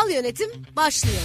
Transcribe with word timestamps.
Kurumsal 0.00 0.16
yönetim 0.16 0.50
başlıyor. 0.76 1.22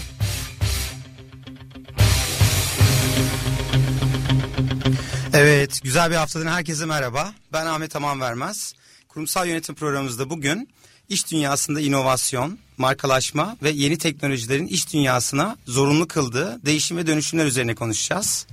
Evet, 5.33 5.79
güzel 5.83 6.11
bir 6.11 6.15
haftadan 6.15 6.47
herkese 6.47 6.85
merhaba. 6.85 7.33
Ben 7.53 7.65
Ahmet 7.65 7.95
Aman 7.95 8.21
Vermez. 8.21 8.73
Kurumsal 9.07 9.47
yönetim 9.47 9.75
programımızda 9.75 10.29
bugün 10.29 10.69
iş 11.09 11.31
dünyasında 11.31 11.81
inovasyon, 11.81 12.59
markalaşma 12.77 13.57
ve 13.63 13.69
yeni 13.69 13.97
teknolojilerin 13.97 14.67
iş 14.67 14.93
dünyasına 14.93 15.57
zorunlu 15.65 16.07
kıldığı 16.07 16.65
değişim 16.65 16.97
ve 16.97 17.07
dönüşümler 17.07 17.45
üzerine 17.45 17.75
konuşacağız. 17.75 18.47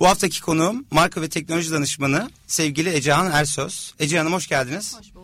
Bu 0.00 0.06
haftaki 0.06 0.40
konuğum 0.40 0.84
marka 0.90 1.22
ve 1.22 1.28
teknoloji 1.28 1.70
danışmanı 1.70 2.30
sevgili 2.46 2.88
Ecehan 2.88 3.32
Ersöz. 3.32 3.94
Ece 3.98 4.18
Hanım 4.18 4.32
hoş 4.32 4.46
geldiniz. 4.46 4.96
Hoş 4.98 5.12
çok 5.14 5.19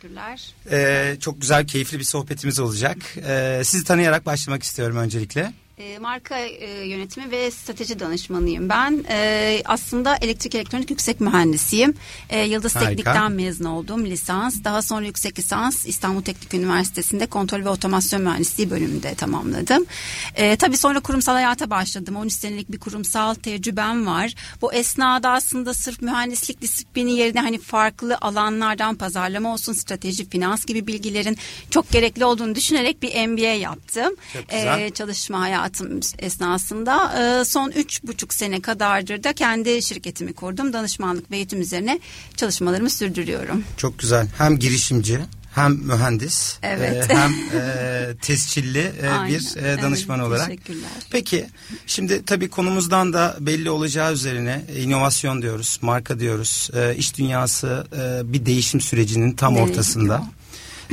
teşekkürler. 0.00 0.54
Ee, 0.70 1.16
çok 1.20 1.40
güzel 1.40 1.66
keyifli 1.66 1.98
bir 1.98 2.04
sohbetimiz 2.04 2.60
olacak. 2.60 2.96
Ee, 3.28 3.62
sizi 3.64 3.84
tanıyarak 3.84 4.26
başlamak 4.26 4.62
istiyorum 4.62 4.96
öncelikle. 4.96 5.52
E, 5.80 5.98
marka 5.98 6.38
e, 6.38 6.86
yönetimi 6.86 7.30
ve 7.30 7.50
strateji 7.50 8.00
danışmanıyım 8.00 8.68
ben. 8.68 9.04
E, 9.08 9.62
aslında 9.64 10.16
elektrik 10.16 10.54
elektronik 10.54 10.90
yüksek 10.90 11.20
mühendisiyim. 11.20 11.94
E, 12.30 12.40
Yıldız 12.46 12.76
Harika. 12.76 12.88
Teknik'ten 12.88 13.32
mezun 13.32 13.64
oldum 13.64 14.04
lisans. 14.06 14.64
Daha 14.64 14.82
sonra 14.82 15.06
yüksek 15.06 15.38
lisans 15.38 15.86
İstanbul 15.86 16.22
Teknik 16.22 16.54
Üniversitesi'nde 16.54 17.26
kontrol 17.26 17.64
ve 17.64 17.68
otomasyon 17.68 18.22
mühendisliği 18.22 18.70
bölümünde 18.70 19.14
tamamladım. 19.14 19.86
E, 20.34 20.56
tabii 20.56 20.76
sonra 20.76 21.00
kurumsal 21.00 21.32
hayata 21.32 21.70
başladım. 21.70 22.16
13 22.16 22.32
senelik 22.32 22.72
bir 22.72 22.80
kurumsal 22.80 23.34
tecrübem 23.34 24.06
var. 24.06 24.34
Bu 24.62 24.72
esnada 24.72 25.30
aslında 25.30 25.74
sırf 25.74 26.02
mühendislik 26.02 26.62
disiplini 26.62 27.12
yerine 27.12 27.40
hani 27.40 27.58
farklı 27.58 28.18
alanlardan 28.20 28.94
pazarlama 28.96 29.52
olsun, 29.52 29.72
strateji, 29.72 30.30
finans 30.30 30.64
gibi 30.64 30.86
bilgilerin 30.86 31.38
çok 31.70 31.90
gerekli 31.90 32.24
olduğunu 32.24 32.54
düşünerek 32.54 33.02
bir 33.02 33.28
MBA 33.28 33.40
yaptım. 33.40 34.16
Çok 34.32 34.48
güzel. 34.48 34.80
E, 34.80 34.90
çalışma 34.90 35.48
hayatım 35.70 36.00
esnasında 36.18 37.12
e, 37.40 37.44
son 37.44 37.70
üç 37.70 38.02
buçuk 38.02 38.34
sene 38.34 38.60
kadardır 38.60 39.24
da 39.24 39.32
kendi 39.32 39.82
şirketimi 39.82 40.32
kurdum. 40.32 40.72
Danışmanlık 40.72 41.30
ve 41.30 41.36
eğitim 41.36 41.60
üzerine 41.60 42.00
çalışmalarımı 42.36 42.90
sürdürüyorum. 42.90 43.64
Çok 43.76 43.98
güzel. 43.98 44.28
Hem 44.38 44.58
girişimci 44.58 45.20
hem 45.54 45.72
mühendis 45.72 46.58
Evet. 46.62 47.10
e, 47.10 47.14
hem 47.16 47.30
e, 47.60 48.16
tescilli 48.22 48.92
e, 49.02 49.08
Aynen. 49.08 49.28
bir 49.28 49.56
e, 49.56 49.82
danışman 49.82 50.18
Evet, 50.18 50.28
olarak. 50.28 50.46
teşekkürler. 50.46 50.90
Peki 51.10 51.46
şimdi 51.86 52.24
tabii 52.24 52.48
konumuzdan 52.50 53.12
da 53.12 53.36
belli 53.40 53.70
olacağı 53.70 54.12
üzerine 54.12 54.64
e, 54.74 54.82
inovasyon 54.82 55.42
diyoruz, 55.42 55.78
marka 55.82 56.20
diyoruz. 56.20 56.70
E, 56.74 56.94
iş 56.96 57.18
dünyası 57.18 57.86
e, 57.92 58.32
bir 58.32 58.46
değişim 58.46 58.80
sürecinin 58.80 59.32
tam 59.32 59.54
Nereye 59.54 59.62
ortasında. 59.64 60.02
gidiyor? 60.16 60.20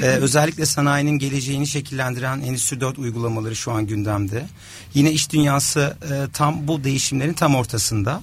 Ee, 0.02 0.06
özellikle 0.06 0.66
sanayinin 0.66 1.20
geleceğini 1.20 1.67
şekillendiren 1.67 2.42
Endüstri 2.42 2.81
4 2.81 3.00
uygulamaları 3.00 3.56
şu 3.56 3.72
an 3.72 3.88
gündemde. 3.88 4.45
Yine 4.94 5.12
iş 5.12 5.31
dünyası 5.31 5.98
e, 6.12 6.31
tam 6.34 6.67
bu 6.67 6.84
değişimlerin 6.84 7.33
tam 7.33 7.55
ortasında. 7.55 8.21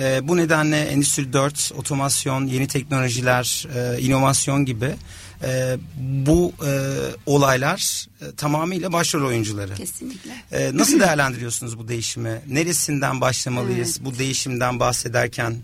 E, 0.00 0.28
bu 0.28 0.36
nedenle 0.36 0.80
Endüstri 0.80 1.32
4, 1.32 1.72
otomasyon, 1.76 2.46
yeni 2.46 2.68
teknolojiler, 2.68 3.66
e, 3.76 4.00
inovasyon 4.00 4.64
gibi 4.64 4.94
e, 5.42 5.76
bu 5.98 6.52
e, 6.66 6.70
olaylar 7.26 8.06
e, 8.20 8.34
tamamıyla 8.36 8.92
başrol 8.92 9.26
oyuncuları. 9.26 9.74
Kesinlikle. 9.74 10.30
E, 10.52 10.76
nasıl 10.76 11.00
değerlendiriyorsunuz 11.00 11.78
bu 11.78 11.88
değişimi? 11.88 12.40
Neresinden 12.48 13.20
başlamalıyız 13.20 14.04
bu 14.04 14.18
değişimden 14.18 14.80
bahsederken? 14.80 15.56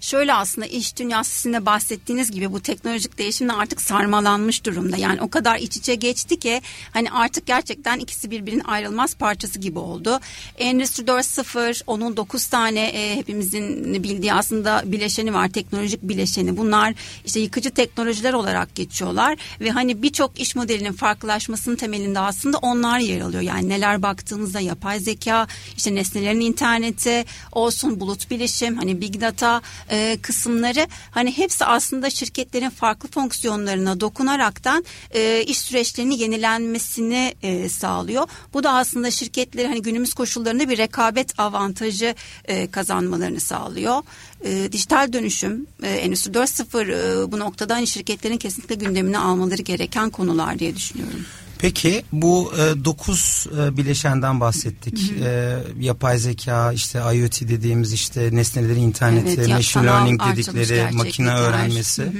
Şöyle 0.00 0.34
aslında 0.34 0.66
iş 0.66 0.96
dünyası 0.96 1.30
sizin 1.30 1.52
de 1.52 1.66
bahsettiğiniz 1.66 2.30
gibi 2.30 2.52
bu 2.52 2.60
teknolojik 2.60 3.18
değişimle 3.18 3.52
artık 3.52 3.80
sarmalanmış 3.80 4.64
durumda. 4.64 4.96
Yani 4.96 5.20
o 5.20 5.30
kadar 5.30 5.58
iç 5.58 5.76
içe 5.76 5.94
geçti 5.94 6.38
ki 6.38 6.62
hani 6.90 7.10
artık 7.10 7.46
gerçekten 7.46 7.98
ikisi 7.98 8.30
birbirinin 8.30 8.64
ayrılmaz 8.64 9.14
parçası 9.14 9.58
gibi 9.58 9.78
oldu. 9.78 10.20
Endüstri 10.58 11.04
4.0 11.04 11.82
onun 11.86 12.16
9 12.16 12.46
tane 12.46 12.80
e, 12.80 13.16
hepimizin 13.16 14.02
bildiği 14.02 14.32
aslında 14.32 14.82
bileşeni 14.84 15.34
var. 15.34 15.48
Teknolojik 15.48 16.02
bileşeni. 16.02 16.56
Bunlar 16.56 16.94
işte 17.24 17.40
yıkıcı 17.40 17.70
teknolojiler 17.70 18.32
olarak 18.32 18.74
geçiyorlar 18.74 19.36
ve 19.60 19.70
hani 19.70 20.02
birçok 20.02 20.40
iş 20.40 20.56
modelinin 20.56 20.92
farklılaşmasının 20.92 21.76
temelinde 21.76 22.20
aslında 22.20 22.58
onlar 22.58 22.98
yer 22.98 23.20
alıyor. 23.20 23.42
Yani 23.42 23.68
neler 23.68 24.02
baktığınızda 24.02 24.60
yapay 24.60 25.00
zeka, 25.00 25.46
işte 25.76 25.94
nesnelerin 25.94 26.40
interneti 26.40 27.24
olsun, 27.52 28.00
bulut 28.00 28.30
bilişim, 28.30 28.76
hani 28.76 29.00
big 29.00 29.20
data 29.20 29.62
e, 29.90 30.18
kısımları 30.22 30.88
hani 31.10 31.36
hepsi 31.36 31.64
aslında 31.64 32.10
şirketlerin 32.10 32.70
farklı 32.70 33.08
fonksiyonlarına 33.08 34.00
dokunaraktan 34.00 34.84
e, 35.10 35.42
iş 35.42 35.58
süreçlerini 35.58 36.20
yenilenmesini 36.20 37.34
e, 37.42 37.68
sağlıyor. 37.68 38.28
Bu 38.54 38.62
da 38.62 38.72
aslında 38.72 39.10
şirketleri 39.10 39.66
hani 39.66 39.82
günümüz 39.82 40.14
koşullarında 40.14 40.68
bir 40.68 40.78
rekabet 40.78 41.40
avantajı 41.40 42.14
e, 42.44 42.70
kazanmalarını 42.70 43.40
sağlıyor. 43.40 44.02
E, 44.44 44.72
dijital 44.72 45.12
dönüşüm, 45.12 45.66
e, 45.82 45.88
Endüstri 45.88 46.32
4.0 46.32 47.24
e, 47.24 47.32
bu 47.32 47.38
noktada 47.38 47.74
hani 47.74 47.86
şirketlerin 47.86 48.36
kesinlikle 48.36 48.74
gündemine 48.74 49.18
almaları 49.18 49.62
gereken 49.62 50.10
konular 50.10 50.58
diye 50.58 50.76
düşünüyorum. 50.76 51.26
Peki 51.58 52.04
bu 52.12 52.52
9 52.84 53.46
bileşenden 53.52 54.40
bahsettik. 54.40 55.12
E, 55.22 55.58
yapay 55.80 56.18
zeka, 56.18 56.72
işte 56.72 56.98
IoT 57.14 57.40
dediğimiz 57.48 57.92
işte 57.92 58.28
nesnelerin 58.32 58.82
interneti, 58.82 59.30
Evet, 59.40 59.48
machine 59.48 59.84
learning 59.86 60.20
dedikleri 60.32 60.94
makine 60.94 61.34
öğrenmesi. 61.34 62.02
Hı 62.02 62.06
hı. 62.06 62.12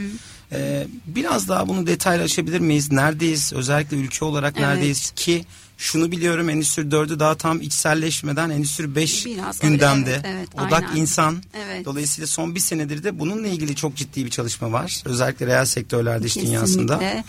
E, 0.52 0.86
biraz 1.06 1.48
daha 1.48 1.68
bunu 1.68 1.86
detaylı 1.86 2.22
açabilir 2.22 2.60
miyiz? 2.60 2.92
Neredeyiz? 2.92 3.52
Özellikle 3.52 3.96
ülke 3.96 4.24
olarak 4.24 4.54
Evet. 4.56 4.68
neredeyiz 4.68 5.10
ki 5.16 5.44
şunu 5.78 6.10
biliyorum 6.10 6.48
Endüstri 6.50 6.82
4'ü 6.82 7.20
daha 7.20 7.34
tam 7.34 7.60
içselleşmeden 7.60 8.50
Endüstri 8.50 8.94
5 8.94 9.26
Biraz, 9.26 9.58
gündemde. 9.58 10.10
evet, 10.12 10.24
evet, 10.26 10.48
Odak 10.54 10.84
aynen. 10.90 11.00
insan. 11.00 11.42
Evet. 11.66 11.84
Dolayısıyla 11.84 12.26
son 12.26 12.54
bir 12.54 12.60
senedir 12.60 13.04
de 13.04 13.18
bununla 13.18 13.46
ilgili 13.46 13.76
çok 13.76 13.96
ciddi 13.96 14.24
bir 14.24 14.30
çalışma 14.30 14.72
var. 14.72 15.02
Özellikle 15.04 15.46
reel 15.46 15.64
sektörlerde 15.66 16.26
iş 16.26 16.36
dünyasında. 16.36 16.98
Kesinlikle. 16.98 17.24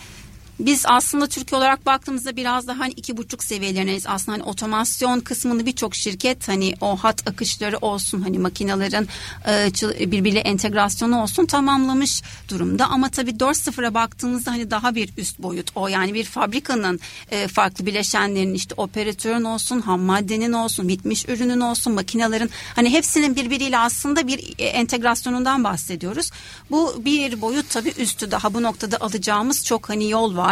Biz 0.60 0.84
aslında 0.86 1.26
Türkiye 1.26 1.58
olarak 1.58 1.86
baktığımızda 1.86 2.36
biraz 2.36 2.66
daha 2.66 2.78
hani 2.78 2.92
iki 2.92 3.16
buçuk 3.16 3.44
seviyelerindeyiz. 3.44 4.04
Aslında 4.06 4.38
hani 4.38 4.42
otomasyon 4.42 5.20
kısmını 5.20 5.66
birçok 5.66 5.94
şirket 5.94 6.48
hani 6.48 6.74
o 6.80 6.96
hat 6.96 7.28
akışları 7.28 7.78
olsun 7.78 8.20
hani 8.20 8.38
makinelerin 8.38 9.08
e, 9.48 9.70
birbiriyle 10.10 10.40
entegrasyonu 10.40 11.22
olsun 11.22 11.46
tamamlamış 11.46 12.22
durumda. 12.48 12.86
Ama 12.86 13.08
tabii 13.08 13.30
4.0'a 13.30 13.94
baktığımızda 13.94 14.50
hani 14.50 14.70
daha 14.70 14.94
bir 14.94 15.10
üst 15.16 15.38
boyut 15.38 15.70
o 15.74 15.88
yani 15.88 16.14
bir 16.14 16.24
fabrikanın 16.24 17.00
e, 17.30 17.48
farklı 17.48 17.86
bileşenlerinin 17.86 18.54
işte 18.54 18.74
operatörün 18.76 19.44
olsun, 19.44 19.80
ham 19.80 20.00
maddenin 20.00 20.52
olsun, 20.52 20.88
bitmiş 20.88 21.28
ürünün 21.28 21.60
olsun, 21.60 21.92
makinelerin 21.92 22.50
hani 22.74 22.90
hepsinin 22.90 23.36
birbiriyle 23.36 23.78
aslında 23.78 24.26
bir 24.26 24.54
e, 24.58 24.64
entegrasyonundan 24.64 25.64
bahsediyoruz. 25.64 26.30
Bu 26.70 27.04
bir 27.04 27.40
boyut 27.40 27.70
tabii 27.70 27.92
üstü 27.98 28.30
daha 28.30 28.54
bu 28.54 28.62
noktada 28.62 28.96
alacağımız 29.00 29.64
çok 29.64 29.88
hani 29.88 30.10
yol 30.10 30.36
var. 30.36 30.49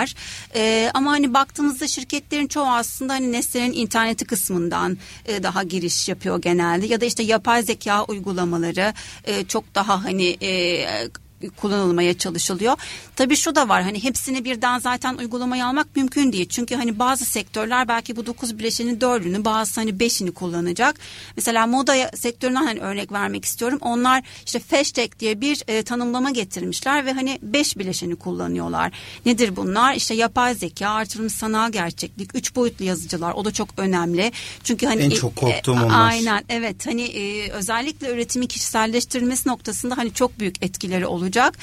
E, 0.55 0.91
ama 0.95 1.11
hani 1.11 1.35
baktığımızda 1.35 1.89
şirketlerin 1.89 2.47
çoğu 2.47 2.67
aslında 2.67 3.13
hani 3.13 3.33
nesnelerin 3.33 3.73
interneti 3.73 4.25
kısmından 4.25 4.99
e, 5.27 5.43
daha 5.43 5.63
giriş 5.63 6.09
yapıyor 6.09 6.43
genelde. 6.43 6.87
Ya 6.87 7.01
da 7.01 7.05
işte 7.05 7.23
yapay 7.23 7.63
zeka 7.63 8.05
uygulamaları 8.05 8.95
e, 9.25 9.45
çok 9.45 9.75
daha 9.75 10.05
hani 10.05 10.37
e, 10.43 11.09
kullanılmaya 11.57 12.19
çalışılıyor. 12.19 12.77
Tabii 13.17 13.37
şu 13.37 13.55
da 13.55 13.69
var 13.69 13.83
hani 13.83 14.05
hepsini 14.05 14.45
birden 14.45 14.79
zaten 14.79 15.15
uygulamaya 15.15 15.67
almak 15.67 15.97
mümkün 15.97 16.33
değil. 16.33 16.49
Çünkü 16.49 16.75
hani 16.75 16.99
bazı 16.99 17.25
sektörler 17.25 17.89
belki 17.89 18.17
bu 18.17 18.27
dokuz 18.27 18.59
bileşenin 18.59 19.01
dördünü 19.01 19.45
bazı 19.45 19.81
hani 19.81 20.01
beşini 20.01 20.33
kullanacak. 20.33 20.97
Mesela 21.37 21.67
moda 21.67 22.11
sektöründen 22.15 22.65
hani 22.67 22.81
örnek 22.81 23.13
vermek 23.13 23.45
istiyorum. 23.45 23.79
Onlar 23.81 24.23
işte 24.47 24.61
hashtag 24.71 25.19
diye 25.21 25.41
bir 25.41 25.63
e, 25.69 25.83
tanımlama 25.83 26.31
getirmişler 26.31 27.07
ve 27.07 27.13
hani 27.13 27.39
beş 27.43 27.79
bileşeni 27.79 28.17
kullanıyorlar. 28.17 28.93
Nedir 29.27 29.57
bunlar? 29.57 29.95
İşte 29.95 30.15
yapay 30.15 30.55
zeka, 30.55 30.89
artırılmış 30.89 31.33
sanal 31.33 31.73
gerçeklik, 31.73 32.35
üç 32.35 32.57
boyutlu 32.57 32.85
yazıcılar 32.85 33.33
o 33.33 33.45
da 33.45 33.53
çok 33.53 33.69
önemli. 33.77 34.33
Çünkü 34.65 34.87
hani 34.87 35.03
En 35.03 35.11
çok 35.11 35.37
korktuğum 35.37 35.73
onlar. 35.73 36.09
Aynen 36.09 36.45
evet 36.49 36.87
hani 36.87 37.03
e, 37.03 37.51
özellikle 37.51 38.11
üretimi 38.11 38.47
kişiselleştirilmesi 38.47 39.49
noktasında 39.49 39.97
hani 39.97 40.15
çok 40.15 40.39
büyük 40.39 40.63
etkileri 40.63 41.07
oluyor 41.07 41.28
olacak. 41.29 41.59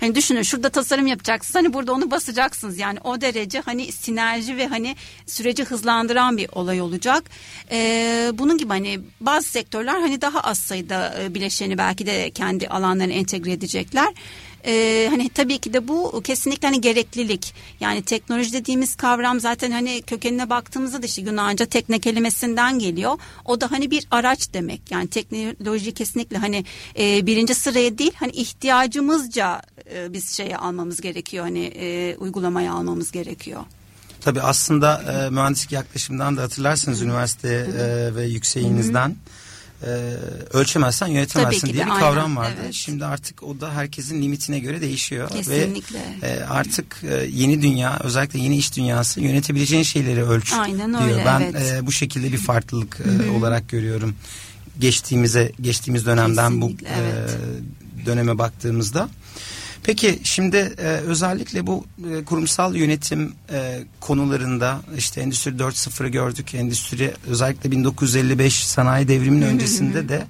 Hani 0.00 0.14
düşünün 0.14 0.42
şurada 0.42 0.70
tasarım 0.70 1.06
yapacaksınız 1.06 1.54
hani 1.54 1.72
burada 1.72 1.92
onu 1.92 2.10
basacaksınız 2.10 2.78
yani 2.78 2.98
o 3.04 3.20
derece 3.20 3.60
hani 3.60 3.92
sinerji 3.92 4.56
ve 4.56 4.66
hani 4.66 4.96
süreci 5.26 5.64
hızlandıran 5.64 6.36
bir 6.36 6.48
olay 6.52 6.80
olacak. 6.80 7.24
Ee, 7.70 8.30
bunun 8.34 8.58
gibi 8.58 8.68
hani 8.68 9.00
bazı 9.20 9.48
sektörler 9.48 10.00
hani 10.00 10.20
daha 10.20 10.40
az 10.40 10.58
sayıda 10.58 11.14
e, 11.22 11.34
bileşeni 11.34 11.78
belki 11.78 12.06
de 12.06 12.30
kendi 12.30 12.68
alanlarına 12.68 13.12
entegre 13.12 13.52
edecekler. 13.52 14.08
Ee, 14.66 15.06
hani 15.10 15.28
tabii 15.28 15.58
ki 15.58 15.72
de 15.72 15.88
bu 15.88 16.22
kesinlikle 16.24 16.68
hani 16.68 16.80
gereklilik. 16.80 17.54
Yani 17.80 18.02
teknoloji 18.02 18.52
dediğimiz 18.52 18.94
kavram 18.94 19.40
zaten 19.40 19.70
hani 19.70 20.02
kökenine 20.02 20.50
baktığımızda 20.50 21.02
da 21.02 21.06
işte 21.06 21.22
Yunanca 21.22 21.66
tekne 21.66 21.98
kelimesinden 21.98 22.78
geliyor. 22.78 23.18
O 23.44 23.60
da 23.60 23.70
hani 23.70 23.90
bir 23.90 24.06
araç 24.10 24.54
demek. 24.54 24.90
Yani 24.90 25.08
teknoloji 25.08 25.94
kesinlikle 25.94 26.36
hani 26.36 26.64
e, 26.98 27.26
birinci 27.26 27.54
sıraya 27.54 27.98
değil 27.98 28.12
hani 28.14 28.32
ihtiyacımızca 28.32 29.62
e, 29.94 30.12
biz 30.12 30.36
şeye 30.36 30.56
almamız 30.56 31.00
gerekiyor. 31.00 31.44
Hani 31.44 31.64
e, 31.64 32.16
uygulamaya 32.16 32.72
almamız 32.72 33.10
gerekiyor. 33.10 33.60
Tabii 34.20 34.42
aslında 34.42 35.02
e, 35.02 35.30
mühendislik 35.30 35.72
yaklaşımdan 35.72 36.36
da 36.36 36.42
hatırlarsınız 36.42 37.02
üniversite 37.02 37.48
e, 37.48 38.14
ve 38.14 38.24
yükseğinizden. 38.24 39.08
Hı 39.08 39.12
hı 39.12 39.39
e, 39.82 39.88
ölçemezsen 40.52 41.06
yönetemezsin 41.06 41.66
diye 41.66 41.74
bir 41.74 41.80
aynen, 41.80 41.98
kavram 42.00 42.36
vardı. 42.36 42.56
Evet. 42.64 42.74
Şimdi 42.74 43.04
artık 43.04 43.42
o 43.42 43.60
da 43.60 43.74
herkesin 43.74 44.22
limitine 44.22 44.58
göre 44.58 44.80
değişiyor. 44.80 45.30
Kesinlikle. 45.30 45.98
Ve 46.22 46.26
e, 46.26 46.44
artık 46.44 47.02
e, 47.02 47.14
yeni 47.32 47.62
dünya 47.62 47.98
özellikle 48.04 48.38
yeni 48.38 48.56
iş 48.56 48.76
dünyası 48.76 49.20
yönetebileceğin 49.20 49.82
şeyleri 49.82 50.24
ölç 50.24 50.52
aynen 50.52 50.92
diyor. 50.92 51.10
Öyle, 51.10 51.24
ben 51.24 51.40
evet. 51.40 51.72
e, 51.72 51.86
bu 51.86 51.92
şekilde 51.92 52.32
bir 52.32 52.38
farklılık 52.38 53.00
e, 53.00 53.30
olarak 53.30 53.68
görüyorum. 53.68 54.16
Geçtiğimize 54.78 55.52
geçtiğimiz 55.60 56.06
dönemden 56.06 56.52
Kesinlikle, 56.52 56.86
bu 56.86 57.00
evet. 57.00 57.30
e, 58.02 58.06
döneme 58.06 58.38
baktığımızda. 58.38 59.08
Peki 59.84 60.18
şimdi 60.24 60.56
e, 60.56 60.82
özellikle 60.82 61.66
bu 61.66 61.84
e, 62.10 62.24
kurumsal 62.24 62.76
yönetim 62.76 63.32
e, 63.52 63.80
konularında 64.00 64.80
işte 64.96 65.20
Endüstri 65.20 65.50
4.0'ı 65.50 66.08
gördük. 66.08 66.54
Endüstri 66.54 67.14
özellikle 67.26 67.70
1955 67.70 68.66
sanayi 68.66 69.08
devriminin 69.08 69.46
öncesinde 69.46 70.08
de 70.08 70.26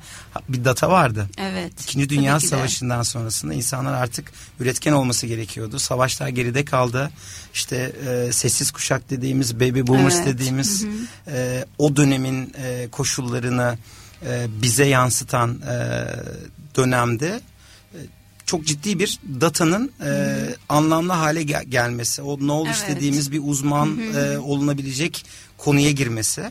bir 0.49 0.65
data 0.65 0.91
vardı. 0.91 1.27
Evet. 1.39 1.73
İkinci 1.83 2.09
Dünya 2.09 2.41
Savaşı'ndan 2.41 3.03
sonrasında 3.03 3.55
insanlar 3.55 3.93
artık 3.93 4.33
üretken 4.61 4.93
olması 4.93 5.27
gerekiyordu. 5.27 5.79
Savaşlar 5.79 6.29
geride 6.29 6.65
kaldı. 6.65 7.11
İşte 7.55 7.93
e, 8.09 8.33
sessiz 8.33 8.71
kuşak 8.71 9.11
dediğimiz 9.11 9.61
baby 9.61 9.81
boomers 9.87 10.17
evet. 10.17 10.27
dediğimiz 10.27 10.85
E, 11.27 11.65
o 11.79 11.97
dönemin 11.97 12.53
e, 12.59 12.89
koşullarını 12.91 13.79
e, 14.27 14.47
bize 14.63 14.85
yansıtan 14.85 15.51
e, 15.51 16.07
dönemde 16.77 17.41
çok 18.51 18.65
ciddi 18.65 18.99
bir 18.99 19.19
datanın 19.41 19.93
e, 20.05 20.39
anlamlı 20.69 21.13
hale 21.13 21.43
gel- 21.43 21.65
gelmesi. 21.65 22.23
O 22.23 22.37
knowledge 22.37 22.79
evet. 22.87 22.97
dediğimiz 22.97 23.33
bir 23.33 23.41
uzman 23.45 23.99
e, 24.15 24.39
olunabilecek 24.39 25.25
konuya 25.59 25.91
girmesi. 25.91 26.51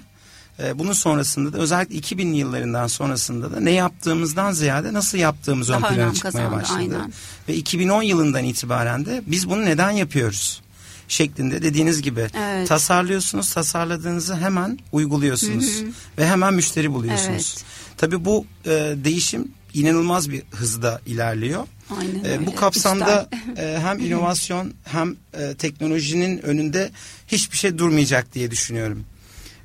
E, 0.59 0.79
bunun 0.79 0.93
sonrasında 0.93 1.53
da 1.53 1.57
özellikle 1.57 1.95
2000 1.95 2.33
yıllarından 2.33 2.87
sonrasında 2.87 3.51
da 3.51 3.59
ne 3.59 3.71
yaptığımızdan 3.71 4.51
ziyade 4.51 4.93
nasıl 4.93 5.17
yaptığımız 5.17 5.69
Daha 5.69 5.89
ön 5.89 5.95
plana 5.95 6.13
çıkmaya 6.13 6.51
başladı. 6.51 6.77
Aynen. 6.79 7.13
Ve 7.49 7.55
2010 7.55 8.01
yılından 8.01 8.43
itibaren 8.43 9.05
de 9.05 9.23
biz 9.27 9.49
bunu 9.49 9.65
neden 9.65 9.91
yapıyoruz? 9.91 10.61
şeklinde 11.07 11.61
dediğiniz 11.61 12.01
gibi 12.01 12.27
evet. 12.33 12.67
tasarlıyorsunuz 12.67 13.53
tasarladığınızı 13.53 14.35
hemen 14.35 14.79
uyguluyorsunuz 14.91 15.81
hı 15.81 15.85
hı. 15.85 15.89
ve 16.17 16.27
hemen 16.27 16.53
müşteri 16.53 16.93
buluyorsunuz. 16.93 17.55
Evet. 17.57 17.65
Tabii 17.97 18.25
bu 18.25 18.45
e, 18.65 18.69
değişim 19.03 19.51
inanılmaz 19.73 20.29
bir 20.29 20.43
hızda 20.51 21.01
ilerliyor. 21.05 21.67
Aynen 21.99 22.23
e, 22.23 22.45
bu 22.45 22.55
kapsamda 22.55 23.29
e, 23.57 23.79
hem 23.81 23.99
inovasyon 23.99 24.73
hem 24.83 25.15
e, 25.33 25.53
teknolojinin 25.53 26.37
önünde 26.37 26.91
hiçbir 27.27 27.57
şey 27.57 27.77
durmayacak 27.77 28.33
diye 28.33 28.51
düşünüyorum. 28.51 29.03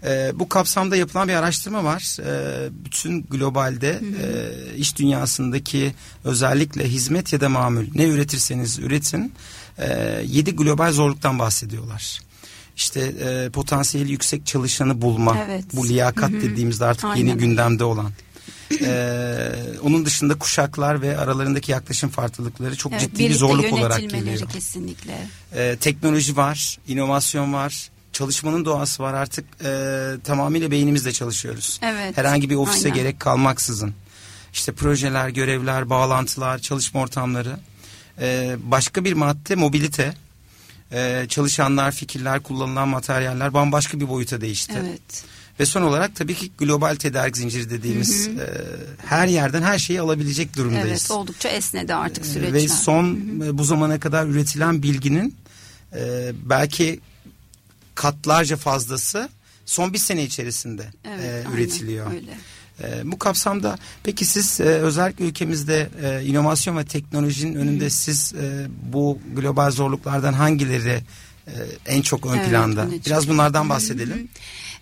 E, 0.06 0.32
bu 0.34 0.48
kapsamda 0.48 0.96
yapılan 0.96 1.28
bir 1.28 1.34
araştırma 1.34 1.84
var. 1.84 2.16
Bütün 2.84 3.22
globalde 3.22 4.00
iş 4.76 4.96
dünyasındaki 4.96 5.94
özellikle 6.24 6.88
hizmet 6.88 7.32
ya 7.32 7.40
da 7.40 7.48
mamül 7.48 7.88
ne 7.94 8.04
üretirseniz 8.04 8.78
üretin 8.78 9.32
e, 9.78 10.22
7 10.26 10.56
global 10.56 10.92
zorluktan 10.92 11.38
bahsediyorlar 11.38 12.20
işte 12.76 13.00
e, 13.00 13.50
potansiyeli 13.50 14.10
yüksek 14.10 14.46
çalışanı 14.46 15.02
bulma 15.02 15.38
evet. 15.46 15.64
bu 15.72 15.88
liyakat 15.88 16.30
Hı-hı. 16.30 16.40
dediğimizde 16.40 16.84
artık 16.84 17.04
Aynen. 17.04 17.26
yeni 17.26 17.38
gündemde 17.38 17.84
olan 17.84 18.10
ee, 18.82 19.50
onun 19.82 20.06
dışında 20.06 20.38
kuşaklar 20.38 21.02
ve 21.02 21.18
aralarındaki 21.18 21.72
yaklaşım 21.72 22.10
farklılıkları 22.10 22.76
çok 22.76 22.92
evet, 22.92 23.00
ciddi 23.02 23.28
bir 23.28 23.34
zorluk 23.34 23.72
olarak 23.72 24.00
geliyor. 24.00 24.48
kesinlikle. 24.48 25.28
Ee, 25.54 25.76
teknoloji 25.80 26.36
var, 26.36 26.78
inovasyon 26.88 27.52
var, 27.52 27.90
çalışmanın 28.12 28.64
doğası 28.64 29.02
var. 29.02 29.14
Artık 29.14 29.44
e, 29.64 30.10
tamamıyla 30.24 30.70
beynimizle 30.70 31.12
çalışıyoruz. 31.12 31.80
Evet. 31.82 32.16
Herhangi 32.16 32.50
bir 32.50 32.54
ofise 32.56 32.88
Aynen. 32.88 33.02
gerek 33.02 33.20
kalmaksızın. 33.20 33.94
İşte 34.52 34.72
projeler, 34.72 35.28
görevler, 35.28 35.90
bağlantılar, 35.90 36.58
çalışma 36.58 37.00
ortamları. 37.00 37.56
Ee, 38.20 38.56
başka 38.62 39.04
bir 39.04 39.12
madde 39.12 39.54
mobilite. 39.54 40.14
Ee, 40.92 41.26
çalışanlar, 41.28 41.92
fikirler, 41.92 42.42
kullanılan 42.42 42.88
materyaller 42.88 43.54
bambaşka 43.54 44.00
bir 44.00 44.08
boyuta 44.08 44.40
değişti. 44.40 44.74
Evet. 44.80 45.24
Ve 45.60 45.66
son 45.66 45.82
olarak 45.82 46.16
tabii 46.16 46.34
ki 46.34 46.52
global 46.58 46.94
tedarik 46.96 47.36
zinciri 47.36 47.70
dediğimiz 47.70 48.28
hı 48.28 48.30
hı. 48.30 48.40
E, 48.40 48.48
her 49.06 49.26
yerden 49.26 49.62
her 49.62 49.78
şeyi 49.78 50.00
alabilecek 50.00 50.56
durumdayız. 50.56 50.86
Evet 50.88 51.10
oldukça 51.10 51.48
esnedi 51.48 51.94
artık 51.94 52.26
süreçler. 52.26 52.52
Ve 52.52 52.68
son 52.68 53.04
hı 53.04 53.44
hı. 53.44 53.58
bu 53.58 53.64
zamana 53.64 54.00
kadar 54.00 54.26
üretilen 54.26 54.82
bilginin 54.82 55.36
e, 55.96 56.32
belki 56.44 57.00
katlarca 57.94 58.56
fazlası 58.56 59.28
son 59.66 59.92
bir 59.92 59.98
sene 59.98 60.24
içerisinde 60.24 60.86
evet, 61.04 61.46
e, 61.46 61.54
üretiliyor. 61.54 62.12
Öyle. 62.12 62.38
E, 62.82 63.12
bu 63.12 63.18
kapsamda 63.18 63.78
peki 64.02 64.24
siz 64.24 64.60
e, 64.60 64.64
özellikle 64.64 65.24
ülkemizde 65.24 65.88
e, 66.02 66.24
inovasyon 66.24 66.76
ve 66.76 66.84
teknolojinin 66.84 67.54
önünde 67.54 67.86
Hı. 67.86 67.90
siz 67.90 68.34
e, 68.34 68.66
bu 68.92 69.18
global 69.34 69.70
zorluklardan 69.70 70.32
hangileri 70.32 71.00
e, 71.46 71.52
en 71.86 72.02
çok 72.02 72.26
ön 72.26 72.38
evet, 72.38 72.48
planda? 72.48 72.88
Biraz 73.06 73.28
bunlardan 73.28 73.68
bahsedelim. 73.68 74.18
Hı. 74.18 74.26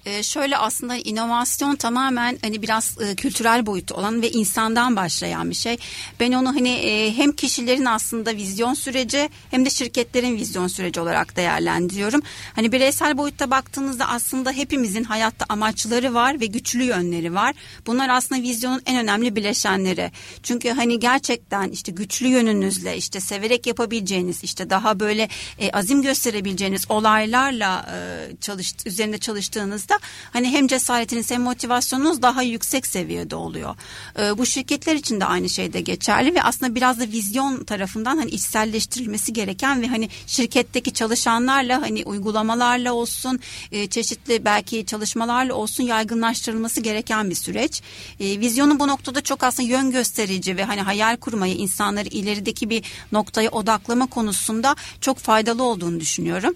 E, 0.06 0.22
şöyle 0.22 0.56
aslında 0.56 0.96
inovasyon 0.96 1.76
tamamen 1.76 2.38
hani 2.42 2.62
biraz 2.62 2.96
e, 3.00 3.14
kültürel 3.14 3.66
boyutu 3.66 3.94
olan 3.94 4.22
ve 4.22 4.30
insandan 4.30 4.96
başlayan 4.96 5.50
bir 5.50 5.54
şey. 5.54 5.76
Ben 6.20 6.32
onu 6.32 6.48
hani 6.48 6.68
e, 6.68 7.16
hem 7.16 7.32
kişilerin 7.32 7.84
aslında 7.84 8.36
vizyon 8.36 8.74
süreci 8.74 9.30
hem 9.50 9.66
de 9.66 9.70
şirketlerin 9.70 10.36
vizyon 10.36 10.66
süreci 10.66 11.00
olarak 11.00 11.36
değerlendiriyorum. 11.36 12.20
Hani 12.54 12.72
bireysel 12.72 13.18
boyutta 13.18 13.50
baktığınızda 13.50 14.08
aslında 14.08 14.52
hepimizin 14.52 15.04
hayatta 15.04 15.44
amaçları 15.48 16.14
var 16.14 16.40
ve 16.40 16.46
güçlü 16.46 16.82
yönleri 16.82 17.34
var. 17.34 17.54
Bunlar 17.86 18.08
aslında 18.08 18.42
vizyonun 18.42 18.82
en 18.86 18.96
önemli 18.96 19.36
bileşenleri. 19.36 20.10
Çünkü 20.42 20.70
hani 20.70 21.00
gerçekten 21.00 21.68
işte 21.68 21.92
güçlü 21.92 22.26
yönünüzle 22.26 22.96
işte 22.96 23.20
severek 23.20 23.66
yapabileceğiniz 23.66 24.44
işte 24.44 24.70
daha 24.70 25.00
böyle 25.00 25.28
e, 25.58 25.70
azim 25.70 26.02
gösterebileceğiniz 26.02 26.90
olaylarla 26.90 27.86
e, 27.94 27.96
çalış, 28.40 28.74
üzerinde 28.86 29.18
çalıştığınızda 29.18 29.91
da 29.92 29.98
hani 30.32 30.48
hem 30.48 30.66
cesaretiniz 30.66 31.30
hem 31.30 31.42
motivasyonunuz 31.42 32.22
daha 32.22 32.42
yüksek 32.42 32.86
seviyede 32.86 33.36
oluyor. 33.36 33.76
E, 34.18 34.38
bu 34.38 34.46
şirketler 34.46 34.94
için 34.94 35.20
de 35.20 35.24
aynı 35.24 35.48
şey 35.48 35.72
de 35.72 35.80
geçerli 35.80 36.34
ve 36.34 36.42
aslında 36.42 36.74
biraz 36.74 37.00
da 37.00 37.04
vizyon 37.04 37.64
tarafından 37.64 38.16
hani 38.16 38.30
içselleştirilmesi 38.30 39.32
gereken 39.32 39.82
ve 39.82 39.86
hani 39.86 40.08
şirketteki 40.26 40.92
çalışanlarla 40.92 41.82
hani 41.82 42.04
uygulamalarla 42.04 42.92
olsun 42.92 43.40
e, 43.72 43.86
çeşitli 43.86 44.44
belki 44.44 44.86
çalışmalarla 44.86 45.54
olsun 45.54 45.84
yaygınlaştırılması 45.84 46.80
gereken 46.80 47.30
bir 47.30 47.34
süreç. 47.34 47.82
E, 48.20 48.40
vizyonun 48.40 48.80
bu 48.80 48.88
noktada 48.88 49.20
çok 49.20 49.44
aslında 49.44 49.68
yön 49.68 49.90
gösterici 49.90 50.56
ve 50.56 50.64
hani 50.64 50.80
hayal 50.80 51.16
kurmayı 51.16 51.54
insanları 51.54 52.08
ilerideki 52.08 52.70
bir 52.70 52.84
noktaya 53.12 53.50
odaklama 53.50 54.06
konusunda 54.06 54.76
çok 55.00 55.18
faydalı 55.18 55.62
olduğunu 55.62 56.00
düşünüyorum. 56.00 56.54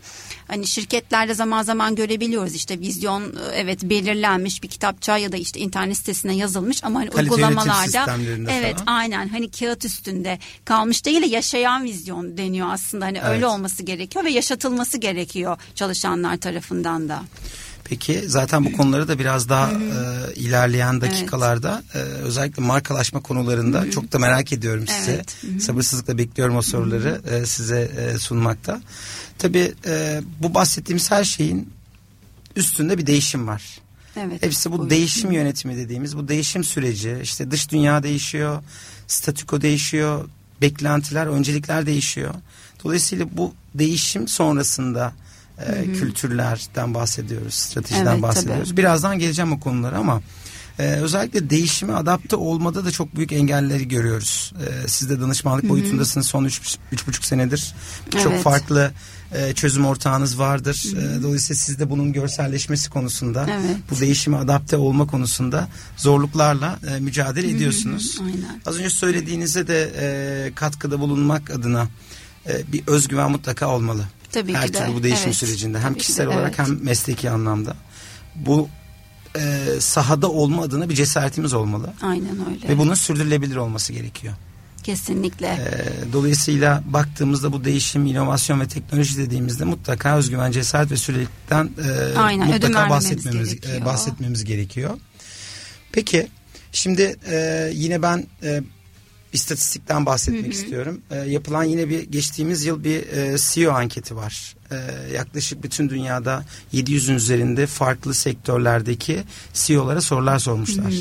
Hani 0.48 0.66
şirketlerde 0.66 1.34
zaman 1.34 1.62
zaman 1.62 1.94
görebiliyoruz 1.94 2.54
işte 2.54 2.80
vizyon 2.80 3.25
evet 3.54 3.82
belirlenmiş 3.82 4.62
bir 4.62 4.68
kitapça 4.68 5.18
ya 5.18 5.32
da 5.32 5.36
işte 5.36 5.60
internet 5.60 5.96
sitesine 5.96 6.36
yazılmış 6.36 6.84
ama 6.84 7.00
hani 7.00 7.10
uygulamalarda 7.10 8.06
evet 8.50 8.76
falan. 8.76 8.86
aynen 8.86 9.28
hani 9.28 9.50
kağıt 9.50 9.84
üstünde 9.84 10.38
kalmış 10.64 11.04
değil 11.04 11.22
de 11.22 11.26
yaşayan 11.26 11.84
vizyon 11.84 12.36
deniyor 12.36 12.68
aslında 12.70 13.04
hani 13.04 13.18
evet. 13.18 13.30
öyle 13.30 13.46
olması 13.46 13.82
gerekiyor 13.82 14.24
ve 14.24 14.30
yaşatılması 14.30 14.98
gerekiyor 14.98 15.58
çalışanlar 15.74 16.36
tarafından 16.36 17.08
da. 17.08 17.22
Peki 17.88 18.22
zaten 18.26 18.64
bu 18.64 18.72
konuları 18.72 19.08
da 19.08 19.18
biraz 19.18 19.48
daha 19.48 19.70
e, 19.70 20.34
ilerleyen 20.34 21.00
dakikalarda 21.00 21.82
evet. 21.94 22.06
e, 22.06 22.10
özellikle 22.10 22.62
markalaşma 22.62 23.22
konularında 23.22 23.80
Hı-hı. 23.80 23.90
çok 23.90 24.12
da 24.12 24.18
merak 24.18 24.52
ediyorum 24.52 24.84
size. 24.86 25.12
Evet. 25.12 25.36
Hı-hı. 25.40 25.60
Sabırsızlıkla 25.60 26.18
bekliyorum 26.18 26.56
o 26.56 26.62
soruları 26.62 27.20
e, 27.30 27.46
size 27.46 27.80
e, 27.80 28.18
sunmakta. 28.18 28.80
Tabii 29.38 29.72
e, 29.86 30.20
bu 30.42 30.54
bahsettiğimiz 30.54 31.10
her 31.10 31.24
şeyin 31.24 31.75
üstünde 32.56 32.98
bir 32.98 33.06
değişim 33.06 33.46
var. 33.48 33.62
Evet. 34.16 34.42
Hepsi 34.42 34.72
bu 34.72 34.90
değişim 34.90 35.32
yönetimi 35.32 35.76
dediğimiz 35.76 36.16
bu 36.16 36.28
değişim 36.28 36.64
süreci 36.64 37.18
işte 37.22 37.50
dış 37.50 37.70
dünya 37.70 38.02
değişiyor, 38.02 38.62
statüko 39.06 39.60
değişiyor, 39.60 40.28
beklentiler, 40.60 41.26
öncelikler 41.26 41.86
değişiyor. 41.86 42.34
Dolayısıyla 42.84 43.26
bu 43.32 43.54
değişim 43.74 44.28
sonrasında 44.28 45.12
e, 45.66 45.92
kültürlerden 45.92 46.94
bahsediyoruz, 46.94 47.54
stratejiden 47.54 48.12
Evet, 48.12 48.22
bahsediyoruz. 48.22 48.68
tabii. 48.68 48.76
Birazdan 48.76 49.18
geleceğim 49.18 49.52
o 49.52 49.60
konulara 49.60 49.98
ama 49.98 50.22
e, 50.78 50.82
özellikle 50.82 51.50
değişime 51.50 51.92
adapte 51.92 52.36
olmada 52.36 52.84
da 52.84 52.90
çok 52.90 53.16
büyük 53.16 53.32
engelleri 53.32 53.88
görüyoruz. 53.88 54.52
E, 54.84 54.88
siz 54.88 55.10
de 55.10 55.20
danışmanlık 55.20 55.68
boyutundasınız 55.68 56.26
son 56.26 56.44
üç, 56.44 56.78
üç 56.92 57.06
buçuk 57.06 57.24
senedir. 57.24 57.74
Çok 58.10 58.32
Evet. 58.32 58.42
farklı 58.42 58.92
e, 59.32 59.52
çözüm 59.52 59.86
ortağınız 59.86 60.38
vardır. 60.38 60.84
E, 60.96 61.22
dolayısıyla 61.22 61.58
siz 61.58 61.78
de 61.78 61.90
bunun 61.90 62.12
görselleşmesi 62.12 62.90
konusunda, 62.90 63.46
Evet. 63.50 63.76
bu 63.90 64.00
değişime 64.00 64.36
adapte 64.36 64.76
olma 64.76 65.06
konusunda 65.06 65.68
zorluklarla 65.96 66.78
e, 66.96 67.00
mücadele 67.00 67.50
ediyorsunuz. 67.50 68.18
Aynen. 68.20 68.60
Az 68.66 68.76
önce 68.78 68.90
söylediğinize 68.90 69.66
de 69.66 69.92
e, 69.98 70.54
katkıda 70.54 71.00
bulunmak 71.00 71.50
adına 71.50 71.88
e, 72.48 72.72
bir 72.72 72.82
özgüven 72.86 73.30
mutlaka 73.30 73.68
olmalı. 73.68 74.04
Tabii 74.32 74.54
Her 74.54 74.66
ki 74.66 74.74
de. 74.74 74.78
türlü 74.78 74.94
bu 74.94 75.02
değişim 75.02 75.24
Evet. 75.26 75.36
sürecinde 75.36 75.78
hem 75.78 75.84
Tabii 75.84 75.94
ki 75.94 76.00
kişisel 76.00 76.24
de, 76.24 76.28
olarak 76.28 76.54
evet. 76.58 76.68
hem 76.68 76.84
mesleki 76.84 77.30
anlamda. 77.30 77.76
Bu 78.34 78.68
e, 79.38 79.64
sahada 79.80 80.30
olma 80.30 80.62
adına 80.62 80.88
bir 80.88 80.94
cesaretimiz 80.94 81.52
olmalı. 81.54 81.92
Aynen 82.02 82.36
öyle. 82.48 82.68
Ve 82.68 82.78
bunun 82.78 82.94
sürdürülebilir 82.94 83.56
olması 83.56 83.92
gerekiyor. 83.92 84.34
Kesinlikle. 84.86 85.46
E, 85.46 86.12
dolayısıyla 86.12 86.82
baktığımızda 86.86 87.52
bu 87.52 87.64
değişim, 87.64 88.06
inovasyon 88.06 88.60
ve 88.60 88.68
teknoloji 88.68 89.18
dediğimizde 89.18 89.64
mutlaka 89.64 90.16
özgüven, 90.16 90.50
cesaret 90.50 90.90
ve 90.90 90.96
süreklilikten 90.96 91.70
e, 92.14 92.18
Aynen, 92.18 92.48
mutlaka 92.48 92.90
bahsetmemiz, 92.90 93.52
e, 93.52 93.56
gerekiyor. 93.56 93.84
bahsetmemiz 93.84 94.44
gerekiyor. 94.44 94.90
Peki 95.92 96.28
şimdi 96.72 97.16
e, 97.28 97.70
yine 97.74 98.02
ben 98.02 98.26
e, 98.42 98.62
istatistikten 99.32 100.06
bahsetmek 100.06 100.52
istiyorum. 100.52 101.00
E, 101.10 101.16
yapılan 101.16 101.64
yine 101.64 101.88
bir 101.88 102.02
geçtiğimiz 102.02 102.64
yıl 102.64 102.84
bir 102.84 103.06
e, 103.06 103.36
CEO 103.38 103.72
anketi 103.72 104.16
var. 104.16 104.56
E, 104.70 104.76
yaklaşık 105.14 105.62
bütün 105.62 105.88
dünyada 105.88 106.44
700'ün 106.74 107.14
üzerinde 107.14 107.66
farklı 107.66 108.14
sektörlerdeki 108.14 109.22
CEO'lara 109.54 110.00
sorular 110.00 110.38
sormuşlar. 110.38 110.92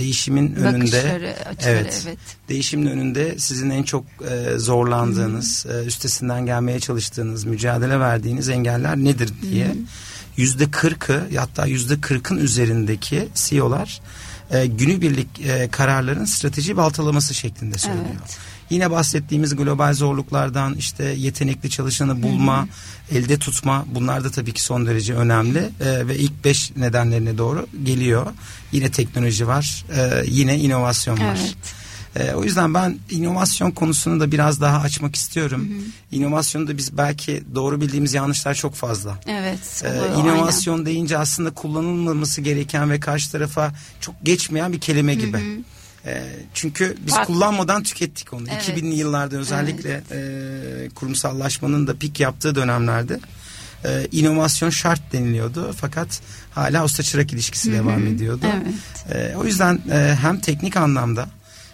Değişimin 0.00 0.54
önünde 0.54 0.98
açıları 0.98 1.36
evet, 1.64 2.02
evet. 2.06 2.18
değişimin 2.48 2.86
önünde 2.86 3.38
sizin 3.38 3.70
en 3.70 3.82
çok 3.82 4.04
e, 4.30 4.58
zorlandığınız, 4.58 5.66
e, 5.66 5.84
üstesinden 5.84 6.46
gelmeye 6.46 6.80
çalıştığınız, 6.80 7.44
mücadele 7.44 8.00
verdiğiniz 8.00 8.48
engeller 8.48 8.96
nedir 8.96 9.30
diye 9.42 9.74
yüzde 10.36 10.70
kırkı 10.70 11.22
hatta 11.36 11.66
yüzde 11.66 12.00
kırkın 12.00 12.36
üzerindeki 12.36 13.28
CEO'lar 13.34 14.00
e, 14.50 14.66
günübirlik 14.66 15.40
e, 15.40 15.68
kararların 15.70 16.24
strateji 16.24 16.76
baltalaması 16.76 17.34
şeklinde 17.34 17.78
söylüyor. 17.78 18.04
Evet. 18.20 18.38
Yine 18.70 18.90
bahsettiğimiz 18.90 19.56
global 19.56 19.94
zorluklardan 19.94 20.74
işte 20.74 21.04
yetenekli 21.04 21.70
çalışanı 21.70 22.22
bulma, 22.22 22.68
elde 23.12 23.38
tutma 23.38 23.84
bunlar 23.94 24.24
da 24.24 24.30
tabii 24.30 24.52
ki 24.52 24.62
son 24.62 24.86
derece 24.86 25.14
önemli 25.14 25.58
E, 25.80 26.08
ve 26.08 26.18
ilk 26.18 26.44
beş 26.44 26.76
nedenlerine 26.76 27.38
doğru 27.38 27.66
geliyor. 27.82 28.26
Yine 28.72 28.90
teknoloji 28.90 29.46
var, 29.46 29.84
e, 29.96 30.24
yine 30.26 30.58
inovasyon 30.58 31.18
var. 31.20 31.38
Evet. 31.40 31.56
E, 32.16 32.34
o 32.34 32.44
yüzden 32.44 32.74
ben 32.74 32.98
inovasyon 33.10 33.70
konusunu 33.70 34.20
da 34.20 34.32
biraz 34.32 34.60
daha 34.60 34.80
açmak 34.80 35.16
istiyorum. 35.16 35.68
İnovasyonu 36.12 36.68
da 36.68 36.76
biz 36.76 36.96
belki 36.96 37.42
doğru 37.54 37.80
bildiğimiz 37.80 38.14
yanlışlar 38.14 38.54
çok 38.54 38.74
fazla. 38.74 39.18
Evet. 39.26 39.82
Ee, 39.84 39.88
oluyor, 39.88 40.36
inovasyon 40.36 40.86
deyince 40.86 41.18
aslında 41.18 41.50
kullanılmaması 41.50 42.40
gereken 42.40 42.90
ve 42.90 43.00
karşı 43.00 43.32
tarafa 43.32 43.72
çok 44.00 44.14
geçmeyen 44.22 44.72
bir 44.72 44.80
kelime 44.80 45.14
gibi. 45.14 45.62
Ee, 46.06 46.22
çünkü 46.54 46.96
biz 47.06 47.14
Bak- 47.14 47.26
kullanmadan 47.26 47.82
tükettik 47.82 48.32
onu. 48.32 48.44
Evet. 48.52 48.68
2000'li 48.68 48.94
yıllarda 48.94 49.36
özellikle 49.36 50.02
e, 50.10 50.20
kurumsallaşmanın 50.94 51.86
da 51.86 51.96
pik 51.96 52.20
yaptığı 52.20 52.54
dönemlerde 52.54 53.20
e, 53.84 54.06
inovasyon 54.12 54.70
şart 54.70 55.12
deniliyordu. 55.12 55.74
Fakat 55.76 56.20
hala 56.50 56.84
usta 56.84 57.02
çırak 57.02 57.32
ilişkisi 57.32 57.72
devam 57.72 58.06
ediyordu. 58.06 58.46
Evet. 58.54 59.32
E, 59.32 59.36
o 59.36 59.44
yüzden 59.44 59.80
e, 59.92 60.16
hem 60.22 60.40
teknik 60.40 60.76
anlamda 60.76 61.28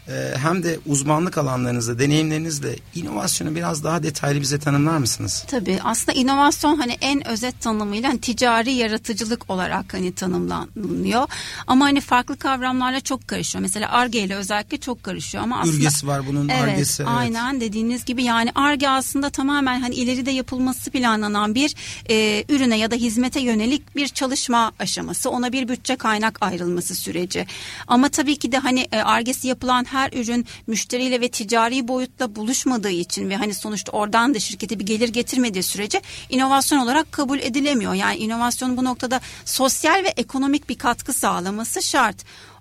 e, 0.08 0.34
hem 0.38 0.62
de 0.62 0.78
uzmanlık 0.86 1.38
alanlarınızda, 1.38 1.98
deneyimlerinizle 1.98 2.76
inovasyonu 2.94 3.54
biraz 3.54 3.84
daha 3.84 4.02
detaylı 4.02 4.40
bize 4.40 4.58
tanımlar 4.58 4.98
mısınız? 4.98 5.44
Tabii 5.48 5.78
aslında 5.84 6.18
inovasyon 6.18 6.76
hani 6.76 6.92
en 7.00 7.28
özet 7.28 7.60
tanımıyla 7.60 8.08
hani 8.08 8.20
ticari 8.20 8.72
yaratıcılık 8.72 9.50
olarak 9.50 9.94
hani 9.94 10.14
tanımlanıyor. 10.14 11.28
Ama 11.66 11.84
hani 11.84 12.00
farklı 12.00 12.36
kavramlarla 12.36 13.00
çok 13.00 13.28
karışıyor. 13.28 13.62
Mesela 13.62 13.90
ARGE 13.92 14.20
ile 14.20 14.34
özellikle 14.36 14.76
çok 14.76 15.02
karışıyor 15.02 15.44
ama 15.44 15.60
aslında 15.60 15.76
Ürgesi 15.76 16.06
var 16.06 16.26
bunun, 16.26 16.48
Evet, 16.48 16.62
argesi. 16.62 17.02
evet. 17.02 17.12
aynen 17.16 17.60
dediğiniz 17.60 18.04
gibi 18.04 18.24
yani 18.24 18.50
ARGE 18.54 18.88
aslında 18.88 19.30
tamamen 19.30 19.80
hani 19.80 19.94
ileride 19.94 20.30
yapılması 20.30 20.90
planlanan 20.90 21.54
bir 21.54 21.74
e, 22.10 22.44
ürüne 22.48 22.78
ya 22.78 22.90
da 22.90 22.94
hizmete 22.94 23.40
yönelik 23.40 23.96
bir 23.96 24.08
çalışma 24.08 24.72
aşaması. 24.78 25.30
Ona 25.30 25.52
bir 25.52 25.68
bütçe 25.68 25.96
kaynak 25.96 26.38
ayrılması 26.40 26.94
süreci. 26.94 27.46
Ama 27.86 28.08
tabii 28.08 28.36
ki 28.36 28.52
de 28.52 28.58
hani 28.58 28.88
e, 28.92 28.98
ARGE'si 28.98 29.48
yapılan 29.48 29.84
her 29.84 29.95
ürün 30.12 30.46
müşteriyle 30.66 31.20
ve 31.20 31.28
ticari 31.28 31.88
boyutla 31.88 32.36
buluşmadığı 32.36 32.90
için 32.90 33.30
ve 33.30 33.36
hani 33.36 33.54
sonuçta 33.54 33.92
oradan 33.92 34.34
da 34.34 34.38
şirkete 34.38 34.78
bir 34.78 34.86
gelir 34.86 35.08
getirmediği 35.08 35.62
sürece 35.62 36.00
inovasyon 36.28 36.78
olarak 36.78 37.12
kabul 37.12 37.38
edilemiyor. 37.38 37.94
Yani 37.94 38.16
inovasyon 38.16 38.76
bu 38.76 38.84
noktada 38.84 39.20
sosyal 39.44 40.04
ve 40.04 40.08
ekonomik 40.08 40.68
bir 40.68 40.78
katkı 40.78 41.12
sağlaması 41.12 41.82
şart. 41.82 42.16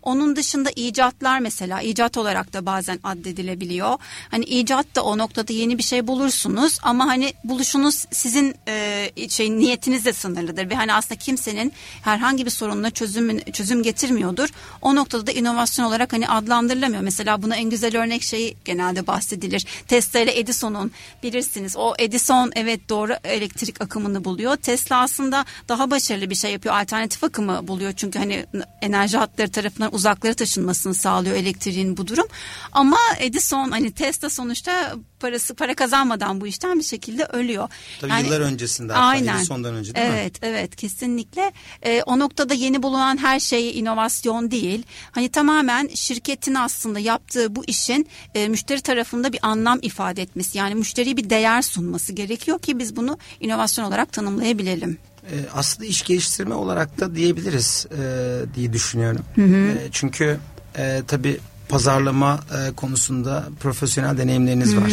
Onun 0.05 0.35
dışında 0.35 0.69
icatlar 0.75 1.39
mesela 1.39 1.81
icat 1.81 2.17
olarak 2.17 2.53
da 2.53 2.65
bazen 2.65 2.99
addedilebiliyor. 3.03 3.97
Hani 4.31 4.45
icat 4.45 4.95
da 4.95 5.03
o 5.03 5.17
noktada 5.17 5.53
yeni 5.53 5.77
bir 5.77 5.83
şey 5.83 6.07
bulursunuz 6.07 6.79
ama 6.83 7.07
hani 7.07 7.33
buluşunuz 7.43 8.05
sizin 8.11 8.55
e, 8.67 9.09
şey 9.29 9.51
niyetinizle 9.51 10.13
sınırlıdır 10.13 10.69
ve 10.69 10.75
hani 10.75 10.93
aslında 10.93 11.19
kimsenin 11.19 11.73
herhangi 12.01 12.45
bir 12.45 12.51
sorununa 12.51 12.91
çözüm 12.91 13.39
çözüm 13.51 13.83
getirmiyordur. 13.83 14.49
O 14.81 14.95
noktada 14.95 15.27
da 15.27 15.31
inovasyon 15.31 15.85
olarak 15.85 16.13
hani 16.13 16.27
adlandırılamıyor. 16.27 17.01
Mesela 17.01 17.41
buna 17.41 17.55
en 17.55 17.69
güzel 17.69 17.97
örnek 17.97 18.23
şeyi 18.23 18.57
genelde 18.65 19.07
bahsedilir. 19.07 19.65
Tesla 19.87 20.19
ile 20.19 20.39
Edison'un 20.39 20.91
bilirsiniz. 21.23 21.77
O 21.77 21.93
Edison 21.99 22.51
evet 22.55 22.89
doğru 22.89 23.15
elektrik 23.23 23.81
akımını 23.81 24.23
buluyor. 24.23 24.55
Tesla 24.55 25.01
aslında 25.01 25.45
daha 25.69 25.91
başarılı 25.91 26.29
bir 26.29 26.35
şey 26.35 26.51
yapıyor. 26.51 26.75
Alternatif 26.75 27.23
akımı 27.23 27.67
buluyor. 27.67 27.93
Çünkü 27.93 28.19
hani 28.19 28.45
enerji 28.81 29.17
hatları 29.17 29.51
tarafından 29.51 29.94
uzaklara 29.95 30.33
taşınmasını 30.33 30.93
sağlıyor 30.93 31.35
elektriğin 31.35 31.97
bu 31.97 32.07
durum. 32.07 32.27
Ama 32.71 32.97
Edison 33.19 33.71
hani 33.71 33.91
Tesla 33.91 34.29
sonuçta 34.29 34.95
parası 35.19 35.55
para 35.55 35.75
kazanmadan 35.75 36.41
bu 36.41 36.47
işten 36.47 36.79
bir 36.79 36.83
şekilde 36.83 37.25
ölüyor. 37.25 37.69
Tabii 38.01 38.25
yıllar 38.25 38.41
öncesinde 38.41 38.93
hatta, 38.93 39.17
Edison'dan 39.17 39.75
önce 39.75 39.95
değil 39.95 40.07
mi? 40.07 40.13
evet, 40.15 40.39
Evet 40.41 40.75
kesinlikle. 40.75 41.51
Ee, 41.81 42.01
o 42.05 42.19
noktada 42.19 42.53
yeni 42.53 42.83
bulunan 42.83 43.17
her 43.17 43.39
şey 43.39 43.79
inovasyon 43.79 44.51
değil. 44.51 44.83
Hani 45.11 45.29
tamamen 45.29 45.87
şirketin 45.87 46.55
aslında 46.55 46.99
yaptığı 46.99 47.55
bu 47.55 47.65
işin 47.65 48.07
e, 48.35 48.47
müşteri 48.47 48.81
tarafında 48.81 49.33
bir 49.33 49.39
anlam 49.41 49.79
ifade 49.81 50.21
etmesi. 50.21 50.57
Yani 50.57 50.75
müşteriye 50.75 51.17
bir 51.17 51.29
değer 51.29 51.61
sunması 51.61 52.13
gerekiyor 52.13 52.59
ki 52.59 52.79
biz 52.79 52.95
bunu 52.95 53.17
inovasyon 53.39 53.85
olarak 53.85 54.13
tanımlayabilelim. 54.13 54.97
E, 55.31 55.35
aslında 55.53 55.85
iş 55.85 56.01
geliştirme 56.03 56.55
olarak 56.55 56.99
da 56.99 57.15
diyebiliriz 57.15 57.87
e, 57.91 58.55
diye 58.55 58.73
düşünüyorum. 58.73 59.21
E, 59.37 59.77
çünkü 59.91 60.37
e, 60.77 61.01
tabii 61.07 61.39
pazarlama 61.69 62.39
e, 62.57 62.71
konusunda 62.75 63.45
profesyonel 63.59 64.17
deneyimleriniz 64.17 64.77
var. 64.77 64.91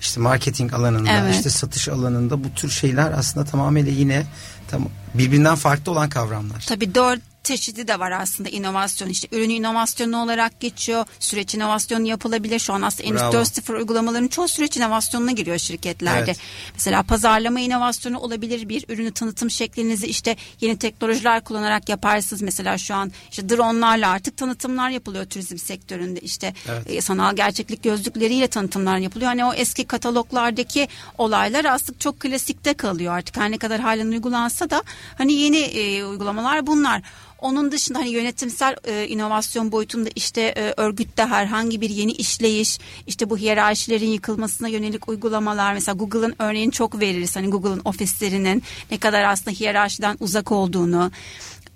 İşte 0.00 0.20
marketing 0.20 0.74
alanında, 0.74 1.10
Evet. 1.12 1.34
işte 1.34 1.50
satış 1.50 1.88
alanında 1.88 2.44
bu 2.44 2.50
tür 2.54 2.70
şeyler 2.70 3.12
aslında 3.12 3.46
tamamıyla 3.46 3.92
yine 3.92 4.26
tam 4.70 4.88
birbirinden 5.14 5.54
farklı 5.54 5.92
olan 5.92 6.08
kavramlar. 6.08 6.64
Tabii 6.68 6.94
dört 6.94 7.20
çeşidi 7.44 7.88
de 7.88 7.98
var 7.98 8.10
aslında 8.10 8.48
inovasyon 8.48 9.08
işte 9.08 9.28
ürün 9.32 9.50
inovasyonu 9.50 10.22
olarak 10.22 10.60
geçiyor 10.60 11.04
süreç 11.20 11.54
inovasyonu 11.54 12.06
yapılabilir 12.08 12.58
şu 12.58 12.72
an 12.72 12.82
aslında. 12.82 13.08
Endüstri 13.08 13.62
4.0 13.62 13.76
uygulamaların 13.76 14.28
çoğu 14.28 14.48
süreç 14.48 14.76
inovasyonuna 14.76 15.30
giriyor 15.32 15.58
şirketlerde 15.58 16.24
Evet. 16.24 16.38
mesela 16.74 17.02
pazarlama 17.02 17.60
inovasyonu 17.60 18.18
olabilir 18.18 18.68
bir 18.68 18.84
ürünü 18.88 19.12
tanıtım 19.12 19.50
şeklinizi 19.50 20.06
işte 20.06 20.36
yeni 20.60 20.78
teknolojiler 20.78 21.44
kullanarak 21.44 21.88
yaparsınız 21.88 22.42
mesela 22.42 22.78
şu 22.78 22.94
an 22.94 23.12
işte 23.30 23.48
dronlarla 23.48 24.08
artık 24.10 24.36
tanıtımlar 24.36 24.90
yapılıyor 24.90 25.24
turizm 25.24 25.58
sektöründe 25.58 26.20
işte 26.20 26.54
Evet. 26.68 26.82
e, 26.90 27.00
sanal 27.00 27.36
gerçeklik 27.36 27.82
gözlükleriyle 27.82 28.48
tanıtımlar 28.48 28.98
yapılıyor 28.98 29.28
hani 29.28 29.44
o 29.44 29.52
eski 29.54 29.84
kataloglardaki 29.84 30.88
olaylar 31.18 31.64
aslında 31.64 31.98
çok 31.98 32.20
klasikte 32.20 32.74
kalıyor 32.74 33.12
artık 33.18 33.36
her 33.36 33.50
ne 33.50 33.58
kadar 33.58 33.80
halen 33.80 34.08
uygulansa 34.08 34.70
da 34.70 34.82
hani 35.18 35.32
yeni 35.32 35.58
e, 35.58 36.04
uygulamalar 36.04 36.66
bunlar. 36.66 37.02
Onun 37.38 37.72
dışında 37.72 37.98
hani 37.98 38.08
yönetimsel 38.08 38.76
e, 38.84 39.06
inovasyon 39.08 39.72
boyutunda 39.72 40.08
işte 40.14 40.40
e, 40.40 40.74
örgütte 40.76 41.24
herhangi 41.24 41.80
bir 41.80 41.90
yeni 41.90 42.12
işleyiş, 42.12 42.78
işte 43.06 43.30
bu 43.30 43.38
hiyerarşilerin 43.38 44.08
yıkılmasına 44.08 44.68
yönelik 44.68 45.08
uygulamalar 45.08 45.72
mesela 45.72 45.96
Google'ın 45.96 46.34
örneğini 46.38 46.72
çok 46.72 47.00
veririz. 47.00 47.36
Hani 47.36 47.50
Google'ın 47.50 47.82
ofislerinin 47.84 48.62
ne 48.90 48.98
kadar 48.98 49.24
aslında 49.24 49.56
hiyerarşiden 49.56 50.16
uzak 50.20 50.52
olduğunu 50.52 51.10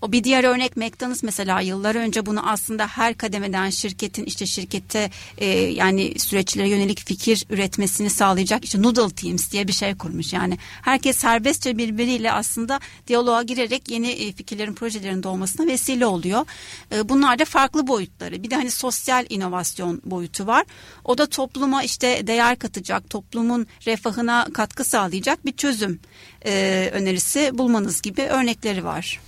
O 0.02 0.12
bir 0.12 0.24
diğer 0.24 0.44
örnek 0.44 0.76
McDonald's 0.76 1.22
mesela 1.22 1.60
yıllar 1.60 1.94
önce 1.94 2.26
bunu 2.26 2.50
aslında 2.50 2.86
her 2.86 3.14
kademeden 3.14 3.70
şirketin 3.70 4.24
işte 4.24 4.46
şirkette 4.46 5.10
e, 5.38 5.46
yani 5.48 6.18
süreçlere 6.18 6.68
yönelik 6.68 7.06
fikir 7.06 7.46
üretmesini 7.50 8.10
sağlayacak 8.10 8.64
işte 8.64 8.82
noodle 8.82 9.14
teams 9.14 9.52
diye 9.52 9.68
bir 9.68 9.72
şey 9.72 9.94
kurmuş. 9.94 10.32
Yani 10.32 10.58
herkes 10.82 11.16
serbestçe 11.16 11.78
birbiriyle 11.78 12.32
aslında 12.32 12.80
diyaloğa 13.06 13.42
girerek 13.42 13.90
yeni 13.90 14.10
e, 14.10 14.32
fikirlerin 14.32 14.74
projelerin 14.74 15.22
doğmasına 15.22 15.66
vesile 15.66 16.06
oluyor. 16.06 16.46
E, 16.92 17.08
bunlar 17.08 17.38
da 17.38 17.44
farklı 17.44 17.86
boyutları. 17.86 18.42
Bir 18.42 18.50
de 18.50 18.54
hani 18.54 18.70
sosyal 18.70 19.26
inovasyon 19.28 20.02
boyutu 20.04 20.46
var. 20.46 20.64
O 21.04 21.18
da 21.18 21.26
topluma 21.26 21.82
işte 21.82 22.26
değer 22.26 22.58
katacak, 22.58 23.10
toplumun 23.10 23.66
refahına 23.86 24.46
katkı 24.54 24.84
sağlayacak 24.84 25.46
bir 25.46 25.52
çözüm 25.52 26.00
e, 26.46 26.90
önerisi 26.92 27.50
bulmanız 27.58 28.02
gibi 28.02 28.22
örnekleri 28.22 28.84
var. 28.84 29.20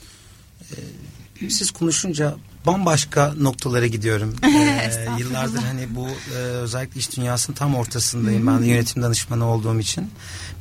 Siz 1.48 1.70
konuşunca 1.70 2.36
bambaşka 2.66 3.34
noktalara 3.38 3.86
gidiyorum. 3.86 4.36
ee, 4.44 5.08
yıllardır 5.18 5.58
hani 5.58 5.94
bu 5.94 6.08
e, 6.08 6.38
özellikle 6.38 7.00
iş 7.00 7.16
dünyasının 7.16 7.56
tam 7.56 7.74
ortasındayım. 7.74 8.46
Ben 8.46 8.62
de 8.62 8.66
yönetim 8.66 9.02
danışmanı 9.02 9.46
olduğum 9.46 9.80
için. 9.80 10.10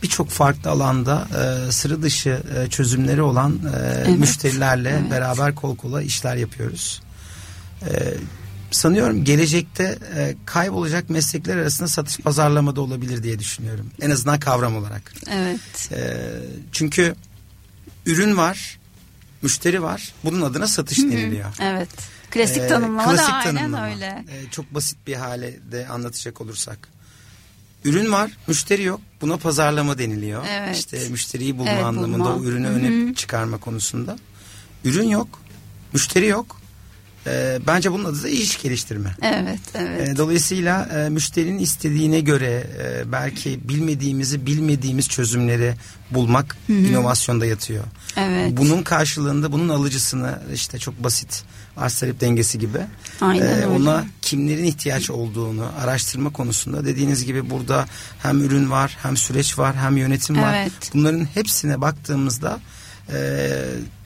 Birçok 0.03 0.29
farklı 0.29 0.69
alanda 0.69 1.27
e, 1.67 1.71
sıra 1.71 2.01
dışı 2.01 2.41
e, 2.57 2.69
çözümleri 2.69 3.21
olan 3.21 3.59
e, 3.75 3.93
Evet, 4.05 4.19
müşterilerle 4.19 4.89
evet. 4.89 5.11
beraber 5.11 5.55
kol 5.55 5.75
kola 5.75 6.01
işler 6.01 6.35
yapıyoruz. 6.35 7.01
E, 7.81 8.13
sanıyorum 8.71 9.23
gelecekte 9.23 9.97
e, 10.15 10.35
kaybolacak 10.45 11.09
meslekler 11.09 11.57
arasında 11.57 11.87
satış 11.87 12.17
pazarlamada 12.17 12.81
olabilir 12.81 13.23
diye 13.23 13.39
düşünüyorum. 13.39 13.91
En 14.01 14.09
azından 14.09 14.39
kavram 14.39 14.75
olarak. 14.75 15.13
Evet. 15.31 15.91
E, 15.91 16.17
çünkü 16.71 17.15
ürün 18.05 18.37
var, 18.37 18.79
müşteri 19.43 19.83
var. 19.83 20.13
Bunun 20.23 20.41
adına 20.41 20.67
satış 20.67 20.97
deniliyor. 20.99 21.49
Evet. 21.61 21.89
Klasik 22.31 22.57
Ee, 22.63 22.67
tanımlama 22.67 23.11
da 23.11 23.15
klasik 23.15 23.33
aynen 23.33 23.55
tanımlama. 23.55 23.87
öyle. 23.87 24.25
Ee, 24.29 24.49
çok 24.51 24.73
basit 24.75 24.97
bir 25.07 25.13
hale 25.15 25.59
de 25.71 25.87
anlatacak 25.87 26.41
olursak. 26.41 26.89
Ürün 27.85 28.11
var, 28.11 28.31
müşteri 28.47 28.83
yok. 28.83 29.01
Buna 29.21 29.37
pazarlama 29.37 29.97
deniliyor. 29.97 30.45
Evet. 30.49 30.75
İşte 30.77 31.09
müşteriyi 31.09 31.57
bulma 31.57 31.71
Evet, 31.71 31.83
anlamında 31.85 32.23
bulma. 32.23 32.35
o 32.35 32.43
ürünü 32.43 32.67
öne 32.67 33.13
çıkarma 33.13 33.57
konusunda. 33.57 34.17
Ürün 34.85 35.07
yok, 35.09 35.39
müşteri 35.93 36.27
yok. 36.27 36.61
Ee, 37.27 37.59
bence 37.67 37.91
bunun 37.91 38.05
adı 38.05 38.23
da 38.23 38.29
iş 38.29 38.61
geliştirme. 38.61 39.15
Evet, 39.21 39.59
evet. 39.75 40.09
Ee, 40.09 40.17
Dolayısıyla 40.17 40.85
e, 40.85 41.09
müşterinin 41.09 41.59
istediğine 41.59 42.19
göre 42.19 42.67
e, 42.83 43.11
belki 43.11 43.59
bilmediğimizi 43.69 44.45
bilmediğimiz 44.45 45.09
çözümleri 45.09 45.75
bulmak 46.11 46.57
inovasyonda 46.69 47.45
yatıyor. 47.45 47.83
Evet. 48.17 48.57
Bunun 48.57 48.83
karşılığında 48.83 49.51
bunun 49.51 49.69
alıcısını 49.69 50.39
işte 50.53 50.79
çok 50.79 51.03
basit 51.03 51.43
arz 51.77 51.99
talep 51.99 52.21
dengesi 52.21 52.59
gibi 52.59 52.79
Aynen 53.21 53.45
e, 53.45 53.53
öyle. 53.53 53.67
ona 53.67 54.05
kimlerin 54.21 54.63
ihtiyaç 54.63 55.09
olduğunu 55.09 55.65
araştırma 55.81 56.29
konusunda 56.29 56.85
dediğiniz 56.85 57.25
gibi 57.25 57.49
burada 57.49 57.85
hem 58.23 58.39
ürün 58.43 58.71
var 58.71 58.97
hem 59.03 59.17
süreç 59.17 59.59
var 59.59 59.75
hem 59.75 59.97
yönetim 59.97 60.41
var. 60.41 60.57
Evet. 60.57 60.71
Bunların 60.93 61.27
hepsine 61.33 61.81
baktığımızda 61.81 62.59
e, 63.13 63.49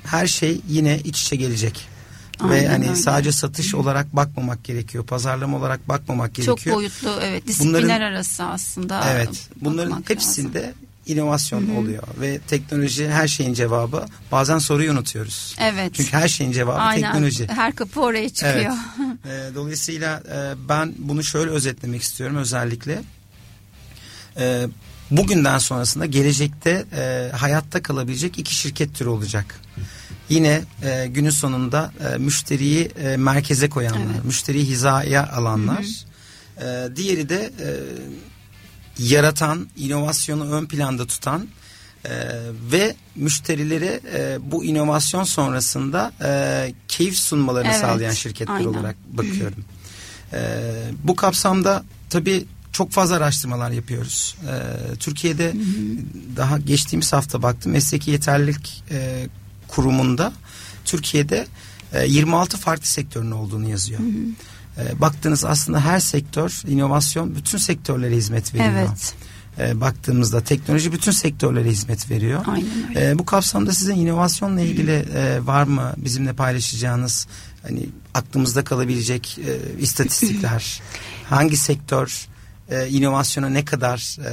her 0.06 0.28
şey 0.28 0.62
yine 0.70 1.00
iç 1.04 1.22
içe 1.22 1.36
gelecek. 1.36 1.97
Ve 2.44 2.54
Aynen 2.54 2.70
hani 2.70 2.86
öyle. 2.86 2.96
sadece 2.96 3.32
satış 3.32 3.76
olarak 3.76 4.16
bakmamak 4.16 4.64
gerekiyor. 4.64 5.06
Pazarlama 5.06 5.58
olarak 5.58 5.88
bakmamak 5.90 6.34
gerekiyor. 6.36 6.58
Çok 6.58 6.74
boyutlu 6.76 7.10
evet 7.22 7.48
disiplinler 7.48 7.84
Bunların- 7.84 8.02
arası 8.02 8.44
aslında. 8.44 9.04
Evet. 9.12 9.50
Bunların 9.62 10.04
hepsinde 10.08 10.60
lazım. 10.62 10.74
inovasyon 11.06 11.76
oluyor 11.76 12.04
ve 12.22 12.40
teknoloji 12.40 13.10
her 13.10 13.28
şeyin 13.28 13.54
cevabı. 13.54 14.06
Bazen 14.32 14.58
soruyu 14.60 14.92
unutuyoruz. 14.92 15.56
Evet. 15.60 15.92
Çünkü 15.94 16.12
her 16.14 16.28
şeyin 16.28 16.52
cevabı 16.52 16.78
Aynen. 16.80 17.02
teknoloji. 17.12 17.48
Her 17.48 17.76
kapı 17.76 18.02
oraya 18.02 18.30
çıkıyor. 18.30 18.74
Evet. 19.28 19.56
Dolayısıyla 19.56 20.24
e, 20.32 20.70
ben 20.70 20.94
bunu 20.98 21.24
şöyle 21.24 21.52
özetlemek 21.52 22.02
istiyorum 22.02 22.36
özellikle. 22.38 23.02
Bugünden 25.12 25.58
sonrasında 25.58 26.06
gelecekte 26.06 26.86
e, 26.98 27.32
hayatta 27.36 27.84
kalabilecek 27.84 28.40
iki 28.40 28.56
şirket 28.56 28.96
türü 28.96 29.10
olacak. 29.10 29.60
Yine 30.30 30.62
e, 30.84 31.08
günün 31.08 31.30
sonunda 31.30 31.92
e, 32.14 32.18
müşteriyi 32.18 32.86
e, 32.86 33.18
merkeze 33.18 33.70
koyanlar, 33.70 34.02
Evet. 34.14 34.26
müşteriyi 34.26 34.66
hizaya 34.66 35.30
alanlar. 35.32 35.86
E, 36.62 36.96
diğeri 36.96 37.30
de 37.30 37.52
e, 37.60 37.68
yaratan, 39.00 39.68
inovasyonu 39.78 40.52
ön 40.52 40.66
planda 40.66 41.08
tutan 41.08 41.48
e, 42.06 42.10
ve 42.72 42.96
müşterilere 43.16 44.00
e, 44.14 44.38
bu 44.52 44.66
inovasyon 44.66 45.24
sonrasında 45.24 46.12
e, 46.24 46.74
keyif 46.88 47.18
sunmalarını 47.18 47.72
Evet, 47.72 47.82
sağlayan 47.82 48.12
şirketler 48.12 48.54
aynen. 48.56 48.68
olarak 48.68 48.96
bakıyorum. 49.14 49.66
E, 50.34 50.40
bu 51.04 51.16
kapsamda 51.16 51.84
tabii 52.10 52.46
çok 52.72 52.92
fazla 52.92 53.16
araştırmalar 53.16 53.72
yapıyoruz. 53.72 54.36
E, 54.48 54.96
Türkiye'de 54.96 55.54
daha 56.36 56.58
geçtiğimiz 56.58 57.14
hafta 57.14 57.42
baktım 57.44 57.72
mesleki 57.72 58.12
yeterlilik 58.12 58.84
e, 58.92 59.28
kurumunda 59.68 60.34
Türkiye'de 60.86 61.48
e, 61.94 62.06
26 62.08 62.58
farklı 62.58 62.86
sektörün 62.86 63.32
olduğunu 63.32 63.70
yazıyor. 63.70 64.00
E, 64.78 65.02
baktığınız 65.02 65.46
aslında 65.46 65.80
her 65.80 66.00
sektör 66.00 66.62
inovasyon 66.68 67.36
bütün 67.36 67.58
sektörlere 67.58 68.16
hizmet 68.16 68.54
veriyor. 68.54 68.90
Evet. 68.90 69.16
E, 69.60 69.82
baktığımızda 69.82 70.42
teknoloji 70.42 70.92
bütün 70.92 71.12
sektörlere 71.12 71.70
hizmet 71.70 72.10
veriyor. 72.10 72.46
Aynen 72.48 72.90
öyle. 72.90 73.10
E, 73.10 73.20
bu 73.20 73.26
kapsamda 73.26 73.74
sizin 73.74 73.96
inovasyonla 73.96 74.62
ilgili 74.62 75.06
e, 75.16 75.46
var 75.46 75.64
mı 75.64 75.94
bizimle 75.98 76.34
paylaşacağınız 76.34 77.28
hani 77.64 77.90
aklımızda 78.14 78.64
kalabilecek 78.64 79.40
e, 79.40 79.82
istatistikler? 79.82 80.82
Hangi 81.30 81.58
sektör 81.58 82.28
e, 82.70 82.88
inovasyona 82.88 83.50
ne 83.50 83.66
kadar 83.66 84.18
e, 84.20 84.32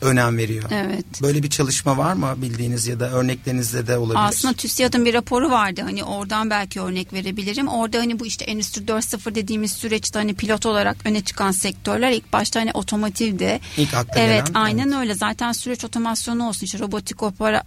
önem 0.00 0.38
veriyor? 0.38 0.64
Evet. 0.70 1.22
Böyle 1.22 1.42
bir 1.42 1.50
çalışma 1.50 1.98
var 1.98 2.12
mı 2.12 2.34
bildiğiniz 2.36 2.86
ya 2.86 3.00
da 3.00 3.10
örneklerinizde 3.10 3.86
de 3.86 3.98
olabilir? 3.98 4.20
Aslında 4.28 4.54
TÜSİAD'ın 4.54 5.04
bir 5.04 5.14
raporu 5.14 5.50
vardı 5.50 5.80
hani 5.84 6.04
oradan 6.04 6.50
belki 6.50 6.80
örnek 6.80 7.12
verebilirim. 7.12 7.68
Orada 7.68 7.98
hani 7.98 8.18
bu 8.18 8.26
işte 8.26 8.44
Endüstri 8.44 8.82
4.0 8.82 9.34
dediğimiz 9.34 9.72
süreçte 9.72 10.18
hani 10.18 10.34
pilot 10.34 10.66
olarak 10.66 10.96
öne 11.04 11.20
çıkan 11.20 11.50
sektörler 11.50 12.10
ilk 12.10 12.32
başta 12.32 12.60
hani 12.60 12.70
otomotivdi. 12.74 13.60
İlk 13.76 13.94
akla 13.94 14.20
Evet 14.20 14.46
gelen, 14.46 14.60
aynen 14.60 14.88
evet. 14.88 14.98
öyle 15.00 15.14
zaten 15.14 15.52
süreç 15.52 15.84
otomasyonu 15.84 16.48
olsun 16.48 16.66
işte 16.66 16.78
robotik 16.78 17.22
opera, 17.22 17.62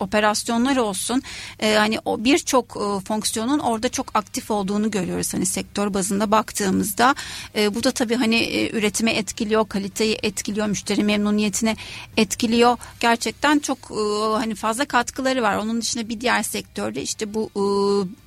operasyonlar 0.00 0.76
olsun 0.76 1.22
Ee, 1.60 1.74
hani 1.74 1.98
o 2.04 2.24
birçok 2.24 2.76
e, 2.76 3.04
fonksiyonun 3.04 3.58
orada 3.58 3.88
çok 3.88 4.16
aktif 4.16 4.50
olduğunu 4.50 4.90
görüyoruz 4.90 5.34
hani 5.34 5.46
sektör 5.46 5.94
bazında 5.94 6.30
baktığımızda 6.30 7.14
Ee, 7.56 7.74
bu 7.74 7.84
da 7.84 7.90
tabii 7.90 8.14
hani 8.14 8.36
e, 8.36 8.78
üretime 8.78 9.12
etkiliyor 9.12 9.68
kaliteyi 9.68 10.18
etkiliyor 10.22 10.66
müşteri 10.66 11.04
memnuniyetine 11.04 11.75
etkiliyor 12.16 12.76
gerçekten 13.00 13.58
çok 13.58 13.78
e, 13.78 14.34
hani 14.34 14.54
fazla 14.54 14.84
katkıları 14.84 15.42
var 15.42 15.56
onun 15.56 15.80
dışında 15.80 16.08
bir 16.08 16.20
diğer 16.20 16.42
sektörde 16.42 17.02
işte 17.02 17.34
bu 17.34 17.50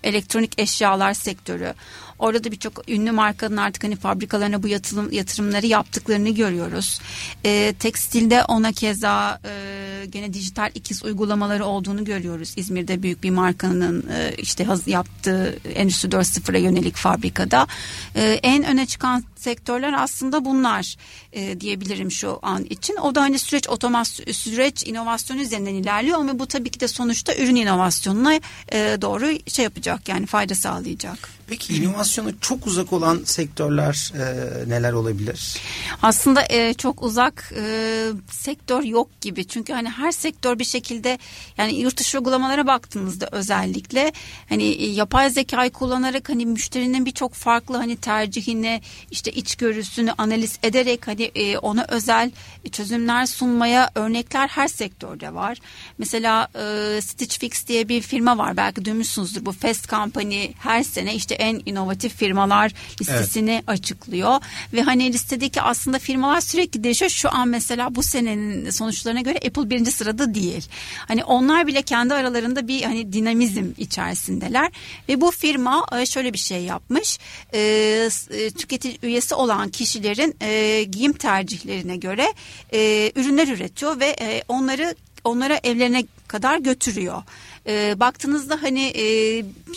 e, 0.04 0.10
elektronik 0.10 0.60
eşyalar 0.60 1.14
sektörü 1.14 1.74
Orada 2.20 2.44
da 2.44 2.52
birçok 2.52 2.90
ünlü 2.90 3.12
markanın 3.12 3.58
artık 3.58 3.84
hani 3.84 3.96
fabrikalarına 3.96 4.64
bu 4.64 4.68
yatırım, 4.68 5.12
yatırımları 5.12 5.66
yaptıklarını 5.66 6.30
görüyoruz. 6.30 7.00
E, 7.46 7.74
tekstilde 7.80 8.44
ona 8.44 8.72
keza 8.72 9.40
e, 9.46 10.06
gene 10.06 10.34
dijital 10.34 10.72
ikiz 10.76 11.04
uygulamaları 11.04 11.66
olduğunu 11.66 12.06
görüyoruz. 12.06 12.54
İzmir'de 12.56 13.04
büyük 13.04 13.24
bir 13.24 13.30
markanın 13.30 14.10
e, 14.10 14.34
işte 14.38 14.64
haz, 14.64 14.88
yaptığı 14.88 15.60
Endüstri 15.76 16.10
4.0'a 16.10 16.60
yönelik 16.60 16.96
fabrikada. 16.96 17.68
E, 18.16 18.40
en 18.44 18.64
öne 18.64 18.86
çıkan 18.86 19.24
sektörler 19.40 19.94
aslında 19.98 20.46
bunlar 20.46 20.96
e, 21.34 21.60
diyebilirim 21.60 22.12
şu 22.12 22.40
an 22.42 22.64
için. 22.64 22.96
O 22.96 23.16
da 23.16 23.22
hani 23.22 23.40
süreç 23.40 23.70
otomasyon, 23.70 24.32
süreç 24.32 24.88
inovasyon 24.88 25.38
üzerinden 25.38 25.74
ilerliyor 25.74 26.20
ama 26.20 26.40
bu 26.40 26.48
tabii 26.48 26.70
ki 26.70 26.80
de 26.80 26.88
sonuçta 26.88 27.36
ürün 27.36 27.56
inovasyonuna 27.56 28.34
e, 28.72 28.98
doğru 29.02 29.28
şey 29.48 29.64
yapacak 29.64 30.10
yani 30.10 30.26
fayda 30.26 30.56
sağlayacak. 30.56 31.40
Peki 31.50 31.76
inovasyona 31.76 32.30
çok 32.42 32.68
uzak 32.68 32.94
olan 32.94 33.22
sektörler 33.26 34.14
e, 34.16 34.70
neler 34.70 34.94
olabilir? 34.94 35.58
Aslında 36.02 36.44
e, 36.50 36.74
çok 36.74 37.04
uzak 37.04 37.54
e, 37.56 38.06
sektör 38.32 38.84
yok 38.84 39.22
gibi. 39.22 39.48
Çünkü 39.48 39.74
hani 39.74 39.90
her 39.90 40.12
sektör 40.12 40.60
bir 40.60 40.66
şekilde 40.66 41.20
yani 41.58 41.76
yurt 41.76 41.98
dışı 41.98 42.18
uygulamalara 42.18 42.68
baktığınızda 42.68 43.30
özellikle 43.32 44.14
hani 44.50 44.64
e, 44.64 44.86
yapay 44.86 45.30
zekayı 45.30 45.72
kullanarak 45.72 46.30
hani 46.30 46.46
müşterinin 46.46 47.06
birçok 47.06 47.34
farklı 47.34 47.78
hani 47.78 47.96
tercihine 47.96 48.82
işte 49.12 49.29
işte 49.30 49.40
içgörüsünü 49.40 50.12
analiz 50.18 50.60
ederek 50.64 51.08
hani 51.08 51.32
e, 51.36 51.58
ona 51.58 51.86
özel 51.90 52.32
çözümler 52.72 53.26
sunmaya 53.26 53.90
örnekler 53.96 54.48
her 54.48 54.68
sektörde 54.68 55.34
var. 55.34 55.58
Mesela 55.98 56.48
e, 56.56 57.02
Stitch 57.02 57.40
Fix 57.40 57.68
diye 57.68 57.90
bir 57.90 58.02
firma 58.02 58.38
var 58.38 58.58
belki 58.58 58.86
duymuşsunuzdur 58.86 59.46
bu 59.46 59.52
Fast 59.52 59.90
Company 59.90 60.54
her 60.60 60.84
sene 60.84 61.16
işte 61.16 61.36
en 61.36 61.62
inovatif 61.66 62.16
firmalar 62.16 62.72
listesini 63.02 63.52
evet. 63.52 63.70
açıklıyor 63.70 64.42
ve 64.74 64.82
hani 64.82 65.14
listedeki 65.14 65.62
aslında 65.62 66.00
firmalar 66.00 66.42
sürekli 66.42 66.84
değişiyor. 66.84 67.12
Şu 67.12 67.36
an 67.36 67.48
mesela 67.48 67.96
bu 67.96 68.04
senenin 68.04 68.70
sonuçlarına 68.70 69.22
göre 69.22 69.38
Apple 69.48 69.70
birinci 69.70 69.92
sırada 69.92 70.34
değil. 70.34 70.68
Hani 71.08 71.24
onlar 71.24 71.68
bile 71.68 71.82
kendi 71.82 72.14
aralarında 72.14 72.68
bir 72.68 72.84
hani 72.84 73.14
dinamizm 73.14 73.66
içerisindeler 73.78 74.72
ve 75.10 75.22
bu 75.22 75.32
firma 75.32 75.86
e, 76.00 76.06
şöyle 76.06 76.34
bir 76.34 76.38
şey 76.38 76.64
yapmış. 76.64 77.20
E, 77.54 77.60
e, 77.60 78.52
tüketici 78.52 78.98
üyesi 79.20 79.36
olan 79.36 79.70
kişilerin 79.70 80.36
e, 80.42 80.84
giyim 80.84 81.14
tercihlerine 81.14 81.98
göre 81.98 82.34
e, 82.74 83.12
ürünler 83.16 83.48
üretiyor 83.48 84.00
ve 84.00 84.16
e, 84.22 84.44
onları 84.48 84.96
onlara 85.24 85.60
evlerine 85.64 86.04
kadar 86.28 86.58
götürüyor. 86.58 87.24
E, 87.68 88.00
baktığınızda 88.00 88.58
hani 88.62 88.94
e, 88.96 89.04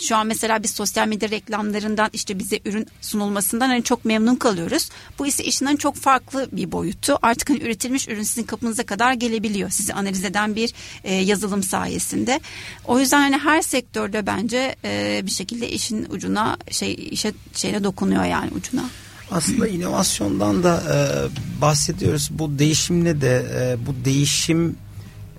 şu 0.01 0.15
an 0.15 0.27
mesela 0.27 0.63
biz 0.63 0.71
sosyal 0.71 1.07
medya 1.07 1.29
reklamlarından 1.29 2.09
işte 2.13 2.39
bize 2.39 2.59
ürün 2.65 2.87
sunulmasından 3.01 3.67
hani 3.67 3.83
çok 3.83 4.05
memnun 4.05 4.35
kalıyoruz. 4.35 4.89
Bu 5.19 5.27
ise 5.27 5.43
işinden 5.43 5.75
çok 5.75 5.95
farklı 5.95 6.47
bir 6.51 6.71
boyutu. 6.71 7.17
Artık 7.21 7.49
hani 7.49 7.59
üretilmiş 7.63 8.07
ürün 8.07 8.23
sizin 8.23 8.43
kapınıza 8.43 8.83
kadar 8.83 9.13
gelebiliyor. 9.13 9.69
Sizi 9.69 9.93
analiz 9.93 10.25
eden 10.25 10.55
bir 10.55 10.73
e, 11.03 11.13
yazılım 11.13 11.63
sayesinde. 11.63 12.39
O 12.85 12.99
yüzden 12.99 13.21
hani 13.21 13.37
her 13.37 13.61
sektörde 13.61 14.25
bence 14.25 14.75
e, 14.83 15.21
bir 15.25 15.31
şekilde 15.31 15.69
işin 15.69 16.05
ucuna 16.09 16.57
şey 16.71 17.07
işe 17.11 17.33
şeyine 17.53 17.83
dokunuyor 17.83 18.23
yani 18.25 18.51
ucuna. 18.55 18.83
Aslında 19.33 19.67
inovasyondan 19.67 20.63
da 20.63 20.83
e, 20.93 20.97
bahsediyoruz. 21.61 22.29
Bu 22.31 22.59
değişimle 22.59 23.21
de 23.21 23.45
e, 23.55 23.85
bu 23.85 24.05
değişim 24.05 24.75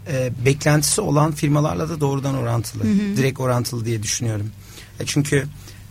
e, 0.09 0.33
beklentisi 0.45 1.01
olan 1.01 1.33
firmalarla 1.33 1.89
da 1.89 2.01
doğrudan 2.01 2.35
orantılı. 2.35 2.85
Hı 2.85 2.89
hı. 2.89 3.17
Direkt 3.17 3.41
orantılı 3.41 3.85
diye 3.85 4.03
düşünüyorum. 4.03 4.51
E, 5.01 5.07
çünkü 5.07 5.45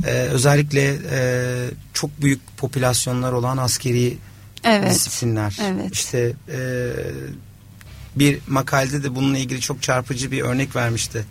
e, 0.06 0.12
özellikle 0.12 0.98
e, 1.12 1.70
çok 1.94 2.22
büyük 2.22 2.58
popülasyonlar 2.58 3.32
olan 3.32 3.58
askeri 3.58 4.18
evet. 4.64 4.96
disiplinler. 4.96 5.58
Evet. 5.62 5.94
İşte 5.94 6.34
e, 6.52 6.92
bir 8.16 8.40
makalede 8.48 9.04
de 9.04 9.16
bununla 9.16 9.38
ilgili 9.38 9.62
çok 9.62 9.82
çarpıcı 9.82 10.32
bir 10.32 10.42
örnek 10.42 10.76
vermişti. 10.76 11.26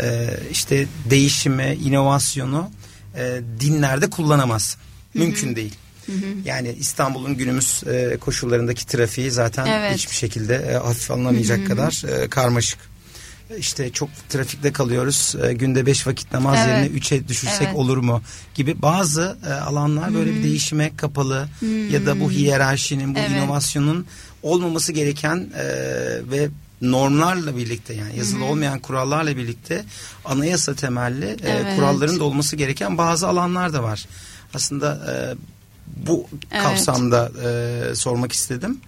E, 0.00 0.30
işte 0.50 0.86
değişimi, 1.10 1.78
inovasyonu 1.84 2.70
e, 3.16 3.40
dinlerde 3.60 4.10
kullanamazsın. 4.10 4.80
Mümkün 5.14 5.46
hı 5.48 5.52
hı. 5.52 5.56
değil. 5.56 5.74
Hı 6.06 6.12
hı. 6.12 6.16
Yani 6.44 6.76
İstanbul'un 6.78 7.36
günümüz 7.36 7.82
e, 7.86 8.16
koşullarındaki 8.20 8.86
trafiği 8.86 9.30
zaten 9.30 9.66
evet. 9.66 9.94
hiçbir 9.94 10.14
şekilde 10.14 10.54
e, 10.54 10.72
hafif 10.72 11.10
alınamayacak 11.10 11.58
hı 11.58 11.62
hı. 11.62 11.68
kadar 11.68 12.04
e, 12.08 12.28
karmaşık. 12.28 12.78
İşte 13.58 13.90
çok 13.90 14.08
trafikte 14.28 14.72
kalıyoruz. 14.72 15.34
E, 15.44 15.52
günde 15.52 15.86
beş 15.86 16.06
vakit 16.06 16.32
namaz 16.32 16.58
evet. 16.58 16.68
yerine 16.68 16.86
üçe 16.86 17.28
düşürsek 17.28 17.66
evet. 17.66 17.76
olur 17.76 17.96
mu? 17.96 18.22
Gibi 18.54 18.82
bazı 18.82 19.36
e, 19.46 19.52
alanlar 19.52 20.10
hı. 20.10 20.14
böyle 20.14 20.34
bir 20.34 20.42
değişime 20.42 20.96
kapalı 20.96 21.48
hı. 21.60 21.66
ya 21.66 22.06
da 22.06 22.20
bu 22.20 22.30
hiyerarşinin, 22.30 23.14
bu 23.14 23.18
evet. 23.18 23.30
inovasyonun 23.30 24.06
olmaması 24.42 24.92
gereken 24.92 25.36
e, 25.56 25.64
ve 26.30 26.48
normlarla 26.82 27.56
birlikte 27.56 27.94
yani 27.94 28.18
yazılı 28.18 28.40
Hı-hı. 28.40 28.48
olmayan 28.48 28.78
kurallarla 28.78 29.36
birlikte 29.36 29.84
anayasa 30.24 30.74
temelli 30.74 31.26
e, 31.26 31.36
evet. 31.42 31.66
e, 31.66 31.76
kuralların 31.76 32.20
da 32.20 32.24
olması 32.24 32.56
gereken 32.56 32.98
bazı 32.98 33.28
alanlar 33.28 33.72
da 33.72 33.82
var. 33.82 34.06
Aslında 34.54 35.00
e, 35.10 35.14
bu 35.86 36.26
evet. 36.52 36.62
kapsamda 36.62 37.32
e, 37.44 37.94
sormak 37.94 38.32
istedim. 38.32 38.80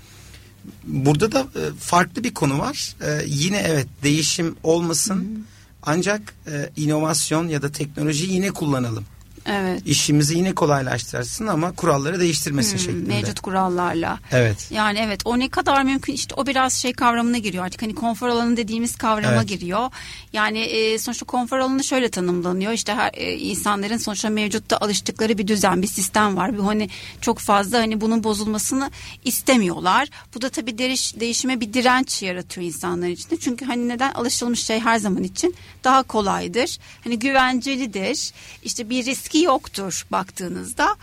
Burada 0.85 1.33
da 1.33 1.40
e, 1.40 1.62
farklı 1.80 2.24
bir 2.24 2.35
konu 2.35 2.59
var. 2.59 2.96
E, 3.00 3.24
yine 3.26 3.59
evet 3.59 3.87
değişim 4.02 4.57
olmasın. 4.62 5.20
Hı. 5.20 5.40
Ancak 5.83 6.35
e, 6.46 6.70
inovasyon 6.76 7.48
ya 7.48 7.62
da 7.62 7.72
teknoloji 7.72 8.33
yine 8.33 8.50
kullanalım. 8.50 9.04
Evet. 9.46 9.83
İşimizi 9.87 10.38
yine 10.38 10.54
kolaylaştırsın 10.54 11.46
ama 11.46 11.72
kuralları 11.72 12.20
değiştirmesin 12.20 12.72
hmm, 12.72 12.78
şeklinde. 12.78 13.09
Mevcut 13.09 13.40
kurallarla. 13.40 14.18
Evet. 14.33 14.68
Yani 14.70 14.98
evet 14.98 15.20
o 15.24 15.38
ne 15.38 15.48
kadar 15.48 15.83
mümkün 15.83 16.12
işte 16.12 16.35
o 16.35 16.46
biraz 16.46 16.72
şey 16.72 16.92
kavramına 16.92 17.38
giriyor 17.38 17.64
artık 17.64 17.83
hani 17.83 17.94
konfor 17.94 18.28
alanı 18.28 18.57
dediğimiz 18.57 18.96
kavrama 18.96 19.37
evet. 19.37 19.48
giriyor. 19.48 19.90
Yani 20.33 20.59
e, 20.59 20.98
sonuçta 20.98 21.26
konfor 21.26 21.59
alanı 21.59 21.85
şöyle 21.85 22.09
tanımlanıyor 22.09 22.72
işte 22.72 22.94
her 22.94 23.11
e, 23.14 23.33
insanların 23.33 23.96
sonuçta 23.96 24.30
mevcutta 24.30 24.76
alıştıkları 24.76 25.38
bir 25.38 25.48
düzen 25.48 25.83
bir 25.83 25.87
sistem 25.87 26.37
var. 26.37 26.54
Bir 26.54 26.59
hani 26.59 26.88
çok 27.20 27.38
fazla 27.38 27.78
hani 27.78 28.00
bunun 28.00 28.24
bozulmasını 28.24 28.90
istemiyorlar. 29.24 30.09
Bu 30.35 30.42
da 30.42 30.48
tabii 30.48 30.78
değiş, 30.78 31.20
değişime 31.20 31.61
bir 31.61 31.72
direnç 31.72 32.22
yaratıyor 32.22 32.66
insanlar 32.66 33.09
içinde. 33.09 33.37
Çünkü 33.37 33.64
hani 33.64 33.88
neden 33.88 34.12
alışılmış 34.12 34.64
şey 34.64 34.80
her 34.80 34.98
zaman 34.98 35.22
için 35.22 35.54
daha 35.85 36.02
kolaydır. 36.02 36.78
Hani 37.04 37.18
güvencelidir. 37.18 38.33
İşte 38.62 38.90
bir 38.90 39.04
risk 39.04 39.33
etki 39.34 39.44
yoktur 39.44 40.06
baktığınızda. 40.12 40.96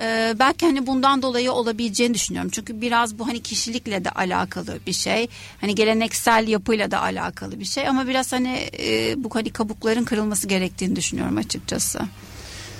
Ee, 0.00 0.34
belki 0.38 0.66
hani 0.66 0.86
bundan 0.86 1.22
dolayı 1.22 1.52
olabileceğini 1.52 2.14
düşünüyorum. 2.14 2.50
Çünkü 2.54 2.80
biraz 2.80 3.18
bu 3.18 3.26
hani 3.26 3.40
kişilikle 3.40 4.04
de 4.04 4.10
alakalı 4.10 4.78
bir 4.86 4.92
şey. 4.92 5.28
Hani 5.60 5.74
geleneksel 5.74 6.48
yapıyla 6.48 6.90
da 6.90 7.02
alakalı 7.02 7.60
bir 7.60 7.64
şey 7.64 7.88
ama 7.88 8.08
biraz 8.08 8.32
hani 8.32 8.70
e, 8.78 9.14
bu 9.24 9.30
hani 9.34 9.50
kabukların 9.50 10.04
kırılması 10.04 10.46
gerektiğini 10.48 10.96
düşünüyorum 10.96 11.36
açıkçası. 11.36 12.00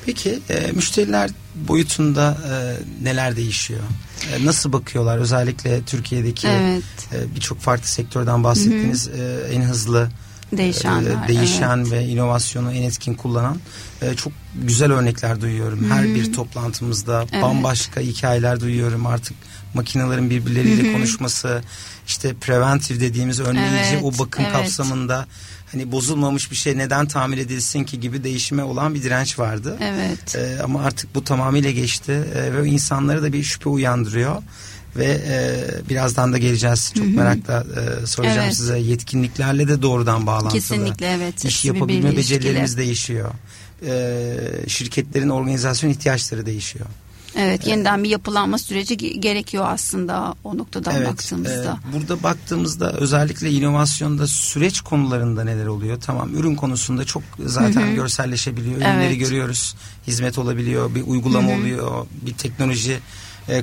Peki 0.07 0.39
e, 0.51 0.73
müşteriler 0.73 1.31
boyutunda 1.55 2.37
e, 2.51 2.55
neler 3.05 3.37
değişiyor? 3.37 3.81
E, 4.33 4.47
nasıl 4.47 4.73
bakıyorlar? 4.73 5.19
Özellikle 5.19 5.83
Türkiye'deki 5.83 6.49
evet. 6.49 6.85
e, 7.13 7.35
birçok 7.35 7.61
farklı 7.61 7.89
sektörden 7.89 8.45
bahsettiğiniz 8.45 9.09
e, 9.09 9.49
en 9.53 9.63
hızlı 9.63 10.11
Değişenler, 10.53 11.29
değişen 11.29 11.79
evet. 11.79 11.93
ve 11.93 12.05
inovasyonu 12.05 12.73
en 12.73 12.83
etkin 12.83 13.15
kullanan 13.15 13.61
e, 14.03 14.15
çok 14.15 14.33
güzel 14.55 14.93
örnekler 14.93 15.41
duyuyorum. 15.41 15.91
Her 15.91 16.05
Hı-hı. 16.05 16.15
bir 16.15 16.33
toplantımızda 16.33 17.27
evet. 17.33 17.43
bambaşka 17.43 18.01
hikayeler 18.01 18.61
duyuyorum. 18.61 19.07
Artık 19.07 19.37
makinelerin 19.75 20.31
birbirleriyle 20.31 20.83
Hı-hı. 20.83 20.93
konuşması, 20.93 21.63
işte 22.07 22.35
preventif 22.35 23.01
dediğimiz 23.01 23.41
önleyici 23.41 23.91
evet. 23.93 24.05
o 24.05 24.19
bakım 24.19 24.45
evet. 24.45 24.53
kapsamında 24.53 25.27
hani 25.73 25.93
bozulmamış 25.93 26.51
bir 26.51 26.57
şey 26.57 26.79
neden 26.79 27.07
tamir 27.07 27.39
edilsin 27.39 27.85
ki 27.85 28.01
gibi 28.01 28.25
değişime 28.25 28.63
olan 28.63 28.95
bir 28.95 29.03
direnç 29.03 29.39
vardı. 29.39 29.77
Evet. 29.81 30.37
E, 30.37 30.63
ama 30.63 30.83
artık 30.83 31.15
bu 31.15 31.25
tamamıyla 31.25 31.71
geçti 31.71 32.13
e, 32.35 32.53
ve 32.53 32.69
insanları 32.69 33.23
da 33.23 33.33
bir 33.33 33.43
şüphe 33.43 33.69
uyandırıyor 33.69 34.43
ve 34.97 35.21
e, 35.29 35.89
birazdan 35.89 36.33
da 36.33 36.39
geleceğiz. 36.39 36.93
Çok 36.95 37.07
Hı-hı. 37.07 37.15
merakla 37.15 37.65
e, 38.03 38.07
soracağım 38.07 38.39
evet. 38.43 38.57
size. 38.57 38.79
Yetkinliklerle 38.79 39.69
de 39.69 39.83
doğrudan 39.83 40.27
bağlantılı. 40.27 40.61
Kesinlikle 40.61 41.07
evet. 41.07 41.45
İş 41.45 41.65
yapabilme 41.65 42.17
becerilerimiz 42.17 42.77
değişiyor. 42.79 43.31
E, 43.87 44.37
şirketlerin 44.67 45.29
organizasyon 45.29 45.91
ihtiyaçları 45.91 46.47
değişiyor. 46.47 46.87
Evet 47.37 47.67
yeniden 47.67 48.05
bir 48.05 48.09
yapılanma 48.09 48.59
süreci 48.59 48.97
gerekiyor 49.21 49.65
aslında 49.69 50.35
o 50.45 50.59
noktadan 50.59 50.95
evet, 50.97 51.09
baktığımızda. 51.09 51.79
E, 51.91 51.93
burada 51.93 52.23
baktığımızda 52.23 52.93
özellikle 52.93 53.51
inovasyonda 53.51 54.27
süreç 54.27 54.81
konularında 54.81 55.45
neler 55.45 55.67
oluyor? 55.67 56.01
Tamam 56.01 56.35
ürün 56.35 56.55
konusunda 56.55 57.05
çok 57.05 57.23
zaten 57.45 57.87
Hı-hı. 57.87 57.95
görselleşebiliyor. 57.95 58.77
Ürünleri 58.77 59.05
evet. 59.05 59.19
görüyoruz. 59.19 59.75
Hizmet 60.07 60.39
olabiliyor, 60.39 60.95
bir 60.95 61.03
uygulama 61.07 61.49
Hı-hı. 61.49 61.59
oluyor, 61.59 62.07
bir 62.27 62.35
teknoloji 62.35 62.93
e, 62.93 62.99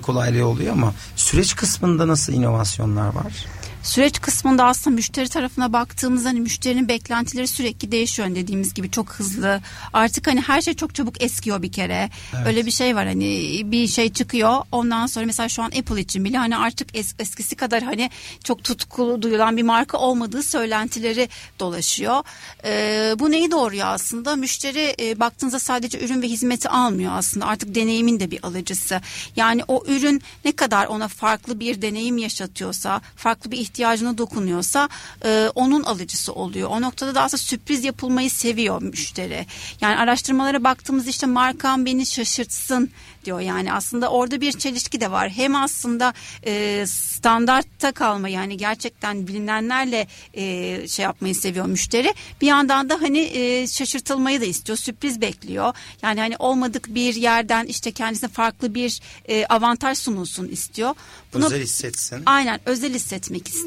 kolaylığı 0.02 0.48
oluyor 0.48 0.74
ama 0.74 0.94
süreç 1.16 1.56
kısmında 1.56 2.08
nasıl 2.08 2.34
inovasyonlar 2.34 3.08
var? 3.08 3.46
Süreç 3.86 4.22
kısmında 4.22 4.66
aslında 4.66 4.96
müşteri 4.96 5.30
tarafına 5.30 5.74
baktığımızda 5.74 6.30
hani 6.30 6.40
müşterinin 6.40 6.88
beklentileri 6.88 7.48
sürekli 7.48 7.92
değişiyor 7.92 8.28
hani 8.28 8.36
dediğimiz 8.36 8.74
gibi 8.74 8.92
çok 8.92 9.10
hızlı. 9.10 9.62
Artık 9.94 10.28
hani 10.28 10.42
her 10.42 10.62
şey 10.62 10.74
çok 10.74 10.96
çabuk 10.96 11.24
eskiyor 11.24 11.62
bir 11.62 11.72
kere. 11.72 12.10
Evet. 12.36 12.48
Öyle 12.48 12.66
bir 12.66 12.72
şey 12.72 12.96
var 12.96 13.08
hani 13.08 13.62
bir 13.66 13.88
şey 13.88 14.14
çıkıyor. 14.14 14.62
Ondan 14.72 15.08
sonra 15.08 15.26
mesela 15.26 15.50
şu 15.50 15.64
an 15.64 15.72
Apple 15.80 16.02
için 16.02 16.26
bile 16.26 16.38
hani 16.38 16.58
artık 16.58 16.96
es, 16.98 17.16
eskisi 17.20 17.56
kadar 17.56 17.84
hani 17.84 18.10
çok 18.44 18.64
tutkulu 18.64 19.22
duyulan 19.22 19.58
bir 19.58 19.64
marka 19.64 19.98
olmadığı 19.98 20.44
söylentileri 20.44 21.30
dolaşıyor. 21.60 22.24
Ee, 22.66 23.16
bu 23.20 23.32
neyi 23.32 23.52
doğuruyor 23.52 23.88
aslında? 23.88 24.36
Müşteri 24.36 24.96
e, 25.00 25.20
baktığınızda 25.20 25.60
sadece 25.60 26.06
ürün 26.06 26.22
ve 26.22 26.28
hizmeti 26.28 26.70
almıyor 26.70 27.12
aslında. 27.16 27.46
Artık 27.46 27.76
deneyimin 27.76 28.20
de 28.20 28.32
bir 28.32 28.46
alıcısı. 28.46 29.02
Yani 29.36 29.62
o 29.68 29.84
ürün 29.88 30.22
ne 30.46 30.52
kadar 30.52 30.86
ona 30.86 31.08
farklı 31.08 31.60
bir 31.60 31.82
deneyim 31.82 32.18
yaşatıyorsa, 32.18 33.02
farklı 33.16 33.52
bir 33.52 33.58
ihtiyaç 33.58 33.75
ihtiyacına 33.76 34.18
dokunuyorsa 34.18 34.90
e, 35.26 35.50
onun 35.56 35.84
alıcısı 35.84 36.34
oluyor. 36.34 36.70
O 36.70 36.82
noktada 36.82 37.16
da 37.16 37.22
aslında 37.22 37.42
sürpriz 37.42 37.84
yapılmayı 37.84 38.30
seviyor 38.32 38.82
müşteri. 38.82 39.46
Yani 39.82 39.96
araştırmalara 39.96 40.64
baktığımız 40.64 41.08
işte 41.08 41.26
markam 41.26 41.86
beni 41.86 42.06
şaşırtsın 42.06 42.90
diyor. 43.26 43.40
Yani 43.40 43.74
aslında 43.74 44.10
orada 44.10 44.42
bir 44.42 44.52
çelişki 44.52 45.02
de 45.02 45.12
var. 45.12 45.30
Hem 45.30 45.56
aslında 45.56 46.14
e, 46.46 46.86
standartta 46.88 47.92
kalma 47.92 48.30
yani 48.30 48.58
gerçekten 48.58 49.28
bilinenlerle 49.28 50.08
e, 50.34 50.88
şey 50.88 51.04
yapmayı 51.04 51.36
seviyor 51.36 51.66
müşteri. 51.66 52.14
Bir 52.42 52.48
yandan 52.48 52.90
da 52.90 53.02
hani 53.02 53.20
e, 53.20 53.68
şaşırtılmayı 53.68 54.42
da 54.42 54.46
istiyor. 54.46 54.78
Sürpriz 54.78 55.22
bekliyor. 55.22 55.74
Yani 56.02 56.20
hani 56.20 56.36
olmadık 56.40 56.96
bir 56.96 57.16
yerden 57.16 57.66
işte 57.66 57.92
kendisine 57.92 58.30
farklı 58.30 58.76
bir 58.76 59.02
e, 59.26 59.46
avantaj 59.46 59.98
sunulsun 59.98 60.48
istiyor. 60.48 60.96
Bunu, 61.34 61.46
özel 61.46 61.62
hissetsin. 61.62 62.24
Aynen 62.26 62.60
özel 62.66 62.94
hissetmek 62.94 63.48
istiyor. 63.48 63.65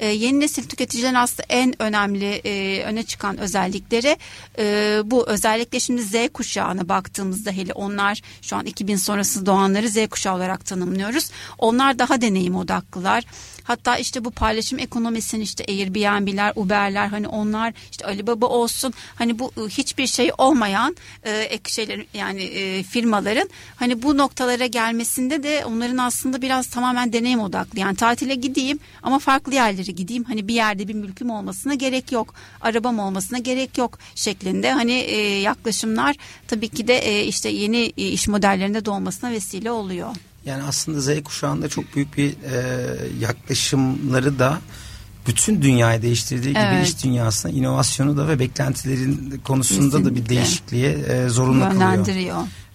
E, 0.00 0.06
yeni 0.06 0.40
nesil 0.40 0.68
tüketicilerin 0.68 1.14
aslında 1.14 1.46
en 1.48 1.82
önemli 1.82 2.40
e, 2.44 2.82
öne 2.84 3.02
çıkan 3.02 3.38
özellikleri 3.38 4.16
e, 4.58 4.98
bu 5.04 5.28
özellikle 5.28 5.80
şimdi 5.80 6.02
Z 6.02 6.14
kuşağına 6.32 6.88
baktığımızda 6.88 7.50
hele 7.50 7.72
onlar 7.72 8.22
şu 8.42 8.56
an 8.56 8.66
2000 8.66 8.96
sonrası 8.96 9.46
doğanları 9.46 9.88
Z 9.88 10.08
kuşağı 10.10 10.34
olarak 10.34 10.66
tanımlıyoruz. 10.66 11.30
Onlar 11.58 11.98
daha 11.98 12.20
deneyim 12.20 12.56
odaklılar. 12.56 13.24
Hatta 13.68 13.96
işte 13.96 14.24
bu 14.24 14.30
paylaşım 14.30 14.78
ekonomisinin 14.78 15.42
işte 15.42 15.64
Airbnb'ler, 15.68 16.52
Uber'ler 16.56 17.06
hani 17.06 17.28
onlar 17.28 17.74
işte 17.90 18.06
Alibaba 18.06 18.46
olsun 18.46 18.94
hani 19.14 19.38
bu 19.38 19.52
ıı, 19.58 19.68
hiçbir 19.68 20.06
şey 20.06 20.30
olmayan 20.38 20.96
e, 21.22 21.38
ek 21.40 21.70
şeyler 21.70 22.04
yani 22.14 22.42
e, 22.42 22.82
firmaların 22.82 23.50
hani 23.76 24.02
bu 24.02 24.16
noktalara 24.16 24.66
gelmesinde 24.66 25.42
de 25.42 25.64
onların 25.64 25.98
aslında 25.98 26.42
biraz 26.42 26.66
tamamen 26.66 27.12
deneyim 27.12 27.40
odaklı. 27.40 27.80
Yani 27.80 27.96
tatile 27.96 28.34
gideyim 28.34 28.78
ama 29.02 29.18
farklı 29.18 29.54
yerlere 29.54 29.92
gideyim. 29.92 30.24
Hani 30.24 30.48
bir 30.48 30.54
yerde 30.54 30.88
bir 30.88 30.94
mülküm 30.94 31.30
olmasına 31.30 31.74
gerek 31.74 32.12
yok. 32.12 32.34
Arabam 32.60 32.98
olmasına 32.98 33.38
gerek 33.38 33.78
yok 33.78 33.98
şeklinde 34.14 34.72
hani 34.72 34.92
e, 34.92 35.40
yaklaşımlar 35.40 36.16
tabii 36.48 36.68
ki 36.68 36.88
de 36.88 36.98
e, 36.98 37.24
işte 37.24 37.48
yeni 37.48 37.84
iş 37.86 38.28
modellerinde 38.28 38.84
doğmasına 38.84 39.30
vesile 39.30 39.70
oluyor. 39.70 40.16
Yani 40.44 40.62
aslında 40.62 41.00
Z 41.00 41.22
kuşağında 41.24 41.68
çok 41.68 41.96
büyük 41.96 42.16
bir 42.16 42.30
e, 42.30 42.96
yaklaşımları 43.20 44.38
da 44.38 44.58
bütün 45.26 45.62
dünyayı 45.62 46.02
değiştirdiği 46.02 46.54
gibi 46.54 46.62
evet. 46.62 46.88
iş 46.88 47.04
dünyasına 47.04 47.52
inovasyonu 47.52 48.16
da 48.16 48.28
ve 48.28 48.38
beklentilerin 48.38 49.40
konusunda 49.44 49.96
Kesinlikle. 49.96 50.10
da 50.10 50.14
bir 50.14 50.28
değişikliğe 50.28 50.90
e, 50.90 51.28
zorunlu 51.28 51.68
kılıyor. 51.68 52.04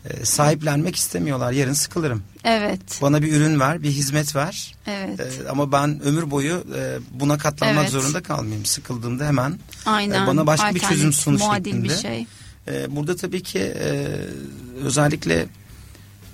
E, 0.09 0.25
sahiplenmek 0.25 0.95
istemiyorlar. 0.95 1.51
Yarın 1.51 1.73
sıkılırım. 1.73 2.23
Evet. 2.43 2.99
Bana 3.01 3.21
bir 3.21 3.33
ürün 3.33 3.59
ver, 3.59 3.83
bir 3.83 3.89
hizmet 3.89 4.35
ver. 4.35 4.75
Evet. 4.87 5.19
E, 5.19 5.49
ama 5.49 5.71
ben 5.71 6.03
ömür 6.03 6.31
boyu 6.31 6.63
e, 6.75 6.97
buna 7.11 7.37
katlanmak 7.37 7.81
evet. 7.81 7.91
zorunda 7.91 8.23
kalmayayım. 8.23 8.65
Sıkıldığımda 8.65 9.25
hemen 9.27 9.59
Aynen. 9.85 10.23
E, 10.23 10.27
bana 10.27 10.47
başka 10.47 10.75
bir 10.75 10.79
çözüm 10.79 11.13
sun 11.13 11.37
şeklinde. 11.37 11.83
Bir 11.83 11.95
şey. 11.95 12.25
E, 12.67 12.95
burada 12.95 13.15
tabii 13.15 13.43
ki 13.43 13.59
e, 13.59 14.07
özellikle 14.83 15.45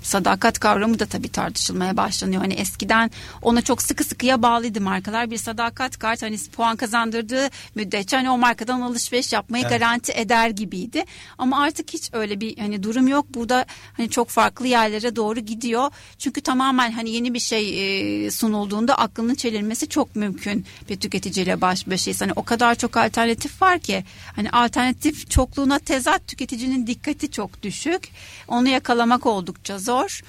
sadakat 0.02 0.60
kavramı 0.60 1.00
da 1.00 1.06
tabii 1.06 1.30
tartışılmaya 1.30 1.98
başlanıyor. 1.98 2.42
Hani 2.42 2.54
eskiden 2.54 3.12
ona 3.42 3.62
çok 3.62 3.82
sıkı 3.82 4.04
sıkıya 4.04 4.42
bağlıydı 4.42 4.82
markalar. 4.82 5.32
Bir 5.32 5.38
sadakat 5.38 5.98
kart 5.98 6.22
hani 6.22 6.38
puan 6.52 6.76
kazandırdığı 6.76 7.50
müddetçe 7.76 8.18
hani 8.18 8.30
o 8.30 8.38
markadan 8.38 8.82
alışveriş 8.82 9.34
yapmayı 9.34 9.66
evet. 9.68 9.80
garanti 9.80 10.12
eder 10.16 10.50
gibiydi. 10.50 11.06
Ama 11.38 11.62
artık 11.62 11.94
hiç 11.94 12.10
öyle 12.14 12.42
bir 12.42 12.58
hani 12.58 12.84
durum 12.84 13.08
yok. 13.08 13.26
Burada 13.34 13.66
hani 13.98 14.10
çok 14.10 14.30
farklı 14.30 14.68
yerlere 14.68 15.16
doğru 15.16 15.40
gidiyor. 15.40 15.92
Çünkü 16.18 16.42
tamamen 16.42 16.92
hani 16.92 17.10
yeni 17.10 17.34
bir 17.34 17.40
şey 17.40 18.26
e, 18.26 18.32
sunulduğunda 18.32 18.98
aklının 18.98 19.36
çelirmesi 19.36 19.90
çok 19.90 20.16
mümkün 20.16 20.66
bir 20.90 21.00
tüketiciyle 21.00 21.62
baş 21.62 21.88
başayız. 21.88 22.22
Hani 22.22 22.34
o 22.36 22.44
kadar 22.44 22.76
çok 22.76 22.98
alternatif 22.98 23.62
var 23.62 23.80
ki 23.80 24.04
hani 24.36 24.50
alternatif 24.50 25.32
çokluğuna 25.32 25.80
tezat 25.80 26.28
tüketicinin 26.28 26.88
dikkati 26.88 27.32
çok 27.32 27.64
düşük. 27.64 28.12
Onu 28.48 28.68
yakalamak 28.68 29.26
oldukça 29.26 29.80
zor 29.80 29.99
zor. 30.00 30.22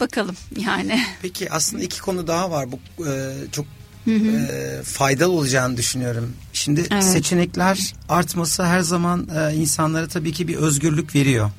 Bakalım 0.00 0.36
yani. 0.56 1.02
Peki 1.22 1.50
aslında 1.50 1.82
iki 1.82 2.00
konu 2.00 2.26
daha 2.26 2.50
var. 2.50 2.68
Bu 2.72 3.06
e, 3.06 3.34
çok 3.52 3.66
Hı 4.04 4.14
hı. 4.14 4.28
E, 4.28 4.82
faydalı 4.82 5.32
olacağını 5.32 5.76
düşünüyorum. 5.76 6.32
Şimdi 6.52 6.86
evet. 6.90 7.04
seçenekler 7.04 7.92
artması 8.08 8.64
her 8.64 8.80
zaman 8.80 9.28
e, 9.36 9.54
insanlara 9.54 10.08
tabii 10.08 10.32
ki 10.32 10.48
bir 10.48 10.56
özgürlük 10.56 11.14
veriyor. 11.14 11.50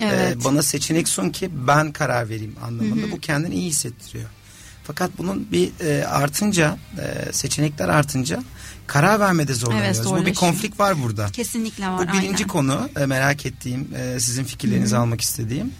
E, 0.00 0.06
evet. 0.06 0.36
E, 0.36 0.44
bana 0.44 0.62
seçenek 0.62 1.08
sun 1.08 1.30
ki 1.30 1.50
ben 1.66 1.92
karar 1.92 2.28
vereyim 2.28 2.56
anlamında. 2.62 3.02
Hı 3.02 3.06
hı. 3.06 3.12
Bu 3.12 3.20
kendini 3.20 3.54
iyi 3.54 3.68
hissettiriyor. 3.68 4.28
Fakat 4.84 5.10
bunun 5.18 5.46
bir 5.52 5.70
e, 5.80 6.06
artınca 6.06 6.78
e, 6.98 7.32
seçenekler 7.32 7.88
artınça 7.88 8.42
karar 8.86 9.20
vermede 9.20 9.54
zorlanıyoruz. 9.54 9.98
Evet, 9.98 10.08
Bu 10.10 10.26
bir 10.26 10.34
konflik 10.34 10.80
var 10.80 11.02
burada. 11.02 11.26
Kesinlikle 11.26 11.88
var. 11.88 11.98
Bu 11.98 12.12
birinci 12.12 12.26
aynen. 12.26 12.48
konu 12.48 12.88
e, 13.00 13.06
merak 13.06 13.46
ettiğim 13.46 13.88
e, 13.96 14.20
sizin 14.20 14.44
fikirlerinizi 14.44 14.94
Hı-hı. 14.94 15.02
almak 15.02 15.20
istediğim. 15.20 15.72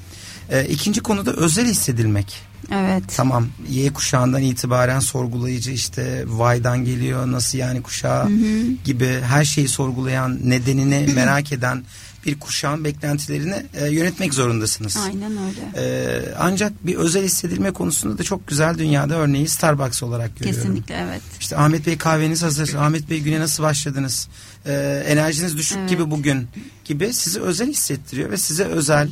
E, 0.50 0.64
ikinci 0.64 1.00
konuda 1.00 1.32
özel 1.32 1.66
hissedilmek. 1.66 2.54
Evet. 2.72 3.02
Tamam 3.16 3.46
Y 3.68 3.92
kuşağından 3.92 4.42
itibaren 4.42 5.00
sorgulayıcı 5.00 5.70
işte 5.70 6.24
Vay'dan 6.26 6.84
geliyor 6.84 7.32
nasıl 7.32 7.58
yani 7.58 7.82
kuşağı 7.82 8.24
hı 8.24 8.28
hı. 8.28 8.62
gibi 8.84 9.20
her 9.20 9.44
şeyi 9.44 9.68
sorgulayan 9.68 10.38
nedenini 10.50 11.12
merak 11.14 11.52
eden 11.52 11.84
bir 12.26 12.40
kuşağın 12.40 12.84
beklentilerini 12.84 13.66
e, 13.74 13.88
yönetmek 13.88 14.34
zorundasınız. 14.34 14.96
Aynen 14.96 15.32
öyle. 15.32 15.60
E, 15.76 16.34
ancak 16.38 16.86
bir 16.86 16.94
özel 16.94 17.24
hissedilme 17.24 17.70
konusunda 17.70 18.18
da 18.18 18.22
çok 18.22 18.48
güzel 18.48 18.78
dünyada 18.78 19.14
örneği 19.14 19.48
Starbucks 19.48 20.02
olarak 20.02 20.38
görüyorum. 20.38 20.62
Kesinlikle 20.62 20.94
evet. 20.94 21.22
İşte 21.40 21.56
Ahmet 21.56 21.86
Bey 21.86 21.98
kahveniz 21.98 22.42
hazır. 22.42 22.74
Ahmet 22.74 23.10
Bey 23.10 23.20
güne 23.20 23.40
nasıl 23.40 23.62
başladınız? 23.62 24.28
E, 24.66 25.04
enerjiniz 25.08 25.56
düşük 25.56 25.78
evet. 25.78 25.90
gibi 25.90 26.10
bugün 26.10 26.48
gibi 26.84 27.12
sizi 27.12 27.40
özel 27.40 27.68
hissettiriyor 27.68 28.30
ve 28.30 28.36
size 28.36 28.64
özel 28.64 29.06
e, 29.06 29.10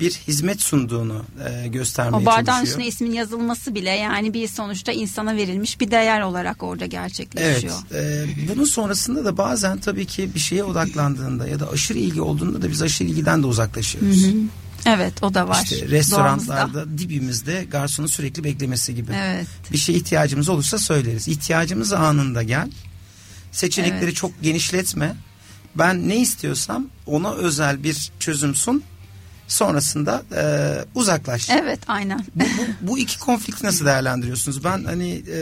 bir 0.00 0.10
hizmet 0.10 0.60
sunduğunu 0.62 1.24
e, 1.48 1.68
göstermeye 1.68 2.22
o 2.22 2.26
bardağın 2.26 2.44
çalışıyor. 2.44 2.66
üstüne 2.66 2.86
ismin 2.86 3.12
yazılması 3.12 3.74
bile 3.74 3.90
yani 3.90 4.34
bir 4.34 4.48
sonuçta 4.48 4.92
insana 4.92 5.36
verilmiş 5.36 5.80
bir 5.80 5.90
değer 5.90 6.20
olarak 6.20 6.62
orada 6.62 6.86
gerçekleşiyor. 6.86 7.74
Evet. 7.92 8.28
E, 8.28 8.48
bunun 8.48 8.64
sonrasında 8.64 9.24
da 9.24 9.36
bazen 9.36 9.78
tabii 9.78 10.06
ki 10.06 10.34
bir 10.34 10.40
şeye 10.40 10.64
odaklandığında 10.64 11.48
ya 11.48 11.60
da 11.60 11.70
aşırı 11.70 11.98
ilgi 11.98 12.20
olduğunda 12.20 12.62
da 12.62 12.70
biz 12.70 12.82
aşırı 12.82 13.08
ilgiden 13.08 13.42
de 13.42 13.46
uzaklaşıyoruz. 13.46 14.22
Hı 14.26 14.28
hı. 14.28 14.34
Evet 14.86 15.22
o 15.22 15.34
da 15.34 15.48
var. 15.48 15.60
İşte 15.64 15.88
restoranlarda 15.88 16.74
Doğamızda. 16.74 16.98
dibimizde 16.98 17.66
garsonun 17.70 18.06
sürekli 18.06 18.44
beklemesi 18.44 18.94
gibi. 18.94 19.12
Evet. 19.14 19.46
Bir 19.72 19.78
şey 19.78 19.96
ihtiyacımız 19.96 20.48
olursa 20.48 20.78
söyleriz. 20.78 21.28
İhtiyacımız 21.28 21.92
anında 21.92 22.42
gel. 22.42 22.70
Seçenekleri 23.52 24.04
evet. 24.04 24.16
çok 24.16 24.42
genişletme. 24.42 25.16
Ben 25.74 26.08
ne 26.08 26.16
istiyorsam 26.16 26.86
ona 27.06 27.32
özel 27.32 27.82
bir 27.82 28.12
çözüm 28.18 28.54
sun 28.54 28.82
sonrasında 29.48 30.22
e, 30.36 30.44
uzaklaş. 30.94 31.50
Evet 31.50 31.78
aynen. 31.88 32.24
Bu, 32.34 32.44
bu, 32.44 32.88
bu 32.88 32.98
iki 32.98 33.18
konflikti 33.18 33.66
nasıl 33.66 33.86
değerlendiriyorsunuz? 33.86 34.64
Ben 34.64 34.84
hani 34.84 35.12
e, 35.12 35.38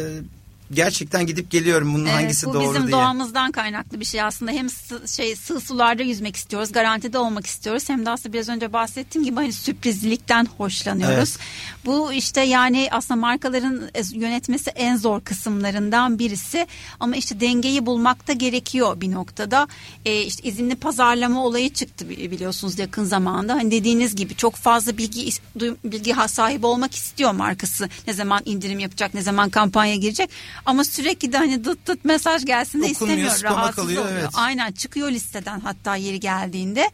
gerçekten 0.72 1.26
gidip 1.26 1.50
geliyorum 1.50 1.94
bunun 1.94 2.06
evet, 2.06 2.14
hangisi 2.14 2.46
doğru 2.46 2.60
diye. 2.60 2.70
Bu 2.70 2.74
bizim 2.74 2.92
doğamızdan 2.92 3.52
kaynaklı 3.52 4.00
bir 4.00 4.04
şey 4.04 4.22
aslında. 4.22 4.52
Hem 4.52 4.70
sı, 4.70 5.08
şey 5.08 5.36
sığ 5.36 5.60
sularda 5.60 6.02
yüzmek 6.02 6.36
istiyoruz, 6.36 6.72
garantide 6.72 7.18
olmak 7.18 7.46
istiyoruz. 7.46 7.88
Hem 7.88 8.06
de 8.06 8.10
aslında 8.10 8.32
biraz 8.32 8.48
önce 8.48 8.72
bahsettiğim 8.72 9.24
gibi 9.24 9.36
hani 9.36 9.52
sürprizlilikten 9.52 10.46
hoşlanıyoruz. 10.56 11.36
Evet. 11.36 11.84
Bu 11.84 12.12
işte 12.12 12.40
yani 12.40 12.88
aslında 12.90 13.20
markaların 13.20 13.90
yönetmesi 14.12 14.70
en 14.70 14.96
zor 14.96 15.20
kısımlarından 15.20 16.18
birisi. 16.18 16.66
Ama 17.00 17.16
işte 17.16 17.40
dengeyi 17.40 17.86
bulmak 17.86 18.28
da 18.28 18.32
gerekiyor 18.32 19.00
bir 19.00 19.12
noktada. 19.12 19.68
E, 20.04 20.22
işte 20.22 20.48
izinli 20.48 20.74
pazarlama 20.74 21.44
olayı 21.44 21.72
çıktı 21.72 22.08
biliyorsunuz 22.08 22.78
yakın 22.78 23.04
zamanda. 23.04 23.54
Hani 23.54 23.70
dediğiniz 23.70 24.16
gibi 24.16 24.34
çok 24.34 24.54
fazla 24.54 24.98
bilgi 24.98 25.30
bilgi 25.84 26.14
sahibi 26.28 26.66
olmak 26.66 26.94
istiyor 26.94 27.32
markası. 27.32 27.88
Ne 28.06 28.12
zaman 28.12 28.42
indirim 28.44 28.78
yapacak, 28.78 29.14
ne 29.14 29.22
zaman 29.22 29.50
kampanya 29.50 29.96
girecek. 29.96 30.30
Ama 30.66 30.84
sürekli 30.84 31.32
de 31.32 31.36
hani 31.36 31.64
dıt 31.64 31.86
dıt 31.86 32.04
mesaj 32.04 32.44
gelsin 32.44 32.82
de 32.82 32.90
istemiyor. 32.90 33.42
Rahatsız 33.42 33.76
kalıyor, 33.76 34.02
oluyor. 34.02 34.18
Evet. 34.20 34.30
Aynen 34.34 34.72
çıkıyor 34.72 35.10
listeden 35.10 35.60
hatta 35.60 35.96
yeri 35.96 36.20
geldiğinde. 36.20 36.90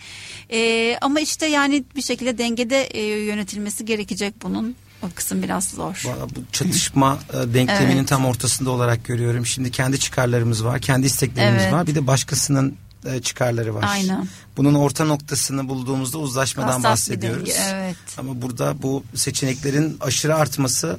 Ee, 0.51 0.99
ama 1.01 1.21
işte 1.21 1.47
yani 1.47 1.85
bir 1.97 2.03
şekilde 2.03 2.39
dengede 2.39 2.83
e, 2.85 3.03
yönetilmesi 3.03 3.85
gerekecek 3.85 4.43
bunun. 4.43 4.77
O 5.03 5.07
kısım 5.15 5.43
biraz 5.43 5.69
zor. 5.69 6.03
Bu 6.37 6.41
çatışma 6.53 7.19
e, 7.31 7.55
denkleminin 7.55 7.97
evet. 7.99 8.09
tam 8.09 8.27
ortasında 8.27 8.71
olarak 8.71 9.05
görüyorum. 9.05 9.47
Şimdi 9.47 9.71
kendi 9.71 9.99
çıkarlarımız 9.99 10.65
var, 10.65 10.81
kendi 10.81 11.07
isteklerimiz 11.07 11.63
evet. 11.63 11.73
var. 11.73 11.87
Bir 11.87 11.95
de 11.95 12.07
başkasının 12.07 12.77
e, 13.07 13.23
çıkarları 13.23 13.75
var. 13.75 13.85
Aynen. 13.89 14.29
Bunun 14.57 14.75
orta 14.75 15.05
noktasını 15.05 15.69
bulduğumuzda 15.69 16.19
uzlaşmadan 16.19 16.69
Hassas 16.69 16.85
bahsediyoruz. 16.85 17.51
evet. 17.69 17.97
Ama 18.19 18.43
burada 18.43 18.83
bu 18.83 19.05
seçeneklerin 19.15 19.97
aşırı 20.01 20.37
artması 20.37 20.99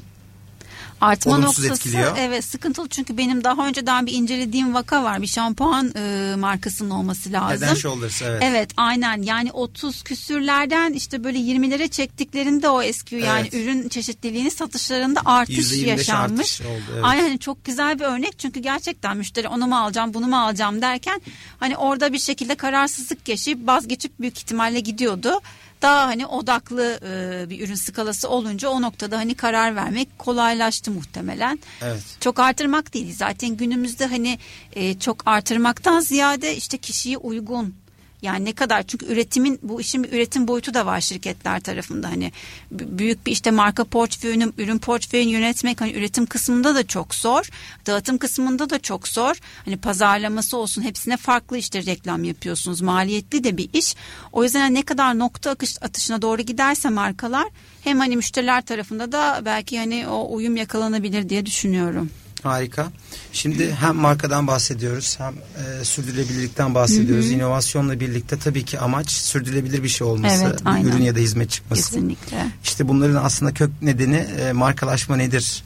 Artma 1.01 1.31
olumsuz 1.31 1.65
noktası 1.65 1.87
etkiliyor. 1.87 2.17
evet 2.19 2.45
sıkıntılı 2.45 2.89
çünkü 2.89 3.17
benim 3.17 3.43
daha 3.43 3.67
önceden 3.67 4.05
bir 4.05 4.11
incelediğim 4.13 4.73
vaka 4.73 5.03
var. 5.03 5.21
Bir 5.21 5.27
şampuan 5.27 5.93
e, 5.95 6.35
markasının 6.37 6.89
olması 6.89 7.31
lazım. 7.31 7.69
And 7.69 7.77
Shoulders 7.77 8.21
evet. 8.21 8.41
Evet 8.43 8.69
aynen 8.77 9.21
yani 9.21 9.51
30 9.51 10.03
küsürlerden 10.03 10.93
işte 10.93 11.23
böyle 11.23 11.37
20'lere 11.39 11.89
çektiklerinde 11.89 12.69
o 12.69 12.81
eski 12.81 13.15
yani 13.15 13.41
Evet. 13.41 13.53
ürün 13.53 13.89
çeşitliliğinin 13.89 14.49
satışlarında 14.49 15.21
artış 15.25 15.57
%25 15.71 15.85
yaşanmış. 15.87 16.61
artış 16.61 16.61
oldu, 16.61 16.91
evet. 16.93 17.03
Aynen 17.03 17.23
hani 17.23 17.39
çok 17.39 17.65
güzel 17.65 17.99
bir 17.99 18.03
örnek 18.05 18.39
çünkü 18.39 18.59
gerçekten 18.59 19.17
müşteri 19.17 19.47
onu 19.47 19.67
mu 19.67 19.77
alacağım 19.77 20.13
bunu 20.13 20.27
mu 20.27 20.37
alacağım 20.37 20.81
derken 20.81 21.21
hani 21.59 21.77
orada 21.77 22.13
bir 22.13 22.19
şekilde 22.19 22.55
kararsızlık 22.55 23.27
yaşayıp 23.27 23.67
vazgeçip 23.67 24.19
büyük 24.19 24.37
ihtimalle 24.37 24.79
gidiyordu. 24.79 25.41
Daha 25.81 26.07
hani 26.07 26.25
odaklı 26.25 26.99
e, 27.05 27.49
bir 27.49 27.65
ürün 27.65 27.75
skalası 27.75 28.29
olunca 28.29 28.69
o 28.69 28.81
noktada 28.81 29.17
hani 29.17 29.35
karar 29.35 29.75
vermek 29.75 30.19
kolaylaştı 30.19 30.91
muhtemelen. 30.91 31.59
Evet. 31.81 32.01
Çok 32.19 32.39
artırmak 32.39 32.93
değil 32.93 33.15
zaten 33.15 33.49
günümüzde 33.49 34.05
hani 34.05 34.39
e, 34.73 34.99
çok 34.99 35.27
artırmaktan 35.27 35.99
ziyade 35.99 36.55
işte 36.55 36.77
kişiye 36.77 37.17
uygun 37.17 37.75
yani 38.21 38.45
ne 38.45 38.53
kadar 38.53 38.83
çünkü 38.83 39.05
üretimin 39.05 39.59
bu 39.63 39.81
işin 39.81 40.03
bir 40.03 40.11
üretim 40.11 40.47
boyutu 40.47 40.73
da 40.73 40.85
var 40.85 41.01
şirketler 41.01 41.59
tarafında. 41.59 42.09
Hani 42.09 42.31
büyük 42.71 43.25
bir 43.25 43.31
işte 43.31 43.51
marka 43.51 43.83
portföyünü 43.83 44.51
ürün 44.57 44.77
portföyünü 44.77 45.31
yönetmek 45.31 45.81
hani 45.81 45.93
üretim 45.93 46.25
kısmında 46.25 46.75
da 46.75 46.87
çok 46.87 47.15
zor 47.15 47.49
dağıtım 47.85 48.17
kısmında 48.17 48.69
da 48.69 48.79
çok 48.79 49.07
zor. 49.07 49.35
Hani 49.65 49.77
pazarlaması 49.77 50.57
olsun 50.57 50.81
hepsine 50.81 51.17
farklı 51.17 51.57
işte 51.57 51.85
reklam 51.85 52.23
yapıyorsunuz. 52.23 52.81
Maliyetli 52.81 53.43
de 53.43 53.57
bir 53.57 53.69
iş. 53.73 53.95
O 54.31 54.43
yüzden 54.43 54.59
hani 54.59 54.73
ne 54.73 54.81
kadar 54.81 55.19
nokta 55.19 55.51
akış 55.51 55.83
atışına 55.83 56.21
doğru 56.21 56.41
giderse 56.41 56.89
markalar 56.89 57.47
hem 57.83 57.99
hani 57.99 58.15
müşteriler 58.15 58.61
tarafında 58.61 59.11
da 59.11 59.41
belki 59.45 59.79
hani 59.79 60.07
o 60.07 60.35
uyum 60.35 60.55
yakalanabilir 60.55 61.29
diye 61.29 61.45
düşünüyorum. 61.45 62.09
Harika. 62.43 62.91
Şimdi 63.33 63.73
hem 63.73 63.95
markadan 63.95 64.47
bahsediyoruz 64.47 65.17
hem 65.19 65.33
e, 65.33 65.85
sürdürülebilirlikten 65.85 66.75
bahsediyoruz. 66.75 67.31
İnovasyonla 67.31 67.99
birlikte 67.99 68.39
tabii 68.39 68.65
ki 68.65 68.79
amaç 68.79 69.11
sürdürülebilir 69.11 69.83
bir 69.83 69.89
şey 69.89 70.07
olması. 70.07 70.43
Evet, 70.47 70.61
bir 70.61 70.69
aynen. 70.69 70.87
ürün 70.87 71.03
ya 71.03 71.15
da 71.15 71.19
hizmet 71.19 71.49
çıkması. 71.49 71.91
Kesinlikle. 71.91 72.47
İşte 72.63 72.87
bunların 72.87 73.23
aslında 73.23 73.53
kök 73.53 73.81
nedeni 73.81 74.15
e, 74.15 74.51
markalaşma 74.51 75.15
nedir? 75.15 75.63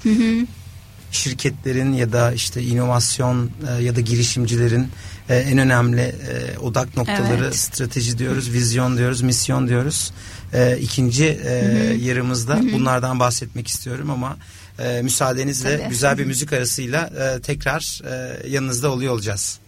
Şirketlerin 1.11 1.93
ya 1.93 2.11
da 2.11 2.33
işte 2.33 2.61
inovasyon 2.63 3.51
e, 3.69 3.83
ya 3.83 3.95
da 3.95 3.99
girişimcilerin 4.01 4.87
e, 5.29 5.35
en 5.35 5.57
önemli 5.57 6.01
e, 6.01 6.57
odak 6.59 6.97
noktaları 6.97 7.43
Evet. 7.43 7.55
strateji 7.55 8.17
diyoruz, 8.17 8.53
vizyon 8.53 8.97
diyoruz, 8.97 9.21
misyon 9.21 9.67
diyoruz. 9.67 10.11
E, 10.53 10.77
ikinci 10.77 11.25
e, 11.25 11.53
yarımızda 12.01 12.59
bunlardan 12.73 13.19
bahsetmek 13.19 13.67
istiyorum 13.67 14.09
ama 14.09 14.37
müsaadenizle 15.01 15.77
Tabii. 15.77 15.89
güzel 15.89 16.17
bir 16.17 16.25
müzik 16.31 16.53
arasıyla 16.53 17.07
e, 17.07 17.41
tekrar 17.41 18.01
e, 18.05 18.47
yanınızda 18.49 18.91
oluyor 18.91 19.13
olacağız. 19.13 19.60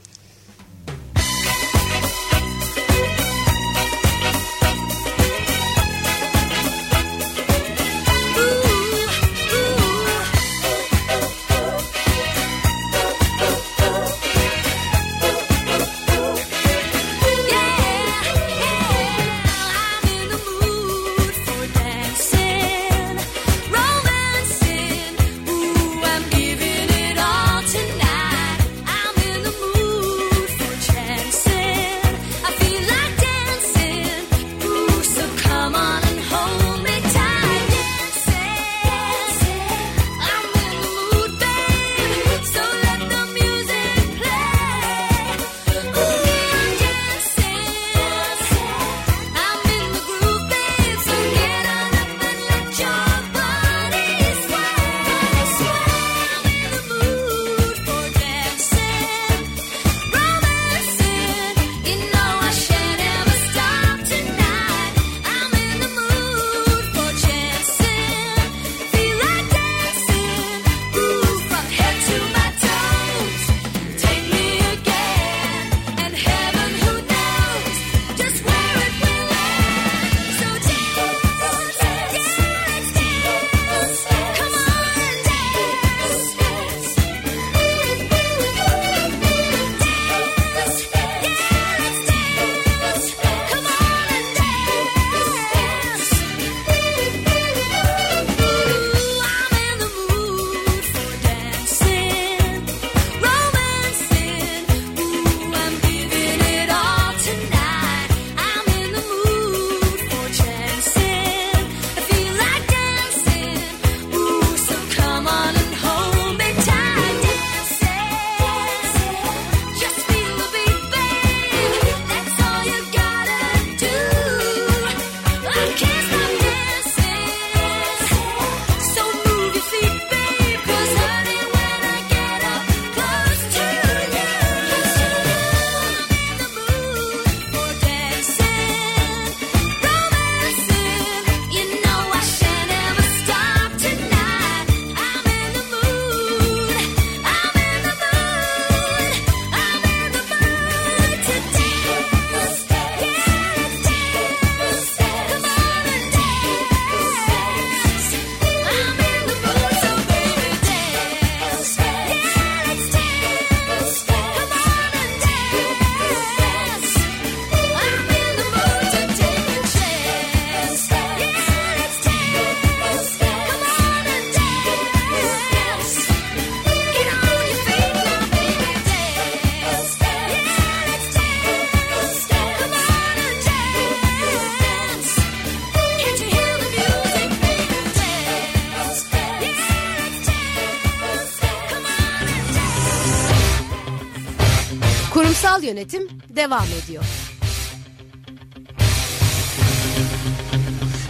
Yönetim 195.74 196.08
devam 196.36 196.66
ediyor. 196.84 197.04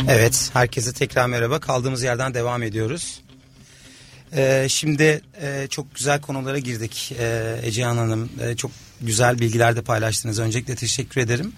Evet, 0.10 0.50
herkese 0.54 0.94
tekrar 0.94 1.28
merhaba. 1.28 1.60
Kaldığımız 1.60 2.04
yerden 2.04 2.34
devam 2.34 2.64
ediyoruz. 2.64 3.22
Ee, 4.36 4.66
şimdi 4.70 5.22
e, 5.42 5.68
çok 5.70 5.96
güzel 5.96 6.22
konulara 6.22 6.60
girdik 6.60 7.16
e, 7.20 7.56
Ecehan 7.64 7.98
Hanım. 7.98 8.30
E, 8.42 8.56
çok 8.56 8.72
güzel 9.02 9.40
bilgiler 9.40 9.76
de 9.76 9.82
paylaştınız. 9.82 10.40
Öncelikle 10.40 10.76
teşekkür 10.76 11.22
ederim. 11.22 11.54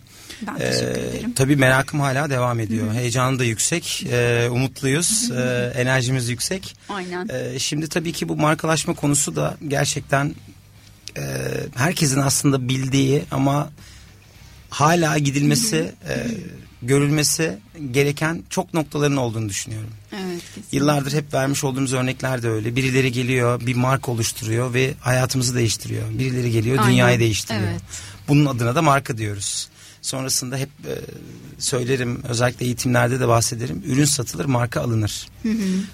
Ben 0.47 0.57
teşekkür 0.57 0.85
Ee, 0.87 1.07
ederim. 1.09 1.33
Tabii 1.33 1.55
merakım 1.55 1.99
hala 1.99 2.29
devam 2.29 2.59
ediyor. 2.59 2.93
Heyecanım 2.93 3.39
da 3.39 3.43
yüksek, 3.43 4.03
e, 4.11 4.47
umutluyuz, 4.51 5.31
e, 5.31 5.71
enerjimiz 5.75 6.29
yüksek. 6.29 6.75
Aynen. 6.89 7.29
E, 7.29 7.59
şimdi 7.59 7.89
tabii 7.89 8.13
ki 8.13 8.29
bu 8.29 8.35
markalaşma 8.35 8.93
konusu 8.93 9.35
da 9.35 9.57
gerçekten 9.67 10.35
e, 11.17 11.21
herkesin 11.75 12.21
aslında 12.21 12.69
bildiği 12.69 13.23
ama 13.31 13.69
hala 14.69 15.17
gidilmesi, 15.17 15.95
e, 16.09 16.27
görülmesi 16.81 17.57
gereken 17.91 18.43
çok 18.49 18.73
noktaların 18.73 19.17
olduğunu 19.17 19.49
düşünüyorum. 19.49 19.89
Evet. 20.13 20.41
kesinlikle. 20.55 20.77
Yıllardır 20.77 21.13
hep 21.13 21.33
vermiş 21.33 21.63
olduğumuz 21.63 21.93
örnekler 21.93 22.43
de 22.43 22.49
öyle. 22.49 22.75
Birileri 22.75 23.11
geliyor, 23.11 23.61
bir 23.65 23.75
marka 23.75 24.11
oluşturuyor 24.11 24.73
ve 24.73 24.93
hayatımızı 24.99 25.55
değiştiriyor. 25.55 26.09
Birileri 26.09 26.51
geliyor, 26.51 26.77
Aynen. 26.77 26.91
dünyayı 26.91 27.19
değiştiriyor. 27.19 27.71
Evet. 27.71 27.81
Bunun 28.27 28.45
adına 28.45 28.75
da 28.75 28.81
marka 28.81 29.17
diyoruz. 29.17 29.69
Sonrasında 30.05 30.57
hep 30.57 30.69
e, 30.69 30.93
söylerim, 31.59 32.21
özellikle 32.29 32.65
eğitimlerde 32.65 33.19
de 33.19 33.27
bahsederim. 33.27 33.83
Ürün 33.85 34.05
satılır, 34.05 34.45
marka 34.45 34.81
alınır. 34.81 35.27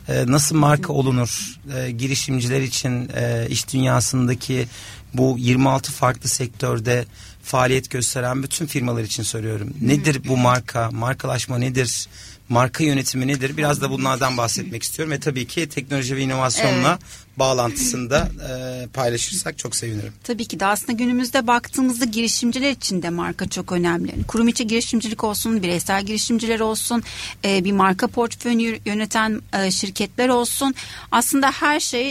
E, 0.07 0.31
nasıl 0.31 0.55
marka 0.55 0.93
olunur? 0.93 1.59
E, 1.77 1.91
girişimciler 1.91 2.61
için 2.61 3.09
e, 3.15 3.47
iş 3.49 3.73
dünyasındaki 3.73 4.67
bu 5.13 5.35
26 5.39 5.91
farklı 5.91 6.29
sektörde 6.29 7.05
faaliyet 7.43 7.89
gösteren 7.89 8.43
bütün 8.43 8.65
firmalar 8.65 9.03
için 9.03 9.23
söylüyorum. 9.23 9.73
Nedir 9.81 10.21
bu 10.27 10.37
marka? 10.37 10.91
Markalaşma 10.91 11.57
nedir? 11.57 12.07
Marka 12.51 12.83
yönetimi 12.83 13.27
nedir? 13.27 13.57
Biraz 13.57 13.81
da 13.81 13.89
bunlardan 13.89 14.37
bahsetmek 14.37 14.83
istiyorum 14.83 15.13
ve 15.13 15.19
tabii 15.19 15.47
ki 15.47 15.69
teknoloji 15.69 16.15
ve 16.15 16.21
inovasyonla 16.21 16.99
bağlantısını 17.37 18.09
da 18.09 18.29
e, 18.49 18.87
paylaşırsak 18.87 19.57
çok 19.57 19.75
sevinirim. 19.75 20.13
Tabii 20.23 20.45
ki 20.45 20.59
de 20.59 20.65
aslında 20.65 20.91
günümüzde 20.91 21.47
baktığımızda 21.47 22.05
girişimciler 22.05 22.71
için 22.71 23.01
de 23.01 23.09
marka 23.09 23.49
çok 23.49 23.71
önemli. 23.71 24.11
Yani 24.11 24.23
Kurum 24.23 24.47
içi 24.47 24.67
girişimcilik 24.67 25.23
olsun, 25.23 25.63
bireysel 25.63 26.05
girişimciler 26.05 26.59
olsun, 26.59 27.03
e, 27.45 27.63
bir 27.63 27.71
marka 27.71 28.07
portföyünü 28.07 28.79
yöneten 28.85 29.41
e, 29.53 29.71
şirketler 29.71 30.29
olsun. 30.29 30.75
Aslında 31.11 31.51
her 31.51 31.79
şey 31.79 32.09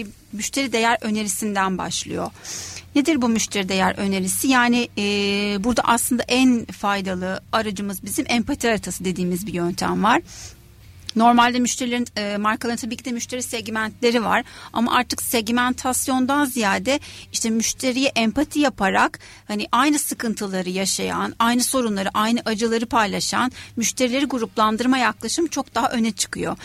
e, 0.00 0.06
müşteri 0.32 0.72
değer 0.72 0.98
önerisinden 1.00 1.78
başlıyor. 1.78 2.30
Nedir 2.98 3.22
bu 3.22 3.28
müşteri 3.28 3.68
değer 3.68 3.94
önerisi? 3.98 4.48
Yani 4.48 4.88
e, 4.98 5.02
burada 5.64 5.82
aslında 5.84 6.22
en 6.28 6.64
faydalı 6.64 7.40
aracımız 7.52 8.02
bizim 8.02 8.24
empati 8.28 8.68
haritası 8.68 9.04
dediğimiz 9.04 9.46
bir 9.46 9.52
yöntem 9.52 10.04
var. 10.04 10.22
Normalde 11.18 11.58
müşterilerin 11.58 12.06
e, 12.16 12.36
markaların 12.36 12.76
tabii 12.76 12.96
ki 12.96 13.04
de 13.04 13.12
müşteri 13.12 13.42
segmentleri 13.42 14.24
var 14.24 14.44
ama 14.72 14.94
artık 14.94 15.22
segmentasyondan 15.22 16.44
ziyade 16.44 17.00
işte 17.32 17.50
müşteriye 17.50 18.08
empati 18.08 18.60
yaparak 18.60 19.18
hani 19.48 19.66
aynı 19.72 19.98
sıkıntıları 19.98 20.70
yaşayan, 20.70 21.34
aynı 21.38 21.64
sorunları, 21.64 22.08
aynı 22.14 22.40
acıları 22.44 22.86
paylaşan 22.86 23.52
müşterileri 23.76 24.24
gruplandırma 24.24 24.98
yaklaşım 24.98 25.46
çok 25.46 25.74
daha 25.74 25.90
öne 25.90 26.12
çıkıyor. 26.12 26.56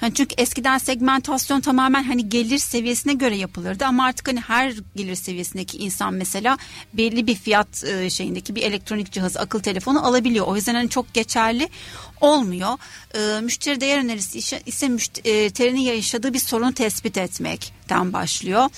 Hani 0.00 0.14
çünkü 0.14 0.34
eskiden 0.38 0.78
segmentasyon 0.78 1.60
tamamen 1.60 2.02
hani 2.02 2.28
gelir 2.28 2.58
seviyesine 2.58 3.12
göre 3.12 3.36
yapılırdı 3.36 3.84
ama 3.84 4.04
artık 4.04 4.28
hani 4.28 4.40
her 4.40 4.74
gelir 4.96 5.14
seviyesindeki 5.14 5.78
insan 5.78 6.14
mesela 6.14 6.58
belli 6.94 7.26
bir 7.26 7.34
fiyat 7.34 7.84
e, 7.84 8.10
şeyindeki 8.10 8.54
bir 8.54 8.62
elektronik 8.62 9.12
cihaz, 9.12 9.36
akıl 9.36 9.60
telefonu 9.60 10.06
alabiliyor. 10.06 10.46
O 10.46 10.56
yüzden 10.56 10.74
hani 10.74 10.88
çok 10.88 11.14
geçerli 11.14 11.68
olmuyor. 12.20 12.78
E, 13.14 13.40
müşteri 13.40 13.80
değer 13.80 13.98
önerisi 13.98 14.38
ise, 14.66 14.88
müşterinin 14.88 15.80
yaşadığı 15.80 16.34
bir 16.34 16.38
sorunu 16.38 16.74
tespit 16.74 17.16
etmekten 17.16 18.12
başlıyor. 18.12 18.68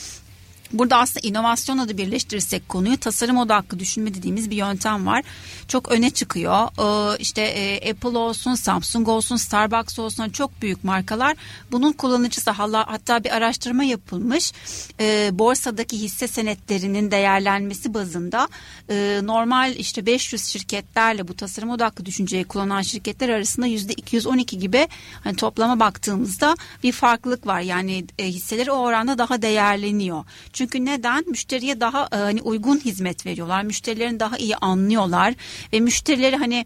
Burada 0.73 0.97
aslında 0.97 1.29
inovasyonla 1.29 1.89
da 1.89 1.99
birleştirirsek 1.99 2.69
konuyu 2.69 2.97
tasarım 2.97 3.37
odaklı 3.37 3.79
düşünme 3.79 4.15
dediğimiz 4.15 4.51
bir 4.51 4.57
yöntem 4.57 5.07
var. 5.07 5.23
Çok 5.69 5.93
öne 5.93 6.11
çıkıyor. 6.11 6.69
Ee, 6.79 7.17
işte 7.19 7.43
e, 7.43 7.91
Apple 7.91 8.19
olsun, 8.19 8.55
Samsung 8.55 9.09
olsun, 9.09 9.37
Starbucks 9.37 9.99
olsun 9.99 10.29
çok 10.29 10.63
büyük 10.63 10.85
markalar. 10.85 11.37
Bunun 11.73 11.93
kullanıcısı 11.93 12.51
hatta 12.51 13.25
bir 13.25 13.37
araştırma 13.37 13.85
yapılmış. 13.85 14.53
Ee, 15.01 15.31
borsadaki 15.33 15.99
hisse 16.01 16.29
senetlerinin 16.29 17.11
değerlenmesi 17.11 17.95
bazında 17.95 18.49
e, 18.91 19.21
normal 19.23 19.77
işte 19.77 20.07
500 20.07 20.45
şirketlerle 20.45 21.29
bu 21.29 21.35
tasarım 21.35 21.71
odaklı 21.71 22.07
düşünceyi 22.07 22.45
kullanan 22.45 22.83
şirketler 22.83 23.29
arasında 23.29 23.67
yüzde 23.67 23.93
212 23.93 24.59
gibi 24.59 24.89
hani 25.25 25.37
toplama 25.37 25.81
baktığımızda 25.81 26.57
bir 26.83 26.93
farklılık 26.93 27.47
var. 27.47 27.61
Yani 27.61 28.05
e, 28.19 28.27
hisseleri 28.27 28.71
o 28.71 28.77
oranda 28.77 29.19
daha 29.19 29.43
değerleniyor. 29.43 30.25
Çünkü 30.53 30.62
neden? 30.75 31.25
Müşteriye 31.29 31.81
daha 31.81 32.09
e, 32.13 32.17
hani 32.17 32.43
uygun 32.43 32.79
hizmet 32.79 33.27
veriyorlar. 33.27 33.63
Müşterilerini 33.63 34.21
daha 34.21 34.37
iyi 34.37 34.57
anlıyorlar 34.57 35.35
ve 35.73 35.81
müşterileri 35.81 36.37
hani 36.37 36.65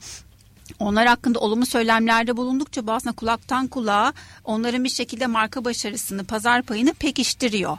onlar 0.79 1.07
hakkında 1.07 1.39
olumlu 1.39 1.67
söylemlerde 1.67 2.37
bulundukça 2.37 2.87
bu 2.87 2.93
aslında 2.93 3.17
kulaktan 3.17 3.67
kulağa 3.67 4.13
onların 4.45 4.85
bir 4.85 4.89
şekilde 4.89 5.27
marka 5.27 5.65
başarısını, 5.65 6.25
pazar 6.25 6.63
payını 6.63 6.95
pekiştiriyor. 6.95 7.79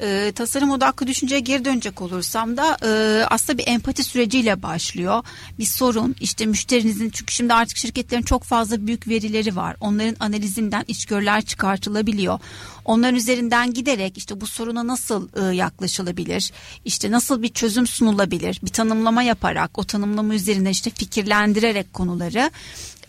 Ee, 0.00 0.32
tasarım 0.34 0.70
odaklı 0.70 1.06
düşünceye 1.06 1.40
geri 1.40 1.64
dönecek 1.64 2.02
olursam 2.02 2.56
da 2.56 2.76
e, 2.84 3.24
aslında 3.24 3.58
bir 3.58 3.66
empati 3.66 4.04
süreciyle 4.04 4.62
başlıyor. 4.62 5.24
Bir 5.58 5.64
sorun 5.64 6.16
işte 6.20 6.46
müşterinizin 6.46 7.10
çünkü 7.10 7.34
şimdi 7.34 7.54
artık 7.54 7.76
şirketlerin 7.76 8.22
çok 8.22 8.44
fazla 8.44 8.86
büyük 8.86 9.08
verileri 9.08 9.56
var. 9.56 9.76
Onların 9.80 10.16
analizinden 10.20 10.84
içgörüler 10.88 11.42
çıkartılabiliyor. 11.42 12.38
Onların 12.84 13.14
üzerinden 13.14 13.74
giderek 13.74 14.18
işte 14.18 14.40
bu 14.40 14.46
soruna 14.46 14.86
nasıl 14.86 15.28
e, 15.36 15.56
yaklaşılabilir? 15.56 16.52
İşte 16.84 17.10
nasıl 17.10 17.42
bir 17.42 17.48
çözüm 17.48 17.86
sunulabilir? 17.86 18.60
Bir 18.62 18.70
tanımlama 18.70 19.22
yaparak 19.22 19.78
o 19.78 19.84
tanımlama 19.84 20.34
üzerine 20.34 20.70
işte 20.70 20.90
fikirlendirerek 20.90 21.94
konuları 21.94 22.50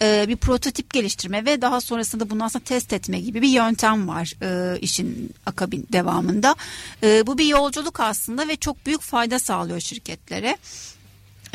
e, 0.01 0.25
bir 0.27 0.35
prototip 0.35 0.93
geliştirme 0.93 1.45
ve 1.45 1.61
daha 1.61 1.81
sonrasında 1.81 2.29
bunu 2.29 2.43
aslında 2.43 2.65
test 2.65 2.93
etme 2.93 3.19
gibi 3.19 3.41
bir 3.41 3.47
yöntem 3.47 4.07
var 4.07 4.33
e, 4.41 4.79
işin 4.79 5.29
akabin 5.45 5.87
devamında. 5.91 6.55
E, 7.03 7.27
bu 7.27 7.37
bir 7.37 7.45
yolculuk 7.45 7.99
aslında 7.99 8.47
ve 8.47 8.55
çok 8.55 8.85
büyük 8.85 9.01
fayda 9.01 9.39
sağlıyor 9.39 9.79
şirketlere. 9.79 10.57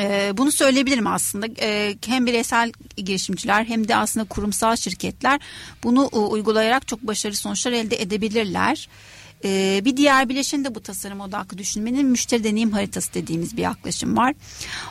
Ee, 0.01 0.33
bunu 0.37 0.53
söyleyebilirim 0.53 1.07
aslında 1.07 1.47
Ee, 1.61 1.95
hem 2.07 2.27
bireysel 2.27 2.73
girişimciler 2.97 3.65
hem 3.65 3.89
de 3.89 3.97
aslında 3.97 4.27
kurumsal 4.27 4.77
şirketler 4.77 5.41
bunu 5.83 6.11
e, 6.13 6.17
uygulayarak 6.17 6.89
çok 6.89 7.03
başarılı 7.03 7.37
sonuçlar 7.37 7.73
elde 7.73 8.03
edebilirler. 8.03 8.89
Ee, 9.45 9.81
bir 9.85 9.97
diğer 9.97 10.29
bileşen 10.29 10.65
de 10.65 10.75
bu 10.75 10.83
tasarım 10.83 11.21
odaklı 11.21 11.59
düşünmenin 11.59 12.07
müşteri 12.07 12.45
deneyim 12.45 12.73
haritası 12.73 13.15
dediğimiz 13.15 13.57
bir 13.57 13.63
yaklaşım 13.63 14.17
var. 14.17 14.35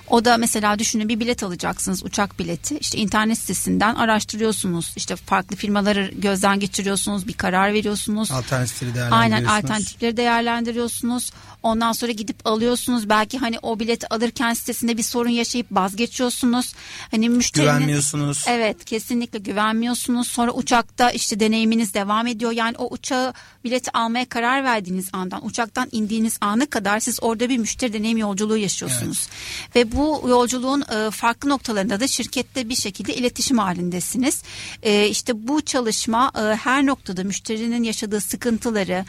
O 0.08 0.26
da 0.26 0.38
mesela 0.38 0.80
düşünün 0.80 1.10
bir 1.10 1.20
bilet 1.20 1.44
alacaksınız 1.44 2.06
uçak 2.06 2.40
bileti 2.40 2.78
işte 2.78 2.98
internet 2.98 3.38
sitesinden 3.38 3.96
araştırıyorsunuz 3.96 4.94
işte 4.96 5.16
farklı 5.16 5.56
firmaları 5.56 6.12
gözden 6.16 6.60
geçiriyorsunuz 6.60 7.28
bir 7.28 7.34
karar 7.34 7.74
veriyorsunuz. 7.74 8.32
Alternatifleri 8.32 8.90
Aynen 8.90 9.12
değerlendiriyorsunuz. 9.12 9.64
alternatifleri 9.64 10.18
değerlendiriyorsunuz. 10.18 11.32
Ondan 11.64 11.92
sonra 11.92 12.12
gidip 12.12 12.48
alıyorsunuz. 12.48 13.10
Belki 13.10 13.38
hani 13.38 13.60
o 13.62 13.80
bileti 13.80 14.14
alırken 14.14 14.54
sitesinde 14.54 14.98
bir 14.98 15.04
sorun 15.04 15.30
yaşayıp 15.30 15.68
vazgeçiyorsunuz. 15.72 16.74
Hani 17.12 17.30
müşterinin 17.30 17.72
Güvenmiyorsunuz. 17.72 18.44
Evet 18.48 18.86
kesinlikle 18.86 19.40
güvenmiyorsunuz. 19.40 20.28
Sonra 20.28 20.52
uçakta 20.52 21.12
işte 21.12 21.40
deneyiminiz 21.40 21.94
devam 21.94 22.28
ediyor. 22.28 22.52
Yani 22.52 22.78
o 22.78 22.94
uçağı 22.94 23.34
bileti 23.64 23.92
almaya 23.92 24.26
karar 24.26 24.64
verdiğiniz 24.64 25.10
andan 25.14 25.46
uçaktan 25.46 25.90
indiğiniz 25.92 26.38
ana 26.42 26.66
kadar 26.66 27.00
siz 27.00 27.24
orada 27.24 27.50
bir 27.50 27.58
müşteri 27.58 27.94
deneyim 27.94 28.18
yolculuğu 28.18 28.58
yaşıyorsunuz. 28.58 29.28
Ve 29.76 29.92
bu 29.92 30.26
yolculuğun 30.28 30.82
e, 30.82 31.12
farklı 31.12 31.50
noktalarında 31.50 32.00
da 32.00 32.08
şirkette 32.08 32.70
bir 32.70 32.76
şekilde 32.76 33.16
iletişim 33.16 33.58
halindesiniz. 33.58 34.44
E, 34.84 35.08
işte 35.08 35.48
bu 35.48 35.62
çalışma 35.62 36.32
e, 36.36 36.56
her 36.56 36.86
noktada 36.86 37.24
müşterinin 37.24 37.84
yaşadığı 37.84 38.22
sıkıntıları, 38.22 39.06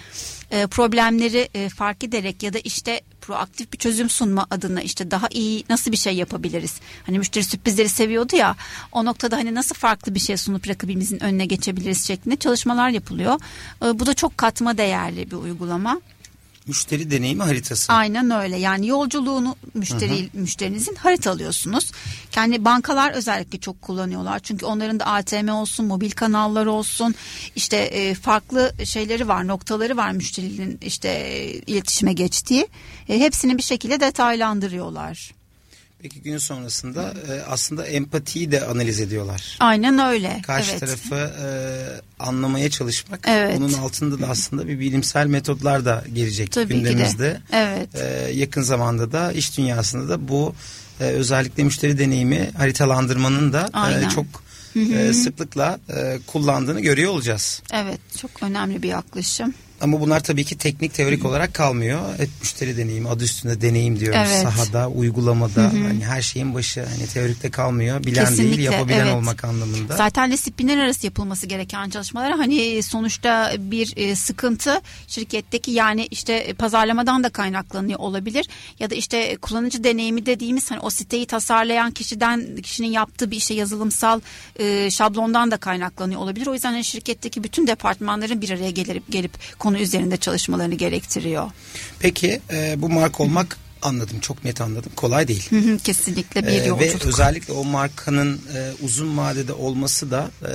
e, 0.52 0.66
problemleri 0.66 1.48
e, 1.54 1.68
fark 1.68 2.04
ederek 2.04 2.42
ya 2.42 2.52
da 2.52 2.58
işte 2.58 3.00
proaktif 3.20 3.72
bir 3.72 3.78
çözüm 3.78 4.10
sunma 4.10 4.46
adına 4.50 4.82
işte 4.82 5.10
daha 5.10 5.28
iyi 5.30 5.64
nasıl 5.68 5.92
bir 5.92 5.96
şey 5.96 6.14
yapabiliriz? 6.14 6.80
Hani 7.06 7.18
müşteri 7.18 7.44
sürprizleri 7.44 7.88
seviyordu 7.88 8.36
ya 8.36 8.56
o 8.92 9.04
noktada 9.04 9.36
hani 9.36 9.54
nasıl 9.54 9.74
farklı 9.74 10.14
bir 10.14 10.20
şey 10.20 10.36
sunup 10.36 10.68
rakibimizin 10.68 11.22
önüne 11.22 11.46
geçebiliriz 11.46 12.06
şeklinde 12.06 12.36
çalışmalar 12.36 12.88
yapılıyor. 12.88 13.40
E, 13.84 13.98
bu 13.98 14.06
da 14.06 14.14
çok 14.14 14.38
katma 14.38 14.78
değerli 14.78 15.30
bir 15.30 15.36
uygulama. 15.36 16.00
Müşteri 16.66 17.10
deneyimi 17.10 17.42
haritası. 17.42 17.92
Aynen 17.92 18.30
öyle. 18.30 18.56
Yani 18.56 18.86
yolculuğunu 18.86 19.56
müşteri 19.74 20.28
müşterinizin 20.32 20.94
haritalıyorsunuz. 20.94 21.92
Kendi 22.30 22.64
bankalar 22.64 23.12
özellikle 23.12 23.60
çok 23.60 23.82
kullanıyorlar. 23.82 24.38
Çünkü 24.38 24.66
onların 24.66 25.00
da 25.00 25.06
ATM 25.06 25.48
olsun, 25.48 25.86
mobil 25.86 26.10
kanallar 26.10 26.66
olsun, 26.66 27.14
işte 27.56 27.76
e, 27.76 28.14
farklı 28.14 28.72
şeyleri 28.84 29.28
var, 29.28 29.46
noktaları 29.46 29.96
var 29.96 30.12
müşterinin 30.12 30.78
işte 30.82 31.08
e, 31.08 31.52
iletişime 31.52 32.12
geçtiği. 32.12 32.68
E, 33.08 33.18
hepsini 33.18 33.58
bir 33.58 33.62
şekilde 33.62 34.00
detaylandırıyorlar. 34.00 35.41
Peki 36.02 36.22
gün 36.22 36.38
sonrasında 36.38 37.14
e, 37.28 37.42
aslında 37.42 37.86
empatiyi 37.86 38.52
de 38.52 38.66
analiz 38.66 39.00
ediyorlar. 39.00 39.56
Aynen 39.60 39.98
öyle. 39.98 40.42
Karşı 40.42 40.70
evet. 40.70 40.80
tarafı 40.80 41.14
e, 41.14 41.46
anlamaya 42.18 42.70
çalışmak. 42.70 43.20
Evet. 43.28 43.56
Bunun 43.58 43.72
altında 43.72 44.20
da 44.20 44.28
aslında 44.28 44.68
bir 44.68 44.80
bilimsel 44.80 45.26
metotlar 45.26 45.84
da 45.84 46.04
gelecek 46.12 46.52
Tabii 46.52 46.64
ki 46.64 46.70
de. 46.70 46.78
gündemimizde. 46.78 47.40
Evet. 47.52 47.88
E, 47.94 48.32
yakın 48.32 48.62
zamanda 48.62 49.12
da 49.12 49.32
iş 49.32 49.58
dünyasında 49.58 50.08
da 50.08 50.28
bu 50.28 50.54
e, 51.00 51.04
özellikle 51.04 51.64
müşteri 51.64 51.98
deneyimi 51.98 52.50
haritalandırmanın 52.56 53.52
da 53.52 53.70
e, 54.04 54.08
çok 54.08 54.26
e, 54.76 55.12
sıklıkla 55.12 55.78
e, 55.88 56.18
kullandığını 56.26 56.80
görüyor 56.80 57.12
olacağız. 57.12 57.62
Evet 57.72 58.00
çok 58.20 58.42
önemli 58.42 58.82
bir 58.82 58.88
yaklaşım. 58.88 59.54
Ama 59.82 60.00
bunlar 60.00 60.22
tabii 60.22 60.44
ki 60.44 60.58
teknik 60.58 60.94
teorik 60.94 61.24
olarak 61.24 61.54
kalmıyor. 61.54 62.00
Hep 62.18 62.28
müşteri 62.40 62.76
deneyimi 62.76 63.08
adı 63.08 63.24
üstünde 63.24 63.60
deneyim 63.60 64.00
diyoruz. 64.00 64.28
Evet. 64.32 64.42
Sahada, 64.42 64.88
uygulamada 64.88 65.64
hani 65.64 66.04
her 66.04 66.22
şeyin 66.22 66.54
başı 66.54 66.84
hani 66.84 67.06
teorikte 67.06 67.50
kalmıyor. 67.50 68.04
Bilen 68.04 68.14
değil, 68.14 68.28
Kesinlikle, 68.28 68.62
yapabilen 68.62 69.06
evet. 69.06 69.14
olmak 69.14 69.44
anlamında. 69.44 69.96
Zaten 69.96 70.32
disiplinler 70.32 70.78
arası 70.78 71.06
yapılması 71.06 71.46
gereken 71.46 71.90
çalışmalar 71.90 72.32
hani 72.32 72.82
sonuçta 72.82 73.52
bir 73.58 73.92
e, 73.96 74.16
sıkıntı 74.16 74.80
şirketteki 75.08 75.70
yani 75.70 76.06
işte 76.10 76.54
pazarlamadan 76.58 77.24
da 77.24 77.28
kaynaklanıyor 77.28 77.98
olabilir 77.98 78.48
ya 78.78 78.90
da 78.90 78.94
işte 78.94 79.36
kullanıcı 79.36 79.84
deneyimi 79.84 80.26
dediğimiz 80.26 80.70
hani 80.70 80.80
o 80.80 80.90
siteyi 80.90 81.26
tasarlayan 81.26 81.90
kişiden 81.90 82.56
kişinin 82.62 82.90
yaptığı 82.90 83.30
bir 83.30 83.36
işte 83.36 83.54
yazılımsal 83.54 84.20
e, 84.56 84.90
şablondan 84.90 85.50
da 85.50 85.56
kaynaklanıyor 85.56 86.20
olabilir. 86.20 86.46
O 86.46 86.54
yüzden 86.54 86.72
hani 86.72 86.84
şirketteki 86.84 87.44
bütün 87.44 87.66
departmanların 87.66 88.40
bir 88.40 88.50
araya 88.50 88.70
gelip 88.70 89.12
gelip 89.12 89.32
konu 89.58 89.71
üzerinde 89.78 90.16
çalışmalarını 90.16 90.74
gerektiriyor. 90.74 91.50
Peki 92.00 92.40
e, 92.52 92.74
bu 92.82 92.88
marka 92.88 93.22
olmak 93.22 93.58
anladım. 93.82 94.20
Çok 94.20 94.44
net 94.44 94.60
anladım. 94.60 94.92
Kolay 94.96 95.28
değil. 95.28 95.50
Hı 95.50 95.56
hı, 95.58 95.78
Kesinlikle 95.78 96.42
bir 96.42 96.48
Ee, 96.48 96.62
ve 96.62 96.66
yolculuk. 96.68 97.06
özellikle 97.06 97.52
o 97.52 97.64
markanın 97.64 98.40
e, 98.56 98.70
uzun 98.82 99.16
vadede 99.18 99.52
olması 99.52 100.10
da 100.10 100.30
e, 100.42 100.50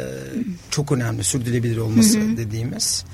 çok 0.72 0.92
önemli. 0.92 1.24
Sürdürülebilir 1.24 1.78
olması 1.78 2.38
dediğimiz. 2.38 3.06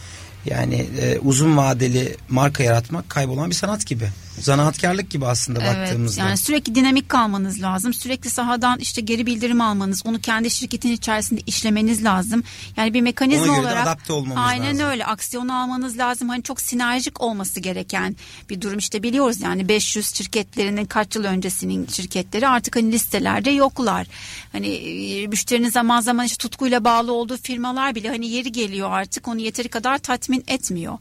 Yani 0.46 0.88
e, 1.02 1.20
uzun 1.20 1.58
vadeli 1.58 2.16
marka 2.30 2.64
yaratmak 2.64 3.10
kaybolan 3.10 3.50
bir 3.50 3.56
sanat 3.56 3.86
gibi. 3.86 4.10
Zanaatkarlık 4.40 5.10
gibi 5.10 5.26
aslında 5.26 5.60
Evet 5.64 5.76
baktığımızda. 5.78 6.22
yani 6.22 6.38
sürekli 6.38 6.76
dinamik 6.76 7.10
kalmanız 7.10 7.62
lazım. 7.62 7.94
Sürekli 7.94 8.30
sahadan 8.30 8.80
işte 8.80 9.02
geri 9.02 9.26
bildirim 9.26 9.62
almanız, 9.62 10.02
onu 10.06 10.22
kendi 10.22 10.50
şirketin 10.52 10.92
içerisinde 10.92 11.42
işlemeniz 11.46 12.04
lazım. 12.04 12.44
Yani 12.78 12.94
bir 12.94 13.02
mekanizma 13.02 13.44
Ona 13.46 13.56
göre 13.56 13.64
de 13.64 13.68
olarak 13.68 13.88
adapte 13.88 14.14
olmamız 14.14 14.44
aynen 14.48 14.74
lazım. 14.76 14.86
öyle 14.90 15.06
aksiyon 15.06 15.48
almanız 15.48 15.98
lazım. 15.98 16.30
Hani 16.30 16.44
çok 16.44 16.62
sinerjik 16.62 17.22
olması 17.22 17.60
gereken 17.60 18.16
bir 18.50 18.62
durum 18.62 18.78
işte 18.78 19.04
biliyoruz 19.04 19.42
yani 19.42 19.68
500 19.68 20.14
şirketlerinin 20.16 20.86
kaç 20.86 21.16
yıl 21.16 21.24
öncesinin 21.24 21.88
şirketleri 21.88 22.48
artık 22.48 22.76
hani 22.76 22.92
listelerde 22.92 23.52
yoklar. 23.52 24.08
Hani 24.52 24.68
e, 24.68 25.28
müşterinin 25.28 25.70
zaman 25.70 26.02
zaman 26.02 26.26
işte 26.26 26.38
tutkuyla 26.38 26.84
bağlı 26.84 27.14
olduğu 27.14 27.38
firmalar 27.38 27.96
bile 27.96 28.10
hani 28.10 28.28
yeri 28.28 28.52
geliyor 28.52 28.92
artık 28.92 29.28
onu 29.28 29.40
yeteri 29.40 29.70
kadar 29.70 29.98
tatmin 29.98 30.44
etmiyor. 30.48 30.98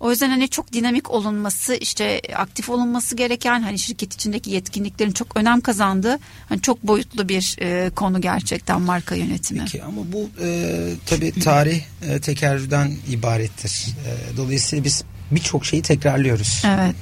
O 0.00 0.10
yüzden 0.10 0.30
hani 0.30 0.48
çok 0.48 0.72
dinamik 0.72 1.10
olunması 1.10 1.74
işte 1.74 2.20
aktif 2.36 2.68
olunması 2.70 3.16
gereken 3.16 3.62
hani 3.62 3.78
şirket 3.78 4.14
içindeki 4.14 4.50
yetkinliklerin 4.50 5.12
çok 5.12 5.36
önem 5.36 5.60
kazandığı 5.60 6.18
hani 6.48 6.60
çok 6.62 6.82
boyutlu 6.82 7.28
bir 7.28 7.56
e, 7.60 7.90
konu 7.90 8.20
gerçekten 8.20 8.80
marka 8.82 9.14
yönetimi. 9.14 9.60
Peki 9.60 9.82
ama 9.82 10.12
bu 10.12 10.30
e, 10.42 10.78
tabii 11.06 11.40
tarih 11.40 11.82
e, 12.08 12.20
tekerrürden 12.20 12.92
ibarettir. 13.10 13.86
E, 14.06 14.36
dolayısıyla 14.36 14.84
biz 14.84 15.04
birçok 15.30 15.66
şeyi 15.66 15.82
tekrarlıyoruz. 15.82 16.62
Evet. 16.66 16.96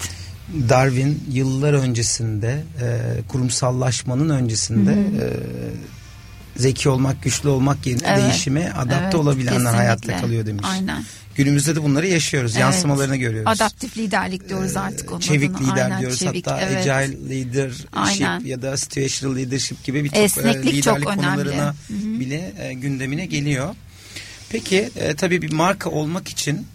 Darwin 0.68 1.24
yıllar 1.30 1.72
öncesinde 1.72 2.64
e, 2.82 2.86
kurumsallaşmanın 3.28 4.28
öncesinde 4.28 4.92
e, 4.92 5.26
zeki 6.56 6.88
olmak, 6.88 7.22
güçlü 7.22 7.48
olmak 7.48 7.86
yerine 7.86 8.02
Evet. 8.06 8.22
değişime 8.22 8.70
adapte 8.70 9.00
Evet, 9.04 9.14
olabilenler 9.14 9.52
kesinlikle. 9.54 9.76
hayatta 9.76 10.20
kalıyor 10.20 10.46
demiş. 10.46 10.66
Aynen. 10.70 11.04
Günümüzde 11.34 11.76
de 11.76 11.82
bunları 11.82 12.06
yaşıyoruz. 12.06 12.50
Evet. 12.52 12.60
Yansımalarını 12.60 13.16
görüyoruz. 13.16 13.52
Adaptif 13.60 13.96
liderlik 13.98 14.48
diyoruz 14.48 14.76
artık 14.76 15.12
onun 15.12 15.20
Çevik 15.20 15.56
adına. 15.56 15.70
lider 15.72 15.84
Aynen, 15.84 16.00
diyoruz 16.00 16.18
çevik, 16.18 16.46
hatta 16.46 16.60
evet. 16.60 16.90
agile 16.90 17.28
leadership 17.30 17.88
Aynen. 17.92 18.40
ya 18.40 18.62
da 18.62 18.76
situational 18.76 19.36
leadership 19.36 19.84
gibi 19.84 20.04
birçok 20.04 20.18
e, 20.18 20.28
çok 20.28 20.44
liderlik 20.46 20.86
önemli. 20.88 21.04
konularına 21.04 21.74
bile 21.92 22.52
e, 22.58 22.72
gündemine 22.72 23.26
geliyor. 23.26 23.74
Peki 24.48 24.90
e, 24.96 25.14
tabii 25.14 25.42
bir 25.42 25.52
marka 25.52 25.90
olmak 25.90 26.28
için 26.28 26.66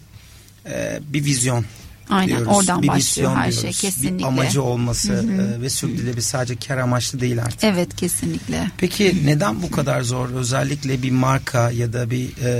e, 0.66 1.00
bir 1.08 1.24
vizyon 1.24 1.64
Aynen, 2.10 2.28
diyoruz. 2.28 2.56
oradan 2.56 2.82
bir 2.82 2.88
başlıyor 2.88 3.36
her 3.36 3.52
şey, 3.52 3.72
kesinlikle. 3.72 4.18
Bir 4.18 4.24
amacı 4.24 4.62
olması 4.62 5.12
e, 5.12 5.62
ve 5.62 5.70
sürdürülebilir 5.70 6.22
sadece 6.22 6.56
kar 6.56 6.78
amaçlı 6.78 7.20
değil 7.20 7.42
artık. 7.42 7.64
Evet 7.64 7.96
kesinlikle. 7.96 8.70
Peki 8.78 9.16
neden 9.24 9.62
bu 9.62 9.70
kadar 9.70 10.02
zor? 10.02 10.30
Özellikle 10.30 11.02
bir 11.02 11.10
marka 11.10 11.70
ya 11.70 11.92
da 11.92 12.10
bir 12.10 12.28
e, 12.42 12.52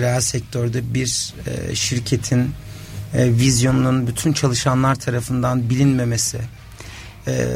reel 0.00 0.20
sektörde 0.20 0.94
bir 0.94 1.34
e, 1.46 1.74
şirketin 1.74 2.50
e, 3.14 3.26
vizyonunun 3.32 4.06
bütün 4.06 4.32
çalışanlar 4.32 4.94
tarafından 4.94 5.70
bilinmemesi, 5.70 6.40
e, 7.26 7.46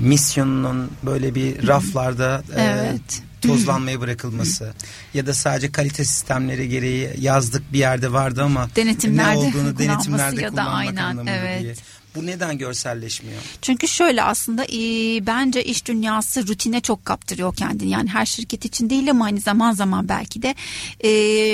misyonunun 0.00 0.90
böyle 1.02 1.34
bir 1.34 1.68
raflarda 1.68 2.42
e, 2.56 2.62
Evet. 2.62 3.22
tozlanmaya 3.40 4.00
bırakılması 4.00 4.72
ya 5.14 5.26
da 5.26 5.34
sadece 5.34 5.72
kalite 5.72 6.04
sistemleri 6.04 6.68
gereği 6.68 7.10
yazdık 7.18 7.72
bir 7.72 7.78
yerde 7.78 8.12
vardı 8.12 8.42
ama 8.42 8.70
Denetimlerde 8.76 9.34
ne 9.34 9.38
olduğunu 9.38 9.78
denetimlerde 9.78 10.40
ya 10.40 10.48
da 10.48 10.50
kullanmak 10.50 10.74
aynen, 10.74 10.96
anlamında 10.96 11.30
evet. 11.36 11.60
diye. 11.62 11.74
Bu 12.14 12.26
neden 12.26 12.58
görselleşmiyor? 12.58 13.42
Çünkü 13.62 13.88
şöyle 13.88 14.22
aslında 14.22 14.64
e, 14.64 14.78
bence 15.26 15.64
iş 15.64 15.86
dünyası 15.86 16.46
rutine 16.46 16.80
çok 16.80 17.04
kaptırıyor 17.04 17.56
kendini. 17.56 17.90
Yani 17.90 18.08
her 18.08 18.26
şirket 18.26 18.64
için 18.64 18.90
değil 18.90 19.10
ama 19.10 19.24
hani 19.24 19.40
zaman 19.40 19.72
zaman 19.72 20.08
belki 20.08 20.42
de 20.42 20.54
e, 21.00 21.10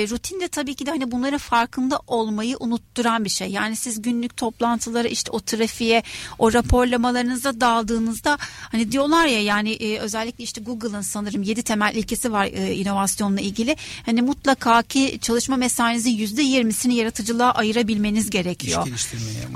rutin 0.09 0.41
de 0.41 0.47
tabii 0.47 0.75
ki 0.75 0.85
de 0.85 0.91
hani 0.91 1.11
bunların 1.11 1.37
farkında 1.37 1.99
olmayı 2.07 2.57
unutturan 2.59 3.25
bir 3.25 3.29
şey. 3.29 3.51
Yani 3.51 3.75
siz 3.75 4.01
günlük 4.01 4.37
toplantılara 4.37 5.07
işte 5.07 5.31
o 5.31 5.39
trafiğe 5.39 6.03
o 6.39 6.53
raporlamalarınıza 6.53 7.61
daldığınızda 7.61 8.37
hani 8.41 8.91
diyorlar 8.91 9.25
ya 9.25 9.43
yani 9.43 9.71
e, 9.71 9.99
özellikle 9.99 10.43
işte 10.43 10.61
Google'ın 10.61 11.01
sanırım 11.01 11.43
7 11.43 11.63
temel 11.63 11.95
ilkesi 11.95 12.31
var 12.31 12.45
e, 12.45 12.75
inovasyonla 12.75 13.41
ilgili. 13.41 13.75
Hani 14.05 14.21
mutlaka 14.21 14.81
ki 14.81 15.19
çalışma 15.21 15.55
mesainizin 15.55 16.17
%20'sini 16.17 16.93
yaratıcılığa 16.93 17.51
ayırabilmeniz 17.51 18.29
gerekiyor. 18.29 18.87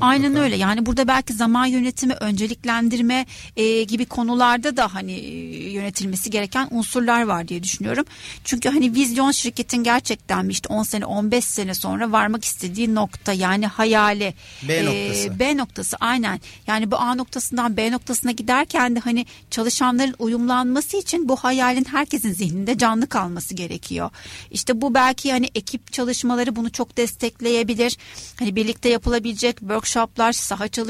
Aynen 0.02 0.36
öyle. 0.36 0.56
Yani 0.56 0.86
burada 0.94 1.08
belki 1.08 1.34
zaman 1.34 1.66
yönetimi, 1.66 2.14
önceliklendirme 2.14 3.26
e, 3.58 3.84
gibi 3.84 4.06
konularda 4.06 4.78
da 4.78 4.94
hani 4.94 5.12
e, 5.12 5.72
yönetilmesi 5.72 6.30
gereken 6.30 6.68
unsurlar 6.72 7.24
var 7.24 7.48
diye 7.48 7.64
düşünüyorum. 7.64 8.06
Çünkü 8.44 8.70
hani 8.70 8.94
vizyon 8.94 9.32
şirketin 9.32 9.84
gerçekten 9.84 10.50
işte 10.50 10.74
10 10.74 10.84
sene 10.84 11.06
15 11.06 11.46
sene 11.46 11.74
sonra 11.74 12.12
varmak 12.12 12.46
istediği 12.46 12.96
nokta 12.96 13.34
yani 13.34 13.68
hayali. 13.68 14.34
B 14.68 14.86
noktası. 14.86 15.40
B 15.40 15.58
noktası 15.58 15.98
aynen. 16.00 16.40
Yani 16.68 16.92
bu 16.92 16.98
A 16.98 17.16
noktasından 17.16 17.78
B 17.78 17.92
noktasına 17.92 18.32
giderken 18.32 18.96
de 18.96 19.00
hani 19.00 19.26
çalışanların 19.52 20.16
uyumlanması 20.20 20.98
için 20.98 21.30
bu 21.30 21.36
hayalin 21.36 21.86
herkesin 21.86 22.34
zihninde 22.34 22.78
canlı 22.78 23.08
kalması 23.08 23.56
gerekiyor. 23.56 24.10
İşte 24.52 24.82
bu 24.82 24.94
belki 24.94 25.32
hani 25.32 25.50
ekip 25.56 25.94
çalışmaları 25.94 26.56
bunu 26.56 26.72
çok 26.72 26.98
destekleyebilir. 26.98 27.98
Hani 28.40 28.56
birlikte 28.56 28.90
yapılabilecek 28.90 29.60
workshoplar, 29.60 30.32
saha 30.34 30.68
çalışmaları 30.68 30.83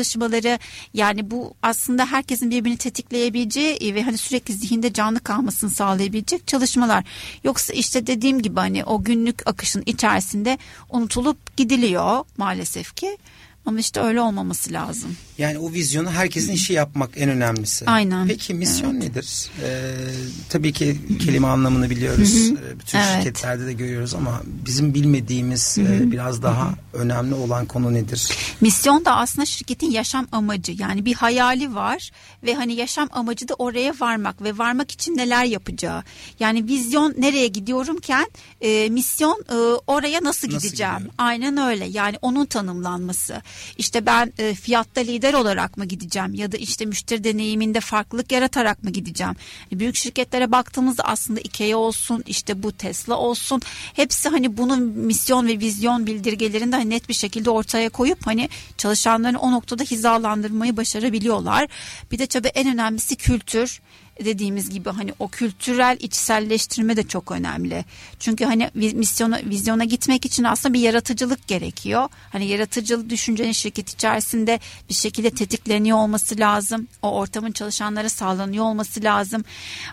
yani 0.93 1.31
bu 1.31 1.53
aslında 1.61 2.05
herkesin 2.05 2.51
birbirini 2.51 2.77
tetikleyebileceği 2.77 3.75
e, 3.75 3.95
ve 3.95 4.03
hani 4.03 4.17
sürekli 4.17 4.53
zihinde 4.53 4.93
canlı 4.93 5.19
kalmasını 5.19 5.69
sağlayabilecek 5.69 6.47
çalışmalar. 6.47 7.03
Yoksa 7.43 7.73
işte 7.73 8.07
dediğim 8.07 8.41
gibi 8.41 8.59
hani 8.59 8.83
o 8.83 9.03
günlük 9.03 9.47
akışın 9.47 9.83
içerisinde 9.85 10.57
unutulup 10.89 11.57
gidiliyor 11.57 12.25
maalesef 12.37 12.95
ki. 12.95 13.17
Ama 13.65 13.79
işte 13.79 13.99
öyle 13.99 14.21
olmaması 14.21 14.73
lazım. 14.73 15.15
Yani 15.37 15.59
o 15.59 15.71
vizyonu 15.71 16.11
herkesin 16.11 16.51
işi 16.53 16.73
yapmak 16.73 17.09
en 17.15 17.29
önemlisi. 17.29 17.85
Aynen. 17.85 18.27
Peki 18.27 18.53
misyon 18.53 18.99
nedir? 18.99 19.49
Ee, 19.63 19.91
tabii 20.49 20.73
ki 20.73 20.97
kelime 21.25 21.47
anlamını 21.47 21.89
biliyoruz. 21.89 22.35
Ee, 22.49 22.79
Bütün 22.79 22.97
Evet. 22.97 23.07
şirketlerde 23.15 23.65
de 23.65 23.73
görüyoruz 23.73 24.13
ama 24.15 24.41
bizim 24.65 24.93
bilmediğimiz 24.93 25.77
e, 25.77 26.11
biraz 26.11 26.43
daha 26.43 26.73
önemli 26.93 27.33
olan 27.33 27.65
konu 27.65 27.93
nedir? 27.93 28.29
Misyon 28.61 29.05
da 29.05 29.15
aslında 29.15 29.45
şirketin 29.45 29.91
yaşam 29.91 30.27
amacı. 30.31 30.71
Yani 30.71 31.05
bir 31.05 31.13
hayali 31.13 31.75
var 31.75 32.11
ve 32.43 32.55
hani 32.55 32.73
yaşam 32.73 33.09
amacı 33.11 33.47
da 33.47 33.53
oraya 33.53 33.93
varmak 33.99 34.43
ve 34.43 34.57
varmak 34.57 34.91
için 34.91 35.17
neler 35.17 35.45
yapacağı. 35.45 36.03
Yani 36.39 36.67
vizyon 36.67 37.13
nereye 37.17 37.47
gidiyorumken 37.47 38.25
e, 38.61 38.89
misyon 38.89 39.43
e, 39.51 39.55
oraya 39.87 40.23
nasıl, 40.23 40.27
Nasıl 40.27 40.47
gideceğim? 40.67 40.93
gidiyorum? 40.93 41.15
Aynen 41.17 41.57
öyle. 41.57 41.85
Yani 41.85 42.17
onun 42.21 42.45
tanımlanması. 42.45 43.41
İşte 43.77 44.05
ben 44.05 44.33
e, 44.37 44.53
fiyatta 44.53 45.01
lider 45.01 45.33
olarak 45.33 45.77
mı 45.77 45.85
gideceğim 45.85 46.33
ya 46.33 46.51
da 46.51 46.57
işte 46.57 46.85
müşteri 46.85 47.23
deneyiminde 47.23 47.79
farklılık 47.79 48.31
yaratarak 48.31 48.83
mı 48.83 48.89
gideceğim? 48.89 49.33
Hani 49.69 49.79
büyük 49.79 49.95
şirketlere 49.95 50.51
baktığımızda 50.51 51.03
aslında 51.03 51.39
Ikea 51.39 51.77
olsun, 51.77 52.23
işte 52.27 52.63
bu 52.63 52.71
Tesla 52.71 53.17
olsun. 53.17 53.61
Hepsi 53.93 54.29
hani 54.29 54.57
bunun 54.57 54.83
misyon 54.83 55.47
ve 55.47 55.59
vizyon 55.59 56.07
bildirgelerinde 56.07 56.75
hani 56.75 56.89
net 56.89 57.09
bir 57.09 57.13
şekilde 57.13 57.49
ortaya 57.49 57.89
koyup 57.89 58.27
hani 58.27 58.49
çalışanların 58.77 59.35
o 59.35 59.51
noktada 59.51 59.83
hizalandırmayı 59.83 60.77
başarabiliyorlar. 60.77 61.67
Bir 62.11 62.19
de 62.19 62.27
tabii 62.27 62.47
en 62.47 62.73
önemlisi 62.73 63.15
kültür 63.15 63.81
dediğimiz 64.19 64.69
gibi 64.69 64.89
hani 64.89 65.13
o 65.19 65.27
kültürel 65.27 65.97
içselleştirme 65.99 66.97
de 66.97 67.03
çok 67.07 67.31
önemli. 67.31 67.85
Çünkü 68.19 68.45
hani 68.45 68.69
misyona 68.73 69.39
vizyona 69.45 69.83
gitmek 69.83 70.25
için 70.25 70.43
aslında 70.43 70.73
bir 70.73 70.79
yaratıcılık 70.79 71.47
gerekiyor. 71.47 72.09
Hani 72.31 72.45
yaratıcılık 72.45 73.09
düşüncenin 73.09 73.51
şirket 73.51 73.89
içerisinde 73.89 74.59
bir 74.89 74.93
şekilde 74.93 75.29
tetikleniyor 75.29 75.97
olması 75.97 76.39
lazım. 76.39 76.87
O 77.01 77.11
ortamın 77.11 77.51
çalışanlara 77.51 78.09
sağlanıyor 78.09 78.65
olması 78.65 79.03
lazım. 79.03 79.43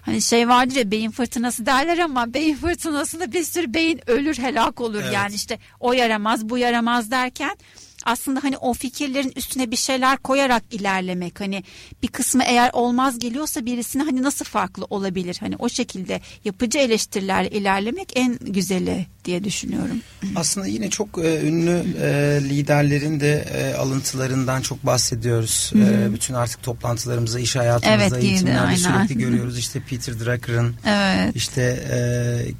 Hani 0.02 0.22
şey 0.22 0.48
vardır 0.48 0.76
ya 0.76 0.90
beyin 0.90 1.10
fırtınası 1.10 1.66
derler 1.66 1.98
ama 1.98 2.34
beyin 2.34 2.56
fırtınasında 2.56 3.32
bir 3.32 3.44
sürü 3.44 3.74
beyin 3.74 4.00
ölür 4.06 4.38
helak 4.38 4.80
olur. 4.80 5.02
Evet. 5.02 5.14
Yani 5.14 5.34
işte 5.34 5.58
o 5.80 5.92
yaramaz 5.92 6.48
bu 6.48 6.58
yaramaz 6.58 7.10
derken 7.10 7.56
aslında 8.04 8.42
hani 8.42 8.56
o 8.56 8.72
fikirlerin 8.74 9.32
üstüne 9.36 9.70
bir 9.70 9.76
şeyler 9.76 10.16
koyarak 10.16 10.62
ilerlemek 10.70 11.40
hani 11.40 11.64
bir 12.02 12.08
kısmı 12.08 12.42
eğer 12.44 12.70
olmaz 12.72 13.18
geliyorsa 13.18 13.66
birisine 13.66 14.02
hani 14.02 14.22
nasıl 14.22 14.44
farklı 14.44 14.86
olabilir 14.90 15.36
hani 15.40 15.56
o 15.58 15.68
şekilde 15.68 16.20
yapıcı 16.44 16.78
eleştirilerle 16.78 17.50
ilerlemek 17.50 18.12
en 18.14 18.38
güzeli 18.40 19.06
diye 19.24 19.44
düşünüyorum. 19.44 20.00
Aslında 20.36 20.66
yine 20.66 20.90
çok 20.90 21.18
e, 21.18 21.40
ünlü 21.40 21.84
e, 22.02 22.40
liderlerin 22.48 23.20
de 23.20 23.44
e, 23.54 23.74
alıntılarından 23.74 24.60
çok 24.62 24.86
bahsediyoruz. 24.86 25.72
E, 25.74 26.12
bütün 26.14 26.34
artık 26.34 26.62
toplantılarımızda, 26.62 27.40
iş 27.40 27.56
hayatımızda, 27.56 28.04
Evet, 28.16 28.24
eğitimlerde 28.24 28.60
Aynen. 28.60 28.76
sürekli 28.76 29.18
görüyoruz. 29.18 29.58
İşte 29.58 29.80
Peter 29.80 30.20
Drucker'ın 30.20 30.74
Evet. 30.86 31.36
işte 31.36 31.62
e, 31.92 31.98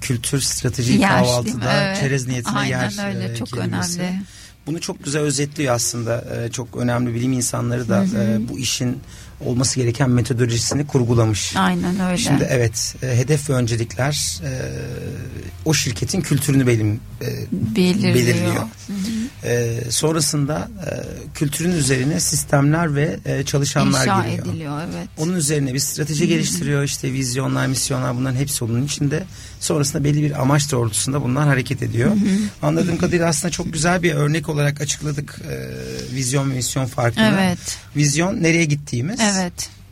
kültür 0.00 0.40
strateji 0.40 0.92
Yer, 0.92 1.08
kahvaltıda 1.10 1.72
Evet. 1.86 2.00
çerez 2.00 2.26
niyetine 2.26 2.58
Aynen 2.58 2.90
yer 2.90 3.08
öyle, 3.08 3.32
e, 3.32 3.36
çok 3.36 3.48
kelimesi. 3.48 4.00
önemli. 4.00 4.20
Bunu 4.66 4.80
çok 4.80 5.04
güzel 5.04 5.22
özetliyor 5.22 5.74
aslında. 5.74 6.24
E, 6.36 6.50
çok 6.50 6.76
önemli 6.76 7.14
bilim 7.14 7.32
insanları 7.32 7.88
da 7.88 8.04
e, 8.04 8.48
bu 8.48 8.58
işin 8.58 8.98
olması 9.44 9.76
gereken 9.80 10.10
metodolojisini 10.10 10.86
kurgulamış. 10.86 11.56
Aynen 11.56 12.00
öyle. 12.00 12.18
Şimdi 12.18 12.46
evet 12.50 12.94
e, 13.02 13.06
hedef 13.06 13.50
ve 13.50 13.54
öncelikler 13.54 14.40
e, 14.44 14.50
o 15.64 15.74
şirketin 15.74 16.20
kültürünü 16.20 16.66
belim, 16.66 17.00
e, 17.22 17.26
Belirliyor. 17.76 18.14
belirliyor. 18.14 18.62
E, 19.44 19.80
sonrasında 19.90 20.68
e, 20.86 20.90
kültürün 21.34 21.72
üzerine 21.72 22.20
sistemler 22.20 22.94
ve 22.94 23.16
e, 23.24 23.44
çalışanlar 23.44 24.00
İnşa 24.02 24.22
giriyor. 24.22 24.46
ediliyor 24.46 24.80
evet. 24.94 25.08
Onun 25.18 25.34
üzerine 25.34 25.74
bir 25.74 25.78
strateji 25.78 26.28
geliştiriyor. 26.28 26.82
İşte 26.82 27.12
vizyonlar, 27.12 27.66
misyonlar 27.66 28.16
bunların 28.16 28.36
hepsi 28.36 28.64
onun 28.64 28.84
içinde. 28.86 29.24
Sonrasında 29.60 30.04
belli 30.04 30.22
bir 30.22 30.42
amaç 30.42 30.72
doğrultusunda 30.72 31.22
bunlar 31.22 31.46
hareket 31.48 31.82
ediyor. 31.82 32.12
Anladığım 32.62 32.98
kadarıyla 32.98 33.26
aslında 33.28 33.50
çok 33.52 33.72
güzel 33.72 34.02
bir 34.02 34.14
örnek 34.14 34.48
olarak 34.48 34.80
açıkladık 34.80 35.40
e, 35.50 35.54
vizyon 36.14 36.50
ve 36.50 36.54
misyon 36.54 36.86
farkını. 36.86 37.34
Evet. 37.40 37.58
Vizyon 37.96 38.42
nereye 38.42 38.64
gittiğimiz. 38.64 39.20
Evet. 39.20 39.29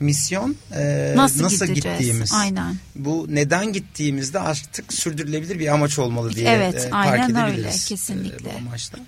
Misyon 0.00 0.56
e, 0.76 1.12
Nasıl, 1.16 1.42
nasıl, 1.42 1.66
gideceğiz? 1.66 1.98
gittiğimiz. 1.98 2.32
Aynen. 2.32 2.76
Bu 2.96 3.26
neden 3.28 3.72
gittiğimizde 3.72 4.38
artık 4.38 4.92
sürdürülebilir 4.92 5.58
bir 5.58 5.68
amaç 5.68 5.98
olmalı 5.98 6.32
diye 6.34 6.48
Evet, 6.50 6.74
e, 6.74 6.94
aynen 6.94 7.20
fark 7.20 7.38
öyle, 7.38 7.50
edebiliriz. 7.52 7.84
kesinlikle. 7.84 8.48
e, 8.50 8.52
bu 8.54 8.58
amaçla. 8.58 8.98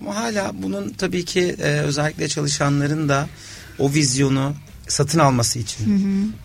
Ama 0.00 0.16
hala 0.16 0.50
bunun 0.62 0.88
tabii 0.92 1.24
ki 1.24 1.56
e, 1.58 1.62
özellikle 1.68 2.28
çalışanların 2.28 3.08
da 3.08 3.28
o 3.78 3.92
vizyonu 3.92 4.54
satın 4.88 5.18
alması 5.18 5.58
için, 5.58 5.86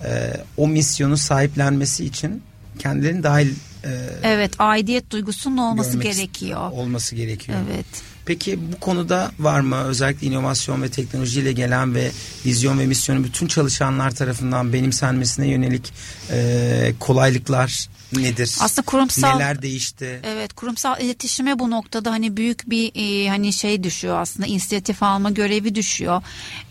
e, 0.06 0.34
o 0.58 0.68
misyonu 0.68 1.18
sahiplenmesi 1.18 2.06
için 2.06 2.42
kendilerini 2.80 3.24
dahil 3.24 3.50
e, 3.84 3.90
Evet 4.24 4.52
aidiyet 4.60 5.12
duygusunun 5.12 5.58
olması 5.58 5.92
görmek 5.92 6.14
gerekiyor. 6.16 6.72
olması 6.72 7.16
gerekiyor. 7.16 7.58
Evet. 7.72 7.86
Peki 8.28 8.59
bu 8.71 8.80
konuda 8.80 9.32
var 9.39 9.59
mı? 9.59 9.84
Özellikle 9.84 10.28
inovasyon 10.28 10.82
ve 10.82 10.89
teknolojiyle 10.89 11.51
gelen 11.51 11.95
ve 11.95 12.11
vizyon 12.45 12.80
ve 12.80 12.86
misyonu 12.86 13.23
bütün 13.23 13.47
çalışanlar 13.47 14.11
tarafından 14.11 14.73
benimsenmesine 14.73 15.47
yönelik 15.47 15.93
e, 16.32 16.93
kolaylıklar 16.99 17.89
nedir? 18.14 18.58
Aslında 18.62 18.86
kurumsal 18.86 19.36
Neler 19.36 19.62
değişti? 19.62 20.20
Evet 20.24 20.53
kurumsal 20.53 21.01
iletişime 21.01 21.60
bu 21.60 21.72
noktada 21.72 22.12
hani 22.12 22.38
büyük 22.38 22.70
bir 22.70 22.91
e, 22.95 23.30
hani 23.30 23.53
şey 23.53 23.84
düşüyor 23.84 24.20
aslında 24.20 24.47
inisiyatif 24.47 25.03
alma 25.03 25.32
görevi 25.32 25.76
düşüyor. 25.76 26.22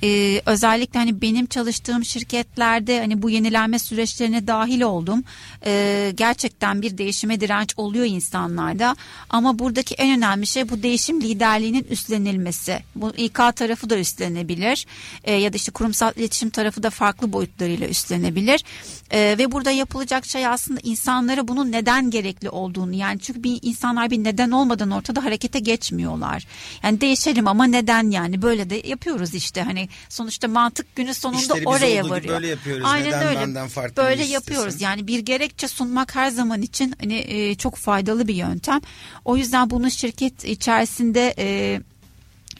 E, 0.02 0.42
özellikle 0.46 0.98
hani 0.98 1.20
benim 1.22 1.46
çalıştığım 1.46 2.04
şirketlerde 2.04 3.00
hani 3.00 3.22
bu 3.22 3.30
yenilenme 3.30 3.78
süreçlerine 3.78 4.46
dahil 4.46 4.80
oldum. 4.80 5.24
E, 5.66 6.12
gerçekten 6.16 6.82
bir 6.82 6.98
değişime 6.98 7.40
direnç 7.40 7.74
oluyor 7.76 8.06
insanlarda 8.06 8.96
ama 9.30 9.58
buradaki 9.58 9.94
en 9.94 10.18
önemli 10.18 10.46
şey 10.46 10.68
bu 10.68 10.82
değişim 10.82 11.20
liderliğinin 11.20 11.86
üstlenilmesi. 11.90 12.78
Bu 12.94 13.12
İK 13.16 13.34
tarafı 13.56 13.90
da 13.90 13.98
üstlenebilir 13.98 14.86
E, 15.24 15.34
ya 15.34 15.52
da 15.52 15.56
işte 15.56 15.72
kurumsal 15.72 16.12
iletişim 16.16 16.50
tarafı 16.50 16.82
da 16.82 16.90
farklı 16.90 17.32
boyutlarıyla 17.32 17.88
üstlenebilir. 17.88 18.64
E, 19.10 19.36
ve 19.38 19.52
burada 19.52 19.70
yapılacak 19.70 20.26
şey 20.26 20.46
aslında 20.46 20.80
insanlara 21.26 21.48
bunun 21.48 21.72
neden 21.72 22.10
gerekli 22.10 22.50
olduğunu 22.50 22.94
yani 22.94 23.20
çünkü 23.20 23.42
bir 23.42 23.58
insanlar 23.62 24.10
bir 24.10 24.24
neden 24.24 24.50
olmadan 24.50 24.90
ortada 24.90 25.24
harekete 25.24 25.58
geçmiyorlar. 25.58 26.46
Yani 26.82 27.00
değişelim 27.00 27.48
ama 27.48 27.64
neden 27.64 28.10
yani 28.10 28.42
böyle 28.42 28.70
de 28.70 28.82
yapıyoruz 28.88 29.34
işte 29.34 29.62
hani 29.62 29.88
sonuçta 30.08 30.48
mantık 30.48 30.96
günü 30.96 31.14
sonunda 31.14 31.40
İşleri 31.42 31.68
oraya 31.68 32.00
gibi 32.02 32.10
varıyor. 32.10 32.34
böyle 32.34 32.46
yapıyoruz. 32.46 32.84
Aynen 32.86 33.06
Neden 33.08 33.26
öyle. 33.26 33.40
benden 33.40 33.68
farklı 33.68 33.96
böyle 34.02 34.24
yapıyoruz 34.24 34.66
istesin? 34.74 34.84
yani 34.84 35.06
bir 35.06 35.18
gerekçe 35.18 35.68
sunmak 35.68 36.14
her 36.14 36.30
zaman 36.30 36.62
için 36.62 36.94
hani 37.00 37.14
e, 37.14 37.54
çok 37.54 37.74
faydalı 37.76 38.28
bir 38.28 38.34
yöntem. 38.34 38.80
O 39.24 39.36
yüzden 39.36 39.70
bunu 39.70 39.90
şirket 39.90 40.44
içerisinde 40.44 41.34
e, 41.38 41.80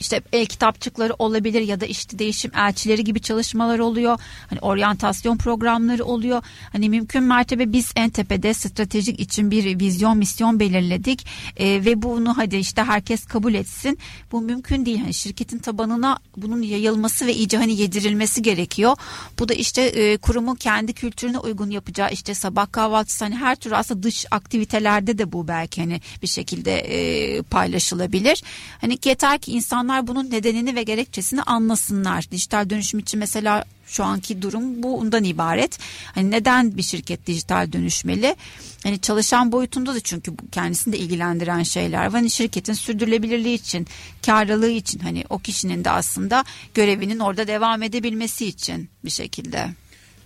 işte 0.01 0.23
el 0.33 0.47
kitapçıkları 0.47 1.15
olabilir 1.19 1.61
ya 1.61 1.81
da 1.81 1.87
işte 1.87 2.19
değişim 2.19 2.51
elçileri 2.57 3.05
gibi 3.05 3.21
çalışmalar 3.21 3.79
oluyor. 3.79 4.21
Hani 4.51 4.61
oryantasyon 4.61 5.37
programları 5.37 6.05
oluyor. 6.05 6.43
Hani 6.73 6.89
mümkün 6.89 7.23
mertebe 7.23 7.73
biz 7.73 7.93
en 7.97 8.11
tepede 8.11 8.55
stratejik 8.55 9.21
için 9.21 9.51
bir 9.51 9.81
vizyon 9.81 10.19
misyon 10.19 10.61
belirledik 10.61 11.27
Ee, 11.57 11.85
ve 11.85 12.03
bunu 12.03 12.37
hadi 12.37 12.57
işte 12.57 12.83
herkes 12.83 13.25
kabul 13.25 13.55
etsin. 13.55 13.99
Bu 14.33 14.41
mümkün 14.41 14.87
değil. 14.87 14.99
Hani 14.99 15.15
şirketin 15.15 15.59
tabanına 15.59 16.19
bunun 16.37 16.63
yayılması 16.63 17.27
ve 17.27 17.35
iyice 17.35 17.57
hani 17.57 17.81
yedirilmesi 17.81 18.43
gerekiyor. 18.43 18.97
Bu 19.39 19.49
da 19.49 19.55
işte 19.55 19.83
e, 19.83 20.17
kurumun 20.17 20.55
kendi 20.55 20.93
kültürüne 20.93 21.39
uygun 21.39 21.71
yapacağı 21.71 22.11
işte 22.13 22.35
sabah 22.35 22.73
kahvaltısı 22.73 23.25
hani 23.25 23.37
her 23.37 23.57
tür 23.57 23.73
aslında 23.73 24.03
dış 24.03 24.27
aktivitelerde 24.31 25.19
de 25.19 25.33
bu 25.33 25.49
belki 25.49 25.81
hani 25.81 26.01
bir 26.23 26.27
şekilde 26.27 26.79
e, 26.79 27.43
paylaşılabilir. 27.43 28.43
Hani 28.81 28.99
yeter 29.05 29.39
ki 29.39 29.53
insanlar 29.87 30.07
bunun 30.07 30.31
nedenini 30.31 30.77
ve 30.77 30.83
gerekçesini 30.83 31.43
anlasınlar. 31.43 32.31
Dijital 32.31 32.71
dönüşüm 32.71 33.01
için 33.01 33.21
mesela 33.21 33.65
şu 33.87 34.05
anki 34.05 34.43
durum 34.43 34.83
bundan 34.83 35.25
ibaret. 35.25 35.79
Hani 36.15 36.31
neden 36.31 36.77
bir 36.77 36.83
şirket 36.83 37.27
dijital 37.27 37.73
dönüşmeli? 37.73 38.37
Hani 38.83 39.01
çalışan 39.01 39.53
boyutunda 39.53 39.95
da 39.95 40.01
çünkü 40.01 40.33
kendisini 40.53 40.93
de 40.93 40.99
ilgilendiren 40.99 41.63
şeyler 41.63 42.07
var. 42.07 42.13
Hani 42.13 42.31
şirketin 42.31 42.73
sürdürülebilirliği 42.73 43.55
için, 43.55 43.87
karlılığı 44.27 44.71
için 44.71 44.99
hani 44.99 45.25
o 45.31 45.39
kişinin 45.39 45.85
de 45.85 45.91
aslında 45.91 46.45
görevinin 46.75 47.19
orada 47.19 47.47
devam 47.47 47.83
edebilmesi 47.83 48.47
için 48.47 48.89
bir 49.05 49.11
şekilde. 49.11 49.69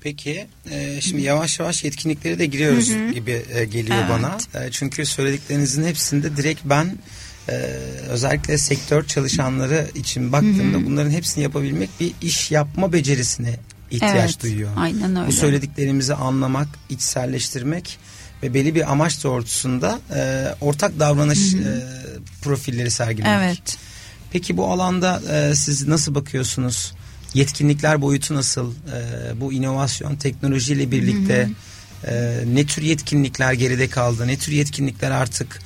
Peki 0.00 0.46
e, 0.70 1.00
şimdi 1.00 1.22
yavaş 1.22 1.60
yavaş 1.60 1.84
yetkinliklere 1.84 2.38
de 2.38 2.46
giriyoruz 2.46 2.88
gibi 3.14 3.42
e, 3.54 3.64
geliyor 3.64 3.98
Evet. 3.98 4.10
bana. 4.10 4.64
E, 4.64 4.70
çünkü 4.70 5.06
söylediklerinizin 5.06 5.84
hepsinde 5.84 6.36
direkt 6.36 6.60
ben 6.64 6.96
e, 7.48 7.52
özellikle 8.08 8.58
sektör 8.58 9.06
çalışanları 9.06 9.86
için 9.94 10.32
baktığımda 10.32 10.86
bunların 10.86 11.10
hepsini 11.10 11.42
yapabilmek 11.44 11.90
bir 12.00 12.12
iş 12.22 12.50
yapma 12.50 12.92
becerisine 12.92 13.56
ihtiyaç 13.90 14.30
Evet, 14.30 14.42
duyuyor. 14.42 14.70
aynen 14.76 15.16
öyle. 15.16 15.26
Bu 15.26 15.32
söylediklerimizi 15.32 16.14
anlamak, 16.14 16.68
içselleştirmek 16.90 17.98
ve 18.42 18.54
belli 18.54 18.74
bir 18.74 18.92
amaç 18.92 19.24
doğrultusunda 19.24 20.00
e, 20.14 20.46
ortak 20.60 20.98
davranış 20.98 21.54
e, 21.54 21.82
profilleri 22.42 22.90
sergilemek. 22.90 23.44
Evet. 23.44 23.76
Peki 24.32 24.56
bu 24.56 24.70
alanda 24.72 25.22
e, 25.32 25.54
siz 25.54 25.88
nasıl 25.88 26.14
bakıyorsunuz? 26.14 26.92
Yetkinlikler 27.34 28.02
boyutu 28.02 28.34
nasıl? 28.34 28.72
E, 28.72 29.40
bu 29.40 29.52
inovasyon 29.52 30.16
teknolojiyle 30.16 30.90
birlikte 30.90 31.48
e, 32.06 32.40
ne 32.54 32.66
tür 32.66 32.82
yetkinlikler 32.82 33.52
geride 33.52 33.88
kaldı? 33.88 34.26
Ne 34.26 34.36
tür 34.38 34.52
yetkinlikler 34.52 35.10
artık 35.10 35.60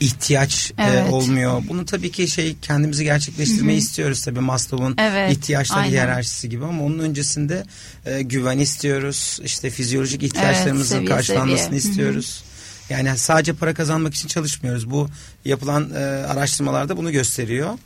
ihtiyaç 0.00 0.72
e, 0.78 0.82
Evet. 0.82 1.12
olmuyor? 1.12 1.62
Bunu 1.68 1.84
tabii 1.84 2.10
ki 2.12 2.28
şey 2.28 2.56
kendimizi 2.62 3.04
gerçekleştirmeyi 3.04 3.78
istiyoruz 3.78 4.22
tabii 4.24 4.40
Maslow'un 4.40 4.94
Evet, 4.98 5.32
ihtiyaçları 5.32 5.80
aynen. 5.80 5.90
hiyerarşisi 5.90 6.48
gibi 6.48 6.64
ama 6.64 6.82
onun 6.82 6.98
öncesinde 6.98 7.64
e, 8.06 8.22
güven 8.22 8.58
istiyoruz. 8.58 9.38
İşte 9.44 9.70
fizyolojik 9.70 10.22
ihtiyaçlarımızın 10.22 10.94
seviye, 10.94 11.08
karşılanmasını 11.10 11.64
seviye. 11.64 11.78
İstiyoruz. 11.80 12.44
Yani 12.90 13.18
sadece 13.18 13.52
para 13.52 13.74
kazanmak 13.74 14.14
için 14.14 14.28
çalışmıyoruz. 14.28 14.90
Bu 14.90 15.08
yapılan 15.44 15.90
e, 15.94 15.98
araştırmalarda 16.04 16.96
bunu 16.96 17.12
gösteriyor. 17.12 17.78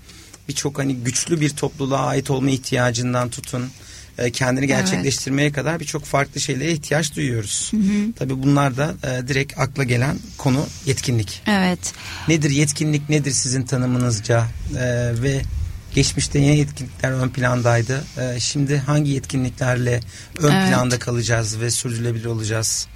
Birçok 0.49 0.79
hani 0.79 0.95
güçlü 0.97 1.41
bir 1.41 1.51
topluluğa 1.51 2.07
ait 2.07 2.31
olma 2.31 2.51
ihtiyacından 2.51 3.31
tutun. 3.31 3.71
E, 4.21 4.31
kendini 4.31 4.67
gerçekleştirmeye 4.67 5.53
kadar 5.53 5.81
birçok 5.81 6.05
farklı 6.05 6.41
şeylere 6.41 6.73
ihtiyaç 6.73 7.17
duyuyoruz. 7.17 7.73
Tabii 8.19 8.43
bunlar 8.43 8.77
da 8.77 8.95
e, 9.05 9.29
direkt 9.29 9.59
akla 9.59 9.85
gelen 9.85 10.17
konu 10.39 10.67
yetkinlik. 10.87 11.43
Evet. 11.47 11.93
Nedir 12.29 12.51
yetkinlik 12.51 13.09
nedir 13.09 13.31
sizin 13.31 13.63
tanımınızca 13.63 14.47
E, 14.71 15.23
ve 15.23 15.43
geçmişte 15.95 16.39
yine 16.39 16.57
yetkinlikler 16.57 17.11
ön 17.11 17.29
plandaydı. 17.29 18.05
E, 18.19 18.41
şimdi 18.41 18.79
hangi 18.79 19.11
yetkinliklerle 19.11 20.01
ön 20.39 20.53
Evet. 20.53 20.69
planda 20.69 20.99
kalacağız 20.99 21.61
ve 21.61 21.71
sürdürülebilir 21.71 22.25
olacağız? 22.25 22.87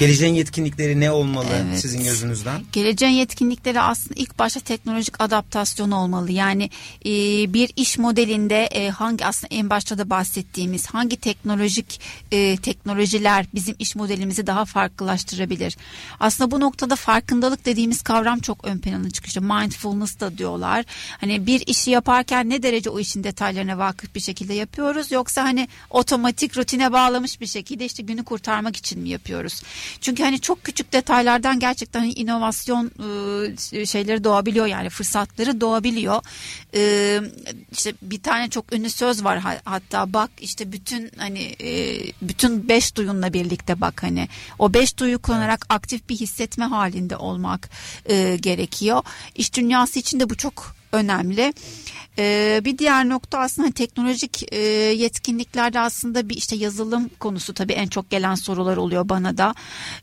Geleceğin 0.00 0.34
yetkinlikleri 0.34 1.00
ne 1.00 1.10
olmalı 1.10 1.46
Evet. 1.52 1.80
sizin 1.80 2.04
gözünüzden? 2.04 2.62
Geleceğin 2.72 3.12
yetkinlikleri 3.12 3.80
aslında 3.80 4.14
ilk 4.16 4.38
başta 4.38 4.60
teknolojik 4.60 5.20
adaptasyon 5.20 5.90
olmalı. 5.90 6.32
Yani 6.32 6.70
e, 7.04 7.10
bir 7.52 7.72
iş 7.76 7.98
modelinde 7.98 8.64
e, 8.64 8.90
hangi 8.90 9.26
aslında 9.26 9.54
en 9.54 9.70
başta 9.70 9.98
da 9.98 10.10
bahsettiğimiz 10.10 10.86
hangi 10.86 11.16
teknolojik 11.16 12.00
e, 12.32 12.56
teknolojiler 12.56 13.46
bizim 13.54 13.76
iş 13.78 13.96
modelimizi 13.96 14.46
daha 14.46 14.64
farklılaştırabilir. 14.64 15.76
Aslında 16.20 16.50
bu 16.50 16.60
noktada 16.60 16.96
farkındalık 16.96 17.64
dediğimiz 17.64 18.02
kavram 18.02 18.40
çok 18.40 18.64
ön 18.64 18.78
plana 18.78 19.10
çıkıyor. 19.10 19.28
İşte 19.28 19.40
mindfulness 19.40 20.20
da 20.20 20.38
diyorlar. 20.38 20.84
Hani 21.20 21.46
bir 21.46 21.62
işi 21.66 21.90
yaparken 21.90 22.50
ne 22.50 22.62
derece 22.62 22.90
o 22.90 23.00
işin 23.00 23.24
detaylarına 23.24 23.78
vakıf 23.78 24.14
bir 24.14 24.20
şekilde 24.20 24.54
yapıyoruz 24.54 25.12
yoksa 25.12 25.44
hani 25.44 25.68
otomatik 25.90 26.56
rutine 26.56 26.92
bağlamış 26.92 27.40
bir 27.40 27.46
şekilde 27.46 27.84
işte 27.84 28.02
günü 28.02 28.24
kurtarmak 28.24 28.76
için 28.76 29.00
mi 29.00 29.08
yapıyoruz? 29.08 29.51
Çünkü 30.00 30.22
hani 30.22 30.40
çok 30.40 30.64
küçük 30.64 30.92
detaylardan 30.92 31.58
gerçekten 31.58 32.00
hani 32.00 32.12
inovasyon 32.12 32.90
e, 33.72 33.86
şeyleri 33.86 34.24
doğabiliyor 34.24 34.66
yani 34.66 34.90
fırsatları 34.90 35.60
doğabiliyor. 35.60 36.22
E, 36.74 37.20
işte 37.72 37.94
bir 38.02 38.22
tane 38.22 38.50
çok 38.50 38.72
ünlü 38.72 38.90
söz 38.90 39.24
var 39.24 39.38
ha- 39.38 39.60
hatta 39.64 40.12
bak 40.12 40.30
işte 40.40 40.72
bütün 40.72 41.10
hani 41.16 41.56
e, 41.62 41.98
bütün 42.22 42.68
beş 42.68 42.96
duyunla 42.96 43.32
birlikte 43.32 43.80
bak 43.80 44.02
hani 44.02 44.28
o 44.58 44.74
beş 44.74 44.98
duyu 44.98 45.22
kullanarak 45.22 45.66
aktif 45.68 46.08
bir 46.08 46.16
hissetme 46.16 46.64
halinde 46.64 47.16
olmak 47.16 47.70
e, 48.06 48.36
gerekiyor. 48.36 49.02
İş 49.34 49.54
dünyası 49.54 49.98
için 49.98 50.20
de 50.20 50.30
bu 50.30 50.36
çok 50.36 50.81
önemli. 50.92 51.52
Ee, 52.18 52.60
bir 52.64 52.78
diğer 52.78 53.08
nokta 53.08 53.38
aslında 53.38 53.66
hani 53.66 53.74
teknolojik 53.74 54.52
e, 54.52 54.58
yetkinliklerde 54.58 55.80
aslında 55.80 56.28
bir 56.28 56.36
işte 56.36 56.56
yazılım 56.56 57.10
konusu 57.20 57.54
tabii 57.54 57.72
en 57.72 57.86
çok 57.86 58.10
gelen 58.10 58.34
sorular 58.34 58.76
oluyor 58.76 59.08
bana 59.08 59.38
da. 59.38 59.54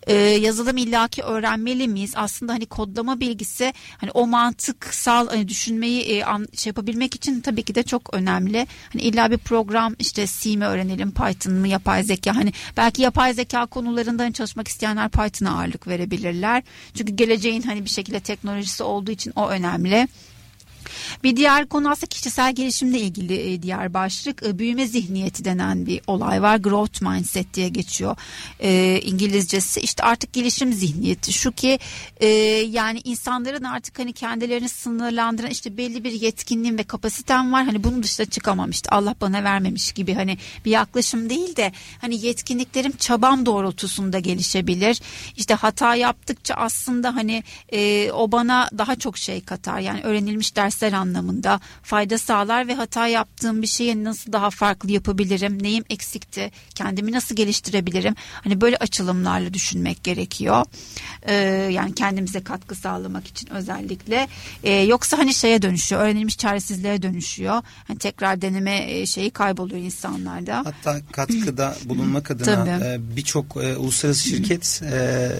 Ee, 0.08 0.14
yazılım 0.16 0.78
illaki 0.78 1.24
öğrenmeli 1.24 1.88
miyiz? 1.88 2.14
Aslında 2.16 2.54
hani 2.54 2.66
kodlama 2.66 3.20
bilgisi 3.20 3.74
hani 3.98 4.12
o 4.12 4.28
mantıksal 4.28 5.28
hani 5.28 5.48
düşünmeyi 5.48 6.02
e, 6.02 6.24
an, 6.24 6.48
şey 6.54 6.70
yapabilmek 6.70 7.16
için 7.16 7.42
tabii 7.42 7.64
ki 7.64 7.76
de 7.76 7.84
çok 7.84 8.14
önemli. 8.14 8.68
Hani 8.94 9.02
illa 9.02 9.32
bir 9.32 9.38
program 9.38 9.96
işte 10.00 10.26
C 10.28 10.58
mi 10.58 10.66
öğrenelim, 10.66 11.12
Python 11.12 11.54
mı, 11.54 11.68
yapay 11.68 12.04
zeka 12.04 12.36
hani 12.36 12.54
belki 12.78 13.02
yapay 13.02 13.34
zeka 13.34 13.66
konularında 13.66 14.24
hani 14.24 14.34
çalışmak 14.34 14.68
isteyenler 14.68 15.10
Python'a 15.10 15.58
ağırlık 15.58 15.88
verebilirler. 15.88 16.64
Çünkü 16.94 17.16
geleceğin 17.16 17.62
hani 17.62 17.86
bir 17.86 17.90
şekilde 17.90 18.20
teknolojisi 18.20 18.84
olduğu 18.84 19.12
için 19.12 19.34
o 19.36 19.50
önemli. 19.50 20.08
Bir 21.24 21.36
diğer 21.36 21.66
konu 21.66 21.92
aslında 21.92 22.08
kişisel 22.08 22.56
gelişimle 22.56 23.00
ilgili 23.00 23.54
e, 23.54 23.62
diğer 23.62 23.94
başlık 23.94 24.44
e, 24.44 24.60
büyüme 24.60 24.88
zihniyeti 24.88 25.46
denen 25.46 25.86
bir 25.86 26.02
olay 26.08 26.42
var. 26.42 26.58
Growth 26.58 27.02
mindset 27.02 27.54
diye 27.54 27.70
geçiyor 27.70 28.16
e, 28.60 29.02
İngilizcesi. 29.04 29.80
İşte 29.80 30.04
artık 30.04 30.34
gelişim 30.34 30.74
zihniyeti 30.74 31.34
şu 31.34 31.52
ki 31.52 31.80
e, 32.20 32.28
yani 32.70 33.02
insanların 33.04 33.64
artık 33.64 34.00
hani 34.00 34.14
kendilerini 34.14 34.70
sınırlandıran 34.70 35.50
işte 35.50 35.78
belli 35.78 36.04
bir 36.04 36.12
yetkinliğim 36.12 36.78
ve 36.78 36.84
kapasitem 36.84 37.54
var. 37.54 37.66
Hani 37.66 37.84
bunun 37.84 38.04
dışına 38.04 38.26
çıkamam 38.26 38.70
işte 38.70 38.90
Allah 38.90 39.16
bana 39.22 39.44
vermemiş 39.44 39.92
gibi 39.92 40.14
hani 40.14 40.38
bir 40.66 40.72
yaklaşım 40.72 41.30
değil 41.30 41.56
de 41.56 41.72
hani 42.02 42.26
yetkinliklerim 42.26 42.92
çabam 42.98 43.46
doğrultusunda 43.46 44.20
gelişebilir. 44.20 45.02
İşte 45.38 45.54
hata 45.54 45.96
yaptıkça 45.96 46.54
aslında 46.54 47.16
hani 47.16 47.44
e, 47.70 48.12
o 48.12 48.32
bana 48.32 48.70
daha 48.78 48.96
çok 48.96 49.18
şey 49.18 49.42
katar. 49.42 49.80
Yani 49.80 50.02
öğrenilmiş 50.02 50.56
dersler 50.70 50.94
anlamında 50.94 51.60
fayda 51.84 52.18
sağlar 52.18 52.68
ve 52.68 52.76
hata 52.76 53.08
yaptığım 53.08 53.62
bir 53.62 53.68
şeyi 53.68 54.04
nasıl 54.04 54.34
daha 54.34 54.50
farklı 54.50 54.92
yapabilirim? 54.92 55.64
Neyim 55.64 55.84
eksikti? 55.90 56.52
Kendimi 56.76 57.12
nasıl 57.12 57.36
geliştirebilirim? 57.36 58.16
Hani 58.44 58.62
böyle 58.62 58.78
açılımlarla 58.78 59.54
düşünmek 59.54 60.04
gerekiyor. 60.04 60.66
Ee, 61.24 61.34
yani 61.72 61.96
kendimize 61.96 62.44
katkı 62.44 62.76
sağlamak 62.76 63.28
için 63.28 63.50
özellikle. 63.50 64.28
Ee, 64.64 64.72
yoksa 64.72 65.18
hani 65.18 65.34
şeye 65.34 65.62
dönüşüyor. 65.62 66.02
Öğrenilmiş 66.02 66.38
çaresizliğe 66.38 67.02
dönüşüyor. 67.02 67.62
Hani 67.88 67.98
tekrar 67.98 68.42
deneme 68.42 68.92
e, 68.92 69.06
şeyi 69.06 69.32
kayboluyor 69.32 69.82
insanlarda. 69.82 70.58
Hatta 70.66 71.02
katkıda 71.12 71.76
bulunmak 71.86 72.32
adına 72.32 72.86
e, 72.86 72.98
birçok 73.16 73.58
e, 73.58 73.76
uluslararası 73.78 74.30
şirket 74.30 74.82
e, 74.84 75.32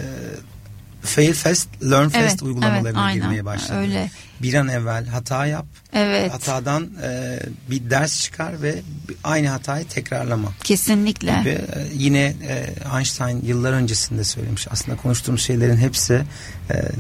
Fail 1.04 1.34
Fast, 1.34 1.68
Learn 1.84 2.10
Fast 2.10 2.16
Evet, 2.16 2.44
uygulamalarına 2.44 2.88
evet, 2.88 2.98
aynen. 2.98 3.22
girmeye 3.22 3.46
başladı. 3.46 3.78
Öyle. 3.80 4.12
Bir 4.42 4.54
an 4.54 4.68
evvel 4.68 5.06
hata 5.08 5.46
yap, 5.46 5.66
Evet. 5.94 6.34
hatadan 6.34 6.90
e, 7.04 7.40
bir 7.70 7.90
ders 7.90 8.24
çıkar 8.24 8.62
ve 8.62 8.76
aynı 9.24 9.48
hatayı 9.48 9.88
tekrarlama. 9.88 10.52
Kesinlikle. 10.64 11.42
Ve 11.46 11.50
e, 11.52 11.88
yine 11.94 12.20
e, 12.48 12.74
Einstein 12.98 13.42
yıllar 13.46 13.74
öncesinde 13.74 14.24
söylemiş. 14.24 14.68
Aslında 14.72 14.98
konuştuğumuz 14.98 15.42
şeylerin 15.42 15.78
hepsi 15.78 16.14
e, 16.14 16.24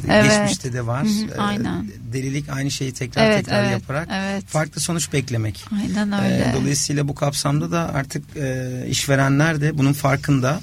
Evet. 0.10 0.24
geçmişte 0.32 0.74
de 0.74 0.88
var. 0.88 1.04
Hı 1.04 1.10
hı, 1.10 1.36
E, 1.36 1.38
aynen. 1.38 1.88
delilik 2.14 2.50
aynı 2.50 2.72
şeyi 2.72 2.94
tekrar 2.94 3.26
Evet, 3.26 3.46
tekrar 3.46 3.62
evet, 3.64 3.72
yaparak 3.72 4.08
evet. 4.12 4.44
farklı 4.48 4.82
sonuç 4.82 5.14
beklemek. 5.14 5.66
Aynen 5.82 6.12
E, 6.12 6.26
öyle. 6.26 6.54
dolayısıyla 6.62 7.08
bu 7.08 7.16
kapsamda 7.16 7.72
da 7.72 7.94
artık 7.94 8.24
e, 8.38 8.70
işverenler 8.88 9.62
de 9.62 9.78
bunun 9.78 9.94
farkında. 9.94 10.62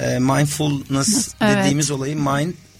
E, 0.00 0.18
mindfulness 0.18 1.34
Evet. 1.40 1.56
dediğimiz 1.58 1.90
olayı 1.90 2.16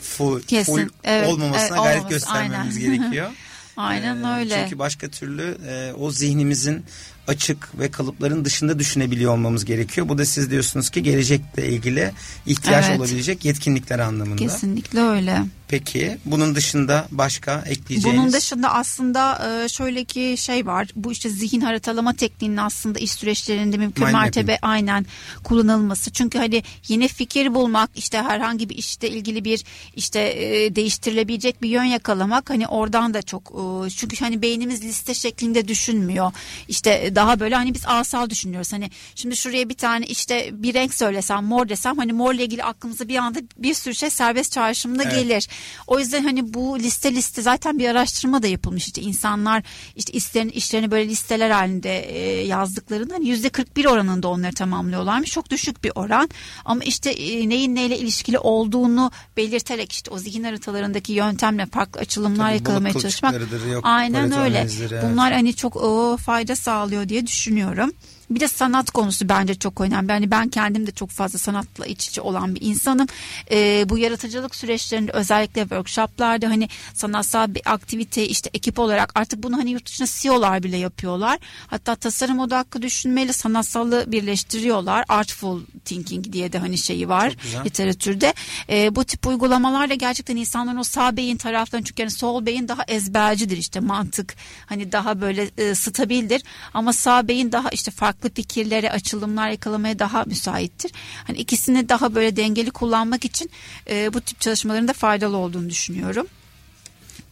mindful 0.08 0.40
Kesin, 0.42 0.72
full 0.74 0.88
evet, 1.04 1.28
olmamasına 1.28 1.76
evet, 1.76 1.84
gayret 1.84 1.96
olmaması, 1.96 2.08
göstermemiz 2.14 2.76
aynen. 2.76 2.98
gerekiyor. 3.00 3.30
Aynen 3.76 4.22
E, 4.24 4.38
öyle. 4.38 4.60
Çünkü 4.62 4.78
başka 4.78 5.08
türlü 5.08 5.58
e, 5.68 5.92
o 5.92 6.10
zihnimizin 6.10 6.84
açık 7.28 7.78
ve 7.78 7.90
kalıpların 7.90 8.44
dışında 8.44 8.78
düşünebiliyor 8.78 9.32
olmamız 9.32 9.64
gerekiyor. 9.64 10.08
Bu 10.08 10.18
da 10.18 10.24
siz 10.24 10.50
diyorsunuz 10.50 10.90
ki 10.90 11.02
gelecekle 11.02 11.68
ilgili 11.68 12.12
ihtiyaç 12.46 12.84
Evet. 12.88 13.00
olabilecek 13.00 13.44
yetkinlikler 13.44 13.98
anlamında. 13.98 14.36
Kesinlikle 14.36 15.00
öyle. 15.00 15.42
Peki 15.68 16.18
bunun 16.24 16.54
dışında 16.54 17.08
başka 17.10 17.62
ekleyeceğiniz? 17.66 18.20
Bunun 18.22 18.32
dışında 18.32 18.74
aslında 18.74 19.48
e, 19.64 19.68
şöyle 19.68 20.04
ki 20.04 20.34
şey 20.38 20.66
var. 20.66 20.88
Bu 20.96 21.12
işte 21.12 21.28
zihin 21.28 21.60
haritalama 21.60 22.12
tekniğinin 22.14 22.56
aslında 22.56 22.98
iş 22.98 23.12
süreçlerinde 23.12 23.76
mümkün 23.76 24.04
Mind 24.04 24.14
mertebe 24.14 24.52
mapping. 24.52 24.70
aynen 24.70 25.06
kullanılması. 25.44 26.10
Çünkü 26.10 26.38
hani 26.38 26.62
yeni 26.88 27.08
fikir 27.08 27.54
bulmak 27.54 27.90
işte 27.96 28.18
herhangi 28.22 28.68
bir 28.68 28.76
işte 28.76 29.10
ilgili 29.10 29.44
bir 29.44 29.64
işte 29.96 30.20
e, 30.20 30.76
değiştirilebilecek 30.76 31.62
bir 31.62 31.68
yön 31.68 31.84
yakalamak 31.84 32.50
hani 32.50 32.66
oradan 32.66 33.14
da 33.14 33.22
çok 33.22 33.52
e, 33.86 33.90
çünkü 33.90 34.16
hani 34.16 34.42
beynimiz 34.42 34.84
liste 34.84 35.14
şeklinde 35.14 35.68
düşünmüyor. 35.68 36.32
İşte 36.68 37.14
daha 37.18 37.40
böyle 37.40 37.54
hani 37.54 37.74
biz 37.74 37.82
asal 37.86 38.30
düşünüyoruz. 38.30 38.72
Hani 38.72 38.90
şimdi 39.14 39.36
şuraya 39.36 39.68
bir 39.68 39.74
tane 39.74 40.06
işte 40.06 40.50
bir 40.52 40.74
renk 40.74 40.94
söylesem 40.94 41.44
mor 41.44 41.68
desem 41.68 41.98
hani 41.98 42.12
morla 42.12 42.42
ilgili 42.42 42.64
aklımıza 42.64 43.08
bir 43.08 43.16
anda 43.16 43.38
bir 43.58 43.74
sürü 43.74 43.94
şey 43.94 44.10
serbest 44.10 44.52
çağrışımda 44.52 45.02
Evet. 45.02 45.14
gelir. 45.14 45.48
O 45.86 45.98
yüzden 45.98 46.24
hani 46.24 46.54
bu 46.54 46.78
liste 46.78 47.14
liste 47.14 47.42
zaten 47.42 47.78
bir 47.78 47.88
araştırma 47.88 48.42
da 48.42 48.46
yapılmış 48.46 48.86
işte 48.86 49.02
insanlar 49.02 49.62
işte 49.96 50.12
işlerini, 50.12 50.50
işlerini 50.52 50.90
böyle 50.90 51.08
listeler 51.08 51.50
halinde 51.50 51.98
e, 52.00 52.46
yazdıklarında 52.46 53.14
hani 53.14 53.28
yüzde 53.28 53.48
41 53.48 53.84
oranında 53.84 54.28
onları 54.28 54.52
tamamlıyorlarmış. 54.54 55.30
Çok 55.30 55.50
düşük 55.50 55.84
bir 55.84 55.92
oran 55.94 56.30
ama 56.64 56.84
işte 56.84 57.10
e, 57.10 57.48
neyin 57.48 57.74
neyle 57.74 57.98
ilişkili 57.98 58.38
olduğunu 58.38 59.10
belirterek 59.36 59.92
işte 59.92 60.10
o 60.10 60.18
zihin 60.18 60.44
haritalarındaki 60.44 61.12
yöntemle 61.12 61.66
farklı 61.66 62.00
açılımlar 62.00 62.46
Tabii 62.46 62.56
yakalamaya 62.58 62.92
çalışmak. 62.94 63.34
yok 63.72 63.80
Aynen 63.82 64.32
öyle. 64.32 64.58
analizleri, 64.58 64.94
evet. 64.94 65.04
Bunlar 65.12 65.32
hani 65.32 65.54
çok 65.54 65.76
o, 65.76 66.16
fayda 66.16 66.56
sağlıyor 66.56 67.07
diye 67.08 67.26
düşünüyorum. 67.26 67.92
Bir 68.30 68.40
de 68.40 68.48
sanat 68.48 68.90
konusu 68.90 69.28
bence 69.28 69.54
çok 69.54 69.80
önemli. 69.80 70.12
Yani 70.12 70.30
ben 70.30 70.48
kendim 70.48 70.86
de 70.86 70.90
çok 70.90 71.10
fazla 71.10 71.38
sanatla 71.38 71.86
iç 71.86 72.08
içe 72.08 72.20
olan 72.20 72.54
bir 72.54 72.60
insanım. 72.60 73.06
Ee, 73.50 73.84
bu 73.88 73.98
yaratıcılık 73.98 74.54
süreçlerinde 74.54 75.12
özellikle 75.12 75.60
workshoplarda 75.60 76.48
hani 76.48 76.68
sanatsal 76.94 77.54
bir 77.54 77.62
aktivite 77.64 78.28
işte 78.28 78.50
ekip 78.54 78.78
olarak 78.78 79.12
artık 79.14 79.42
bunu 79.42 79.56
hani 79.56 79.70
yurt 79.70 79.86
dışında 79.86 80.08
CEO'lar 80.12 80.62
bile 80.62 80.76
yapıyorlar. 80.76 81.38
Hatta 81.66 81.94
tasarım 81.94 82.38
odaklı 82.38 82.82
düşünmeyle 82.82 83.32
sanatsallı 83.32 84.04
birleştiriyorlar. 84.12 85.04
Artful 85.08 85.60
thinking 85.84 86.32
diye 86.32 86.52
de 86.52 86.58
hani 86.58 86.78
şeyi 86.78 87.08
var 87.08 87.36
literatürde. 87.64 88.34
Ee, 88.70 88.94
bu 88.94 89.04
tip 89.04 89.26
uygulamalarla 89.26 89.94
gerçekten 89.94 90.36
insanların 90.36 90.78
o 90.78 90.84
sağ 90.84 91.16
beyin 91.16 91.36
taraftan 91.36 91.82
çünkü 91.82 92.02
yani 92.02 92.10
sol 92.10 92.46
beyin 92.46 92.68
daha 92.68 92.84
ezbercidir 92.88 93.56
işte 93.56 93.80
mantık 93.80 94.34
hani 94.66 94.92
daha 94.92 95.20
böyle 95.20 95.50
e, 95.58 95.74
stabildir 95.74 96.42
ama 96.74 96.92
sağ 96.92 97.28
beyin 97.28 97.52
daha 97.52 97.68
işte 97.68 97.90
farklı 97.90 98.17
fikirlere 98.34 98.90
açılımlar 98.90 99.50
yakalamaya 99.50 99.98
daha 99.98 100.24
müsaittir. 100.24 100.92
Hani 101.26 101.38
ikisini 101.38 101.88
daha 101.88 102.14
böyle 102.14 102.36
dengeli 102.36 102.70
kullanmak 102.70 103.24
için 103.24 103.50
e, 103.90 104.14
bu 104.14 104.20
tip 104.20 104.40
çalışmaların 104.40 104.88
da 104.88 104.92
faydalı 104.92 105.36
olduğunu 105.36 105.70
düşünüyorum. 105.70 106.26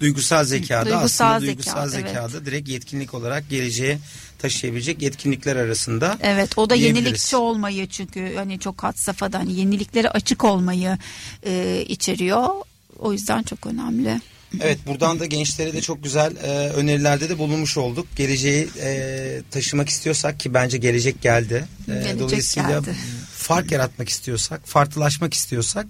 duygusal 0.01 0.45
zekada 0.45 0.91
Duygusal 0.91 1.26
aslında 1.26 1.41
zeka, 1.41 1.53
duygusal 1.53 1.93
evet. 1.93 2.09
zekada 2.09 2.47
direkt 2.47 2.68
yetkinlik 2.68 3.14
olarak 3.14 3.51
geleceğe 3.51 3.99
taşıyabilecek 4.39 5.03
yetkinlikler 5.03 5.57
arasında. 5.57 6.18
Evet 6.22 6.59
o 6.59 6.70
da 6.70 6.74
yenilikçi 6.74 7.37
olmayı 7.37 7.87
çünkü 7.87 8.34
hani 8.37 8.59
çok 8.59 8.82
had 8.82 8.97
safhada 8.97 9.39
hani 9.39 9.53
yeniliklere 9.53 10.11
açık 10.11 10.45
olmayı 10.45 10.99
e, 11.47 11.84
içeriyor. 11.89 12.49
O 12.99 13.12
yüzden 13.12 13.43
çok 13.43 13.66
önemli. 13.66 14.20
Evet 14.61 14.78
buradan 14.86 15.20
da 15.20 15.26
gençlere 15.26 15.72
de 15.72 15.80
çok 15.80 16.02
güzel 16.04 16.36
e, 16.36 16.48
önerilerde 16.70 17.28
de 17.28 17.38
bulunmuş 17.38 17.76
olduk. 17.76 18.07
Geleceği 18.16 18.68
e, 18.82 19.42
taşımak 19.50 19.88
istiyorsak 19.88 20.40
ki 20.40 20.54
bence 20.54 20.78
gelecek 20.78 21.22
geldi. 21.22 21.64
E, 21.88 21.92
Gelecek 21.92 22.20
dolayısıyla 22.20 22.68
geldi. 22.68 22.94
Fark 23.47 23.72
yaratmak 23.72 24.09
istiyorsak, 24.09 24.61
farklılaşmak 24.64 25.34
istiyorsak 25.34 25.86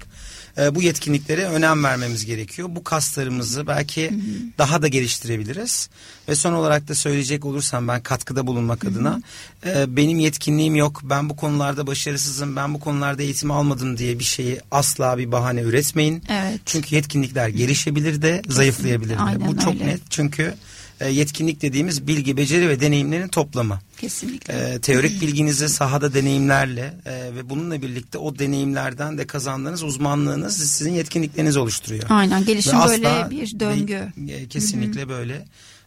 e, 0.58 0.74
bu 0.74 0.82
yetkinliklere 0.82 1.44
önem 1.44 1.84
vermemiz 1.84 2.26
gerekiyor. 2.26 2.68
Bu 2.70 2.84
kaslarımızı 2.84 3.66
belki 3.66 4.12
daha 4.58 4.82
da 4.82 4.88
geliştirebiliriz. 4.88 5.88
Ve 6.28 6.34
son 6.34 6.52
olarak 6.52 6.88
da 6.88 6.94
söyleyecek 6.94 7.44
olursam 7.44 7.88
ben 7.88 8.02
katkıda 8.02 8.46
bulunmak 8.46 8.84
adına 8.84 9.22
e, 9.66 9.96
benim 9.96 10.18
yetkinliğim 10.18 10.76
yok. 10.76 11.00
Ben 11.04 11.30
bu 11.30 11.36
konularda 11.36 11.86
başarısızım. 11.86 12.56
Ben 12.56 12.74
bu 12.74 12.80
konularda 12.80 13.22
eğitim 13.22 13.50
almadım 13.50 13.98
diye 13.98 14.18
bir 14.18 14.24
şeyi 14.24 14.60
asla 14.70 15.18
bir 15.18 15.32
bahane 15.32 15.60
üretmeyin. 15.60 16.22
Evet. 16.28 16.60
Çünkü 16.66 16.94
yetkinlikler 16.94 17.48
gelişebilir 17.48 18.22
de 18.22 18.42
zayıflayabilir 18.48 19.14
de. 19.18 19.20
Aynen 19.20 19.48
Bu 19.48 19.58
çok 19.58 19.74
öyle. 19.74 19.86
net 19.86 20.00
çünkü 20.10 20.54
e, 21.00 21.08
yetkinlik 21.10 21.62
dediğimiz 21.62 22.06
bilgi, 22.06 22.36
beceri 22.36 22.68
ve 22.68 22.80
deneyimlerin 22.80 23.28
toplamı. 23.28 23.78
Kesinlikle. 24.00 24.54
E, 24.54 24.80
teorik 24.80 25.20
bilginizi 25.22 25.68
sahada 25.68 26.14
deneyimlerle 26.14 26.94
e, 27.06 27.12
ve 27.36 27.50
bununla 27.50 27.82
birlikte 27.82 28.18
o 28.18 28.38
deneyimlerden 28.38 29.18
de 29.18 29.26
kazandığınız 29.26 29.82
uzmanlığınız 29.82 30.56
sizin 30.56 30.92
yetkinliklerinizi 30.92 31.58
oluşturuyor. 31.58 32.02
Aynen 32.08 32.44
gelişim 32.44 32.80
Ve 32.80 32.86
böyle 32.86 33.08
asla 33.08 33.30
bir 33.30 33.60
döngü. 33.60 34.12
e, 34.28 34.48
kesinlikle 34.48 35.08
böyle. 35.08 35.44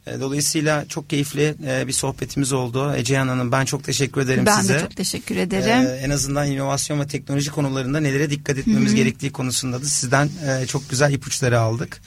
E, 0.08 0.20
Dolayısıyla 0.20 0.86
çok 0.86 1.10
keyifli 1.10 1.56
e, 1.68 1.88
bir 1.88 1.92
sohbetimiz 1.94 2.54
oldu. 2.54 2.94
Ecehan 2.96 3.28
Hanım 3.28 3.52
ben 3.52 3.66
çok 3.66 3.84
teşekkür 3.84 4.22
ederim 4.22 4.46
ben 4.46 4.62
size. 4.62 4.74
de 4.76 4.80
çok 4.80 4.96
teşekkür 4.96 5.36
ederim. 5.36 5.88
Ee, 5.88 6.00
en 6.04 6.10
azından 6.10 6.48
inovasyon 6.52 7.00
ve 7.00 7.08
teknoloji 7.08 7.52
konularında 7.52 8.00
nelere 8.00 8.30
dikkat 8.30 8.58
etmemiz 8.58 8.96
gerektiği 8.96 9.32
konusunda 9.32 9.82
da 9.82 9.86
sizden 9.86 10.30
çok 10.68 10.90
güzel 10.90 11.14
ipuçları 11.14 11.60
aldık. 11.60 12.02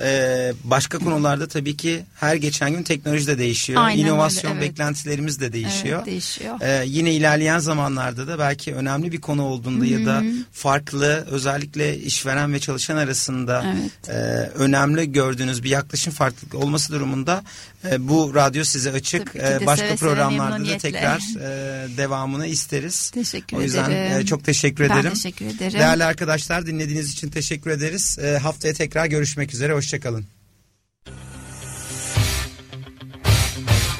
Ee, 0.00 0.52
başka 0.64 0.98
konularda 0.98 1.48
tabii 1.48 1.76
ki 1.76 2.04
her 2.14 2.36
geçen 2.36 2.70
gün 2.70 2.82
teknoloji 2.82 3.26
de 3.26 3.38
değişiyor. 3.38 3.82
Aynen 3.82 3.98
öyle, 3.98 4.08
İnovasyon 4.08 4.52
evet. 4.52 4.62
beklentilerimiz 4.62 5.40
de 5.40 5.52
değişiyor. 5.52 5.96
Evet, 5.98 6.06
değişiyor. 6.06 6.60
Ee, 6.60 6.84
yine 6.86 7.12
ilerleyen 7.12 7.58
zamanlarda 7.58 8.26
da 8.28 8.38
belki 8.38 8.74
önemli 8.74 9.12
bir 9.12 9.20
konu 9.20 9.42
olduğunda 9.42 9.86
ya 9.86 10.06
da 10.06 10.22
farklı 10.52 11.26
özellikle 11.30 11.98
işveren 11.98 12.52
ve 12.52 12.60
çalışan 12.60 12.96
arasında 12.96 13.64
Evet. 13.76 14.08
e, 14.08 14.12
önemli 14.58 15.12
gördüğünüz 15.12 15.62
bir 15.62 15.70
yaklaşım 15.70 16.12
farklılık 16.12 16.54
olması 16.54 16.92
durumunda 16.92 17.42
e, 17.90 18.08
bu 18.08 18.34
radyo 18.34 18.64
size 18.64 18.92
açık. 18.92 19.36
E, 19.36 19.66
başka 19.66 19.76
seve 19.86 19.88
seve, 19.88 19.96
programlarda 19.96 20.50
da 20.50 20.58
memnuniyetle. 20.58 20.90
tekrar 20.92 21.18
e, 21.40 21.96
devamını 21.96 22.46
isteriz. 22.46 23.10
Teşekkür 23.10 23.56
o 23.56 23.62
yüzden 23.62 23.90
ederim. 23.90 24.20
e, 24.20 24.26
çok 24.26 24.44
teşekkür 24.44 24.88
Ben 24.88 24.94
ederim. 24.94 25.14
teşekkür 25.14 25.46
ederim. 25.46 25.78
Değerli 25.78 26.04
arkadaşlar 26.04 26.66
dinlediğiniz 26.66 27.12
için 27.12 27.28
teşekkür 27.30 27.70
ederiz. 27.70 28.18
E, 28.18 28.38
haftaya 28.38 28.74
tekrar 28.74 29.06
görüşmek 29.06 29.54
üzere. 29.54 29.74
Hoşçakalın. 29.88 30.24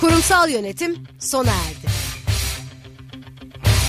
Kurumsal 0.01 0.51
yönetim 0.51 0.97
sona 1.19 1.51
erdi. 1.51 1.98